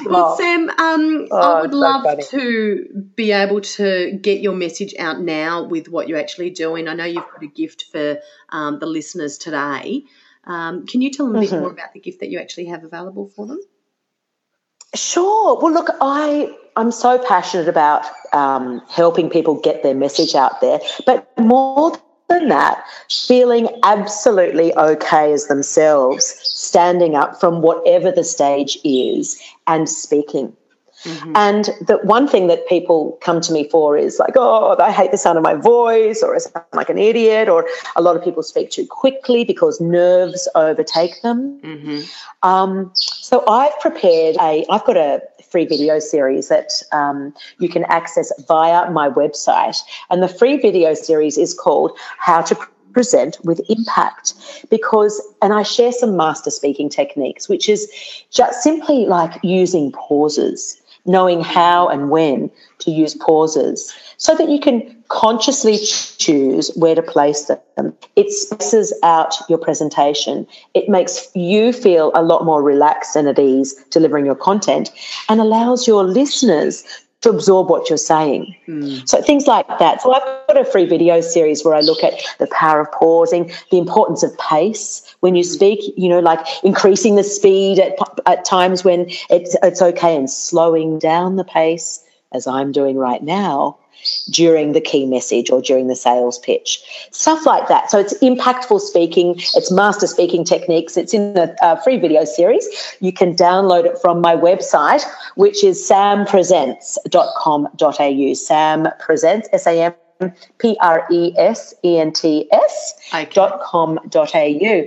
Him 0.00 0.12
Well, 0.12 0.24
off. 0.24 0.38
Sam, 0.38 0.70
um, 0.70 1.28
Oh, 1.30 1.36
I 1.36 1.60
would 1.62 1.70
so 1.72 1.76
love 1.76 2.02
funny. 2.04 2.22
to 2.30 3.10
be 3.14 3.32
able 3.32 3.60
to 3.60 4.18
get 4.20 4.40
your 4.40 4.54
message 4.54 4.94
out 4.98 5.20
now 5.20 5.64
with 5.64 5.88
what 5.88 6.08
you're 6.08 6.18
actually 6.18 6.50
doing. 6.50 6.88
I 6.88 6.94
know 6.94 7.04
you've 7.04 7.24
got 7.30 7.42
a 7.42 7.46
gift 7.48 7.84
for 7.92 8.18
um, 8.50 8.78
the 8.80 8.86
listeners 8.86 9.38
today. 9.38 10.04
Um, 10.44 10.86
can 10.86 11.00
you 11.02 11.10
tell 11.10 11.26
them 11.26 11.36
a 11.36 11.40
bit 11.40 11.50
Mm-hmm. 11.50 11.60
more 11.60 11.70
about 11.72 11.92
the 11.92 12.00
gift 12.00 12.20
that 12.20 12.28
you 12.30 12.38
actually 12.38 12.66
have 12.66 12.84
available 12.84 13.28
for 13.28 13.46
them? 13.46 13.60
Sure. 14.94 15.58
Well, 15.60 15.72
look, 15.72 15.88
I 16.00 16.54
I'm 16.76 16.90
so 16.90 17.18
passionate 17.18 17.68
about 17.68 18.04
um, 18.32 18.80
helping 18.88 19.30
people 19.30 19.60
get 19.60 19.82
their 19.82 19.94
message 19.94 20.34
out 20.34 20.60
there, 20.60 20.80
but 21.06 21.28
more 21.38 21.96
than 22.28 22.48
that, 22.48 22.84
feeling 23.10 23.68
absolutely 23.82 24.74
okay 24.76 25.32
as 25.32 25.46
themselves, 25.46 26.24
standing 26.42 27.14
up 27.14 27.38
from 27.38 27.62
whatever 27.62 28.10
the 28.10 28.24
stage 28.24 28.78
is 28.84 29.40
and 29.66 29.88
speaking. 29.88 30.56
And 31.34 31.66
the 31.86 31.98
one 32.02 32.28
thing 32.28 32.46
that 32.46 32.66
people 32.68 33.18
come 33.20 33.40
to 33.42 33.52
me 33.52 33.68
for 33.68 33.96
is 33.96 34.18
like, 34.18 34.34
oh, 34.36 34.76
I 34.78 34.90
hate 34.90 35.10
the 35.10 35.18
sound 35.18 35.38
of 35.38 35.44
my 35.44 35.54
voice, 35.54 36.22
or 36.22 36.34
I 36.34 36.38
sound 36.38 36.64
like 36.72 36.88
an 36.88 36.98
idiot, 36.98 37.48
or 37.48 37.68
a 37.96 38.02
lot 38.02 38.16
of 38.16 38.24
people 38.24 38.42
speak 38.42 38.70
too 38.70 38.86
quickly 38.86 39.44
because 39.44 39.80
nerves 39.80 40.48
overtake 40.54 41.20
them. 41.22 41.60
Um, 42.42 42.90
so 42.94 43.44
I've 43.48 43.78
prepared 43.80 44.36
a, 44.40 44.64
I've 44.70 44.84
got 44.84 44.96
a 44.96 45.22
free 45.54 45.66
video 45.66 46.00
series 46.00 46.48
that 46.48 46.72
um, 46.90 47.32
you 47.60 47.68
can 47.68 47.84
access 47.84 48.32
via 48.48 48.90
my 48.90 49.08
website. 49.08 49.78
And 50.10 50.22
the 50.22 50.28
free 50.28 50.56
video 50.56 50.94
series 50.94 51.38
is 51.38 51.54
called 51.54 51.96
How 52.18 52.42
to 52.42 52.56
Present 52.92 53.38
with 53.44 53.60
Impact 53.68 54.34
because, 54.70 55.22
and 55.42 55.52
I 55.52 55.62
share 55.62 55.92
some 55.92 56.16
master 56.16 56.50
speaking 56.50 56.88
techniques, 56.88 57.48
which 57.48 57.68
is 57.68 57.88
just 58.30 58.62
simply 58.62 59.06
like 59.06 59.38
using 59.44 59.92
pauses, 59.92 60.80
knowing 61.06 61.42
how 61.42 61.88
and 61.88 62.10
when 62.10 62.50
to 62.78 62.90
use 62.90 63.14
pauses 63.14 63.92
so 64.16 64.34
that 64.34 64.48
you 64.48 64.58
can 64.58 65.04
consciously 65.08 65.78
choose 65.78 66.70
where 66.76 66.94
to 66.94 67.02
place 67.02 67.50
them. 67.76 67.94
It 68.16 68.30
spaces 68.30 68.92
out 69.02 69.34
your 69.48 69.58
presentation. 69.58 70.46
It 70.72 70.88
makes 70.88 71.28
you 71.34 71.72
feel 71.72 72.10
a 72.14 72.22
lot 72.22 72.44
more 72.44 72.62
relaxed 72.62 73.16
and 73.16 73.28
at 73.28 73.38
ease 73.38 73.74
delivering 73.90 74.24
your 74.24 74.34
content 74.34 74.90
and 75.28 75.40
allows 75.40 75.86
your 75.86 76.04
listeners 76.04 76.84
to 77.24 77.30
absorb 77.30 77.68
what 77.68 77.88
you're 77.88 77.96
saying. 77.96 78.54
Hmm. 78.66 78.98
So 79.06 79.20
things 79.20 79.46
like 79.46 79.66
that. 79.78 80.02
So 80.02 80.12
I've 80.12 80.22
got 80.46 80.58
a 80.60 80.64
free 80.64 80.84
video 80.84 81.20
series 81.20 81.64
where 81.64 81.74
I 81.74 81.80
look 81.80 82.04
at 82.04 82.14
the 82.38 82.46
power 82.48 82.80
of 82.80 82.92
pausing, 82.92 83.50
the 83.70 83.78
importance 83.78 84.22
of 84.22 84.36
pace 84.38 85.02
when 85.20 85.34
you 85.34 85.42
hmm. 85.42 85.50
speak, 85.50 85.94
you 85.96 86.08
know, 86.08 86.20
like 86.20 86.46
increasing 86.62 87.16
the 87.16 87.24
speed 87.24 87.80
at, 87.80 87.98
at 88.26 88.44
times 88.44 88.84
when 88.84 89.06
it's, 89.30 89.56
it's 89.62 89.82
okay 89.82 90.16
and 90.16 90.30
slowing 90.30 90.98
down 90.98 91.36
the 91.36 91.44
pace 91.44 92.04
as 92.32 92.46
I'm 92.46 92.72
doing 92.72 92.96
right 92.96 93.22
now 93.22 93.78
during 94.30 94.72
the 94.72 94.80
key 94.80 95.06
message 95.06 95.50
or 95.50 95.60
during 95.60 95.88
the 95.88 95.96
sales 95.96 96.38
pitch. 96.38 96.82
Stuff 97.10 97.44
like 97.46 97.68
that. 97.68 97.90
So 97.90 97.98
it's 97.98 98.14
impactful 98.18 98.80
speaking, 98.80 99.34
it's 99.54 99.70
master 99.70 100.06
speaking 100.06 100.44
techniques. 100.44 100.96
It's 100.96 101.14
in 101.14 101.36
a, 101.36 101.54
a 101.62 101.82
free 101.82 101.98
video 101.98 102.24
series. 102.24 102.68
You 103.00 103.12
can 103.12 103.34
download 103.34 103.84
it 103.84 103.98
from 103.98 104.20
my 104.20 104.36
website, 104.36 105.04
which 105.36 105.64
is 105.64 105.88
sampresents.com.au. 105.88 108.34
Sam 108.34 108.88
Presents, 108.98 109.48
S 109.52 109.66
A 109.66 109.94
M 110.20 110.32
P 110.58 110.76
R 110.80 111.06
E 111.10 111.32
S 111.36 111.74
E 111.82 111.98
N 111.98 112.12
T 112.12 112.48
S 112.52 112.94
dot 113.32 113.60
com 113.62 113.98
dot 114.08 114.34
au. 114.34 114.86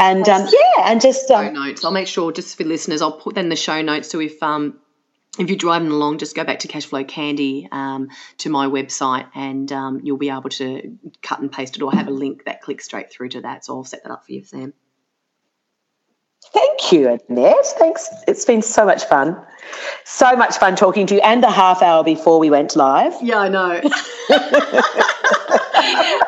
And 0.00 0.28
um, 0.28 0.48
yeah, 0.50 0.90
and 0.90 1.00
just 1.00 1.30
um, 1.30 1.46
show 1.46 1.52
notes. 1.52 1.84
I'll 1.84 1.92
make 1.92 2.08
sure 2.08 2.32
just 2.32 2.56
for 2.56 2.64
listeners, 2.64 3.02
I'll 3.02 3.12
put 3.12 3.34
them 3.34 3.46
in 3.46 3.48
the 3.50 3.56
show 3.56 3.82
notes. 3.82 4.10
So 4.10 4.20
if 4.20 4.42
um 4.42 4.78
if 5.38 5.48
you're 5.48 5.56
driving 5.56 5.90
along, 5.90 6.18
just 6.18 6.36
go 6.36 6.44
back 6.44 6.58
to 6.60 6.68
Cashflow 6.68 7.08
Candy 7.08 7.66
um, 7.72 8.10
to 8.38 8.50
my 8.50 8.66
website, 8.66 9.26
and 9.34 9.72
um, 9.72 10.00
you'll 10.02 10.18
be 10.18 10.28
able 10.28 10.50
to 10.50 10.98
cut 11.22 11.40
and 11.40 11.50
paste 11.50 11.76
it 11.76 11.82
or 11.82 11.90
have 11.92 12.06
a 12.06 12.10
link 12.10 12.44
that 12.44 12.60
clicks 12.60 12.84
straight 12.84 13.10
through 13.10 13.30
to 13.30 13.40
that. 13.40 13.64
So 13.64 13.76
I'll 13.76 13.84
set 13.84 14.02
that 14.02 14.12
up 14.12 14.26
for 14.26 14.32
you, 14.32 14.44
Sam. 14.44 14.74
Thank 16.52 16.92
you, 16.92 17.18
Annette. 17.28 17.66
Thanks. 17.78 18.10
It's 18.28 18.44
been 18.44 18.60
so 18.60 18.84
much 18.84 19.04
fun. 19.04 19.40
So 20.04 20.36
much 20.36 20.58
fun 20.58 20.76
talking 20.76 21.06
to 21.06 21.14
you, 21.14 21.20
and 21.22 21.42
the 21.42 21.50
half 21.50 21.80
hour 21.80 22.04
before 22.04 22.38
we 22.38 22.50
went 22.50 22.76
live. 22.76 23.14
Yeah, 23.22 23.38
I 23.38 23.48
know. 23.48 23.80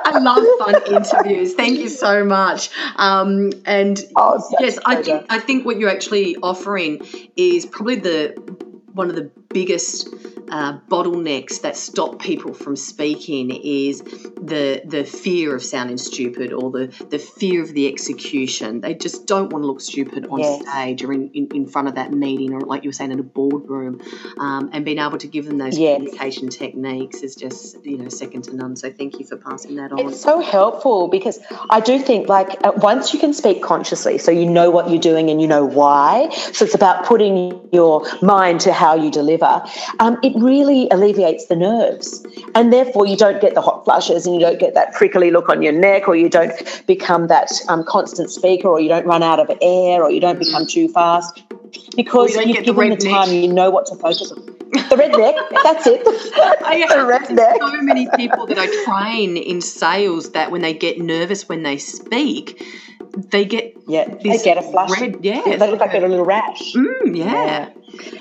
I 0.07 0.18
love 0.18 0.44
fun 0.61 0.94
interviews. 0.94 1.55
Thank 1.55 1.78
you 1.78 1.88
so 1.88 2.24
much. 2.24 2.70
Um, 2.96 3.50
and 3.66 4.00
oh, 4.16 4.42
yes, 4.61 4.78
I 4.86 5.02
think 5.02 5.26
I 5.28 5.40
think 5.40 5.66
what 5.66 5.78
you're 5.78 5.90
actually 5.90 6.36
offering 6.36 7.07
is 7.36 7.66
probably 7.66 7.96
the 7.96 8.74
one 8.95 9.11
of 9.11 9.16
the 9.16 9.30
biggest 9.55 10.09
uh, 10.50 10.78
bottlenecks 10.88 11.62
that 11.62 11.76
stop 11.76 12.20
people 12.20 12.52
from 12.52 12.76
speaking 12.76 13.50
is 13.50 14.02
the 14.02 14.82
the 14.84 15.05
fear 15.05 15.55
of 15.55 15.62
sounding 15.62 15.96
stupid 15.96 16.52
or 16.52 16.70
the 16.70 17.07
the 17.11 17.18
fear 17.18 17.62
of 17.62 17.72
the 17.72 17.88
execution. 17.88 18.80
They 18.80 18.94
just 18.94 19.26
don't 19.26 19.50
want 19.50 19.62
to 19.62 19.66
look 19.66 19.80
stupid 19.80 20.26
on 20.26 20.40
yes. 20.40 20.62
stage 20.62 21.02
or 21.02 21.12
in, 21.12 21.30
in, 21.30 21.48
in, 21.55 21.66
front 21.66 21.88
of 21.88 21.94
that 21.94 22.12
meeting 22.12 22.52
or 22.52 22.61
like 22.61 22.84
you 22.84 22.88
were 22.88 22.92
saying 22.92 23.12
in 23.12 23.20
a 23.20 23.24
boardroom. 23.24 24.00
Um, 24.38 24.70
and 24.72 24.84
being 24.84 24.98
able 24.98 25.18
to 25.18 25.26
give 25.26 25.46
them 25.46 25.59
those 25.59 25.78
yes. 25.78 25.96
communication 25.96 26.48
techniques 26.48 27.22
is 27.22 27.34
just 27.34 27.84
you 27.84 27.98
know 27.98 28.09
second 28.09 28.42
to 28.44 28.55
none. 28.55 28.76
So 28.76 28.92
thank 28.92 29.18
you 29.18 29.26
for 29.26 29.36
passing 29.36 29.76
that 29.76 29.92
on. 29.92 30.00
It's 30.00 30.20
so 30.20 30.40
helpful 30.40 31.09
because 31.09 31.38
I 31.70 31.80
do 31.80 31.98
think 31.98 32.28
like 32.28 32.61
once 32.76 33.14
you 33.14 33.20
can 33.20 33.32
speak 33.32 33.62
consciously, 33.62 34.18
so 34.18 34.30
you 34.30 34.46
know 34.46 34.70
what 34.70 34.90
you're 34.90 35.00
doing 35.00 35.30
and 35.30 35.40
you 35.40 35.48
know 35.48 35.64
why. 35.64 36.28
So 36.52 36.64
it's 36.64 36.74
about 36.74 37.07
putting 37.07 37.68
your 37.72 38.07
mind 38.20 38.61
to 38.61 38.72
how 38.72 38.94
you 38.94 39.11
deliver. 39.11 39.43
Um, 40.01 40.18
it 40.22 40.32
really 40.36 40.88
alleviates 40.90 41.47
the 41.47 41.57
nerves. 41.57 42.24
And 42.55 42.72
therefore, 42.72 43.07
you 43.07 43.16
don't 43.16 43.40
get 43.40 43.55
the 43.55 43.61
hot 43.61 43.84
flushes 43.84 44.26
and 44.26 44.34
you 44.34 44.40
don't 44.40 44.59
get 44.59 44.74
that 44.74 44.92
prickly 44.92 45.30
look 45.30 45.49
on 45.49 45.62
your 45.62 45.72
neck, 45.72 46.09
or 46.09 46.16
you 46.16 46.28
don't 46.28 46.53
become 46.86 47.28
that 47.28 47.51
um, 47.68 47.84
constant 47.84 48.30
speaker, 48.30 48.68
or 48.68 48.80
you 48.80 48.88
don't 48.88 49.07
run 49.07 49.22
out 49.22 49.40
of 49.40 49.51
air, 49.61 50.03
or 50.03 50.11
you 50.11 50.20
don't 50.20 50.38
become 50.38 50.66
too 50.66 50.88
fast 50.88 51.42
because 51.97 52.34
you 52.34 52.55
have 52.55 52.64
given 52.64 52.90
the, 52.90 52.97
the 52.97 53.09
time, 53.09 53.30
you 53.30 53.53
know 53.53 53.70
what 53.70 53.86
to 53.86 53.97
focus 53.97 54.32
on. 54.32 54.45
The 54.47 54.97
redneck, 54.97 55.62
that's 55.62 55.86
it. 55.86 56.03
I 56.64 56.80
the 56.88 56.95
redneck. 56.95 57.59
so 57.59 57.82
many 57.82 58.09
people 58.16 58.47
that 58.47 58.59
I 58.59 58.66
train 58.84 59.36
in 59.36 59.61
sales 59.61 60.32
that 60.32 60.51
when 60.51 60.62
they 60.62 60.74
get 60.74 60.99
nervous 60.99 61.49
when 61.49 61.62
they 61.62 61.78
speak, 61.78 62.64
they 63.16 63.45
get 63.45 63.76
yeah 63.86 64.12
they 64.22 64.38
get 64.38 64.59
a 64.59 64.62
flush. 64.62 65.01
Red, 65.01 65.24
yeah, 65.24 65.42
they 65.45 65.70
look 65.70 65.78
like 65.78 65.92
they've 65.92 66.01
got 66.01 66.07
a 66.07 66.09
little 66.09 66.24
rash. 66.24 66.72
Mm, 66.72 67.16
yeah. 67.16 67.24
yeah. 67.24 67.70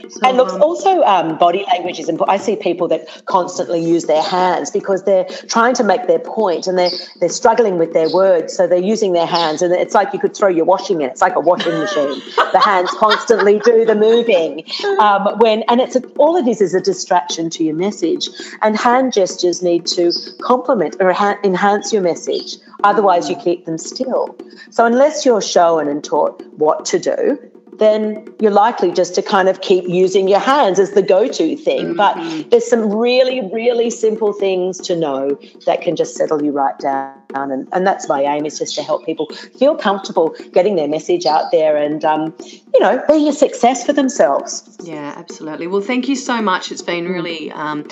So, 0.10 0.20
and 0.24 0.38
looks 0.38 0.54
um, 0.54 0.62
also 0.62 1.02
um, 1.04 1.38
body 1.38 1.66
language 1.68 2.00
is 2.00 2.10
important. 2.10 2.40
I 2.40 2.44
see 2.44 2.56
people 2.56 2.88
that 2.90 3.08
constantly 3.26 3.84
use 3.84 4.06
their 4.06 4.22
hands 4.22 4.72
because 4.72 5.04
they're 5.04 5.26
trying 5.48 5.74
to 5.76 5.84
make 5.84 6.08
their 6.08 6.20
point 6.20 6.68
and 6.68 6.78
they're 6.78 6.92
they're 7.20 7.30
struggling 7.30 7.78
with 7.78 7.94
their 7.94 8.12
words, 8.14 8.54
so 8.56 8.68
they're 8.68 8.78
using 8.78 9.14
their 9.14 9.26
hands, 9.26 9.62
and 9.62 9.74
it's 9.74 9.94
like 9.94 10.14
you 10.14 10.20
could 10.20 10.36
throw 10.36 10.50
your 10.50 10.66
washing 10.66 11.02
in. 11.02 11.10
It's 11.10 11.22
like 11.22 11.36
a 11.36 11.40
washing 11.40 11.78
machine. 11.80 12.22
the 12.52 12.62
hands 12.64 12.90
constantly 12.98 13.60
do 13.60 13.86
the 13.86 13.96
moving. 13.96 14.64
Um, 15.00 15.38
when 15.40 15.64
and 15.64 15.82
it's 15.82 15.96
a, 15.96 16.06
all 16.18 16.36
it 16.36 16.48
is 16.48 16.62
is 16.62 16.74
a 16.74 16.82
distraction 16.82 17.50
to 17.52 17.64
your 17.64 17.76
message, 17.76 18.30
and 18.62 18.78
hand 18.78 19.14
gestures 19.14 19.62
need 19.62 19.86
to 19.88 20.12
complement 20.42 20.98
or 21.00 21.14
ha- 21.14 21.40
enhance 21.44 21.94
your 21.94 22.02
message. 22.02 22.58
Otherwise, 22.84 23.30
you 23.30 23.36
keep 23.38 23.66
them 23.66 23.78
still. 23.78 24.36
So 24.70 24.86
unless 24.86 25.26
you're 25.26 25.42
shown 25.42 25.88
and 25.88 26.04
taught 26.04 26.44
what 26.58 26.86
to 26.86 27.00
do, 27.00 27.40
then 27.80 28.28
you're 28.40 28.52
likely 28.52 28.92
just 28.92 29.16
to 29.16 29.22
kind 29.22 29.50
of 29.50 29.62
keep 29.62 29.88
using 29.88 30.28
your 30.28 30.40
hands 30.40 30.80
as 30.80 30.92
the 30.92 31.02
go 31.02 31.28
to 31.28 31.56
thing. 31.56 31.96
Mm-hmm. 31.96 31.98
But 31.98 32.50
there's 32.52 32.68
some 32.68 32.94
really, 32.94 33.42
really 33.52 33.90
simple 33.90 34.34
things 34.34 34.78
to 34.80 34.96
know 34.96 35.38
that 35.66 35.82
can 35.82 35.96
just 35.96 36.16
settle 36.16 36.44
you 36.44 36.52
right 36.52 36.78
down. 36.80 37.23
And, 37.36 37.68
and 37.72 37.86
that's 37.86 38.08
my 38.08 38.22
aim 38.22 38.46
is 38.46 38.60
just 38.60 38.76
to 38.76 38.84
help 38.84 39.06
people 39.06 39.28
feel 39.58 39.76
comfortable 39.76 40.36
getting 40.52 40.76
their 40.76 40.88
message 40.88 41.26
out 41.26 41.52
there 41.52 41.78
and, 41.78 42.04
um, 42.06 42.34
you 42.74 42.80
know, 42.80 43.04
be 43.08 43.28
a 43.28 43.34
success 43.34 43.86
for 43.86 43.94
themselves. 43.94 44.78
Yeah, 44.84 45.14
absolutely. 45.16 45.68
Well, 45.68 45.82
thank 45.82 46.08
you 46.08 46.16
so 46.16 46.42
much. 46.42 46.72
It's 46.72 46.82
been 46.82 47.08
really. 47.08 47.52
Um, 47.52 47.88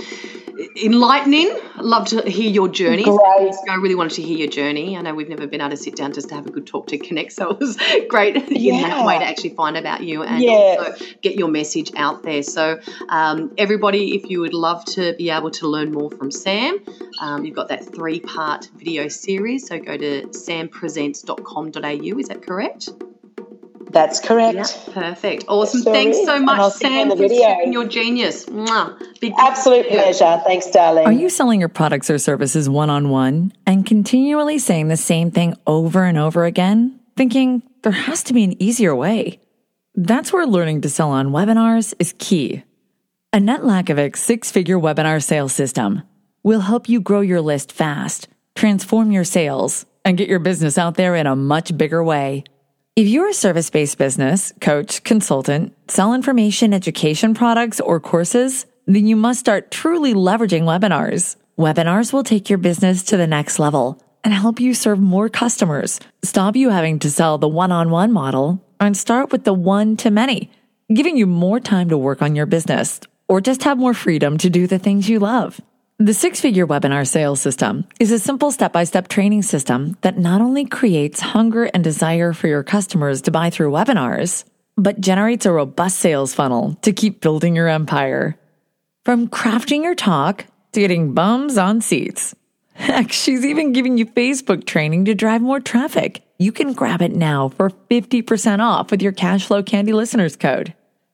enlightening. 0.84 1.58
Love 1.78 2.08
to 2.08 2.22
hear 2.30 2.50
your 2.50 2.68
journey. 2.68 3.04
Great. 3.04 3.54
I 3.70 3.76
really 3.76 3.96
wanted 3.96 4.16
to 4.16 4.22
hear 4.22 4.38
your 4.38 4.48
journey. 4.48 4.98
I 4.98 5.02
know 5.02 5.14
we've 5.14 5.30
never 5.30 5.48
been 5.48 5.62
able 5.62 5.72
to 5.72 5.78
sit 5.78 5.96
down 5.96 6.14
just 6.14 6.30
to 6.30 6.36
have 6.36 6.46
a 6.46 6.52
good 6.52 6.68
talk 6.68 6.88
to 6.88 6.98
connect, 6.98 7.32
so 7.34 7.52
it 7.52 7.60
was 7.60 7.78
great 8.08 8.36
yeah. 8.52 8.74
in 8.74 8.82
that 8.82 9.06
way 9.06 9.18
to 9.20 9.26
actually 9.26 9.52
find 9.52 9.78
about 9.78 10.04
you 10.04 10.24
and 10.24 10.42
yeah. 10.42 10.78
also 10.80 11.06
get 11.22 11.36
your 11.36 11.48
message 11.48 11.92
out 11.96 12.24
there. 12.24 12.44
So, 12.44 12.80
um, 13.10 13.54
everybody, 13.58 14.16
if 14.16 14.30
you 14.30 14.42
would 14.42 14.54
love 14.54 14.84
to 14.86 15.14
be 15.16 15.30
able 15.30 15.52
to 15.52 15.68
learn 15.68 15.92
more 15.92 16.12
from 16.12 16.32
Sam, 16.32 16.80
um, 17.22 17.46
you've 17.46 17.56
got 17.56 17.70
that 17.70 17.86
three 17.94 18.20
part 18.20 18.70
video 18.76 19.08
series. 19.08 19.31
So, 19.60 19.80
go 19.80 19.98
to 19.98 20.28
sampresents.com.au. 20.28 22.20
Is 22.20 22.28
that 22.28 22.42
correct? 22.42 22.90
That's 23.92 24.20
correct. 24.20 24.56
Yeah, 24.88 24.94
perfect. 24.94 25.46
Awesome. 25.48 25.84
Thanks 25.84 26.24
so 26.24 26.40
much, 26.40 26.74
Sam, 26.74 27.10
for 27.10 27.28
sharing 27.28 27.74
your 27.74 27.86
genius. 27.86 28.46
Mwah. 28.46 28.98
Big 29.20 29.34
Absolute 29.38 29.88
pleasure. 29.90 30.42
Thanks, 30.46 30.70
darling. 30.72 31.06
Are 31.06 31.12
you 31.12 31.30
selling 31.30 31.60
your 31.60 31.70
products 31.70 32.10
or 32.10 32.18
services 32.18 32.70
one 32.70 32.90
on 32.90 33.10
one 33.10 33.52
and 33.66 33.86
continually 33.86 34.60
saying 34.60 34.88
the 34.88 34.98
same 34.98 35.32
thing 35.32 35.56
over 35.68 36.04
and 36.06 36.18
over 36.18 36.46
again, 36.46 37.00
thinking 37.18 37.64
there 37.84 37.92
has 37.92 38.24
to 38.24 38.34
be 38.34 38.44
an 38.44 38.62
easier 38.62 38.96
way? 38.96 39.40
That's 39.96 40.32
where 40.32 40.48
learning 40.48 40.82
to 40.82 40.90
sell 40.90 41.12
on 41.12 41.30
webinars 41.30 41.94
is 42.00 42.16
key. 42.18 42.64
Annette 43.34 43.62
Lakovic's 43.62 44.22
six 44.22 44.52
figure 44.52 44.78
webinar 44.78 45.22
sales 45.22 45.54
system 45.54 46.04
will 46.44 46.62
help 46.62 46.88
you 46.88 47.02
grow 47.02 47.22
your 47.22 47.42
list 47.42 47.72
fast, 47.72 48.28
transform 48.56 49.12
your 49.12 49.24
sales, 49.24 49.86
and 50.04 50.18
get 50.18 50.30
your 50.30 50.40
business 50.40 50.78
out 50.78 50.96
there 50.96 51.16
in 51.16 51.28
a 51.28 51.36
much 51.36 51.78
bigger 51.78 52.04
way. 52.04 52.44
If 52.96 53.08
you're 53.08 53.30
a 53.30 53.34
service 53.34 53.70
based 53.70 53.98
business, 53.98 54.52
coach, 54.60 55.04
consultant, 55.04 55.74
sell 55.88 56.14
information, 56.14 56.74
education 56.74 57.34
products, 57.34 57.80
or 57.80 58.00
courses, 58.00 58.66
then 58.86 59.08
you 59.08 59.16
must 59.16 59.40
start 59.40 59.72
truly 59.72 60.14
leveraging 60.14 60.64
webinars. 60.64 61.38
Webinars 61.58 62.12
will 62.12 62.24
take 62.24 62.50
your 62.50 62.58
business 62.58 63.04
to 63.04 63.18
the 63.18 63.28
next 63.28 63.60
level 63.60 64.02
and 64.24 64.34
help 64.34 64.60
you 64.60 64.74
serve 64.74 65.00
more 65.00 65.30
customers, 65.30 66.00
stop 66.24 66.56
you 66.56 66.70
having 66.70 67.00
to 67.00 67.10
sell 67.10 67.38
the 67.38 67.48
one 67.48 67.72
on 67.72 67.90
one 67.90 68.12
model, 68.12 68.64
and 68.80 68.96
start 68.96 69.32
with 69.32 69.46
the 69.46 69.54
one 69.54 69.96
to 69.98 70.12
many, 70.12 70.52
giving 70.94 71.18
you 71.18 71.26
more 71.26 71.60
time 71.60 71.90
to 71.90 71.98
work 71.98 72.22
on 72.22 72.36
your 72.36 72.46
business 72.46 73.00
or 73.28 73.40
just 73.40 73.64
have 73.64 73.78
more 73.78 73.94
freedom 73.94 74.38
to 74.38 74.50
do 74.50 74.68
the 74.68 74.78
things 74.80 75.08
you 75.08 75.18
love. 75.18 75.62
The 76.02 76.16
six 76.16 76.42
figure 76.42 76.66
webinar 76.66 77.08
sales 77.08 77.42
system 77.42 77.86
is 78.00 78.12
a 78.12 78.18
simple 78.18 78.50
step 78.50 78.74
by 78.74 78.86
step 78.86 79.08
training 79.08 79.44
system 79.44 79.98
that 80.02 80.18
not 80.18 80.42
only 80.42 80.66
creates 80.66 81.22
hunger 81.22 81.66
and 81.66 81.84
desire 81.84 82.34
for 82.34 82.48
your 82.48 82.64
customers 82.64 83.22
to 83.22 83.30
buy 83.30 83.52
through 83.52 83.70
webinars, 83.70 84.44
but 84.76 85.00
generates 85.00 85.46
a 85.46 85.52
robust 85.52 86.00
sales 86.00 86.34
funnel 86.34 86.76
to 86.82 86.92
keep 86.92 87.22
building 87.22 87.56
your 87.56 87.68
empire. 87.68 88.36
From 89.06 89.28
crafting 89.28 89.84
your 89.84 89.94
talk 89.94 90.48
to 90.72 90.80
getting 90.80 91.14
bums 91.14 91.60
on 91.60 91.82
seats. 91.82 92.36
Heck, 92.74 93.12
she's 93.12 93.46
even 93.46 93.72
giving 93.72 94.00
you 94.00 94.08
Facebook 94.08 94.66
training 94.66 95.06
to 95.06 95.14
drive 95.14 95.44
more 95.44 95.60
traffic. 95.60 96.24
You 96.40 96.52
can 96.52 96.74
grab 96.74 97.04
it 97.04 97.16
now 97.16 97.50
for 97.50 97.70
50% 97.70 98.60
off 98.60 98.90
with 98.90 99.04
your 99.04 99.14
Cashflow 99.14 99.64
Candy 99.64 99.94
listeners 99.94 100.36
code. 100.36 100.74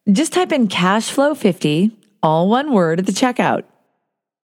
Just 0.09 0.31
type 0.31 0.53
in 0.53 0.69
Cashflow50, 0.69 1.91
all 2.23 2.47
one 2.47 2.71
word 2.71 2.99
at 2.99 3.05
the 3.05 3.11
checkout 3.11 3.65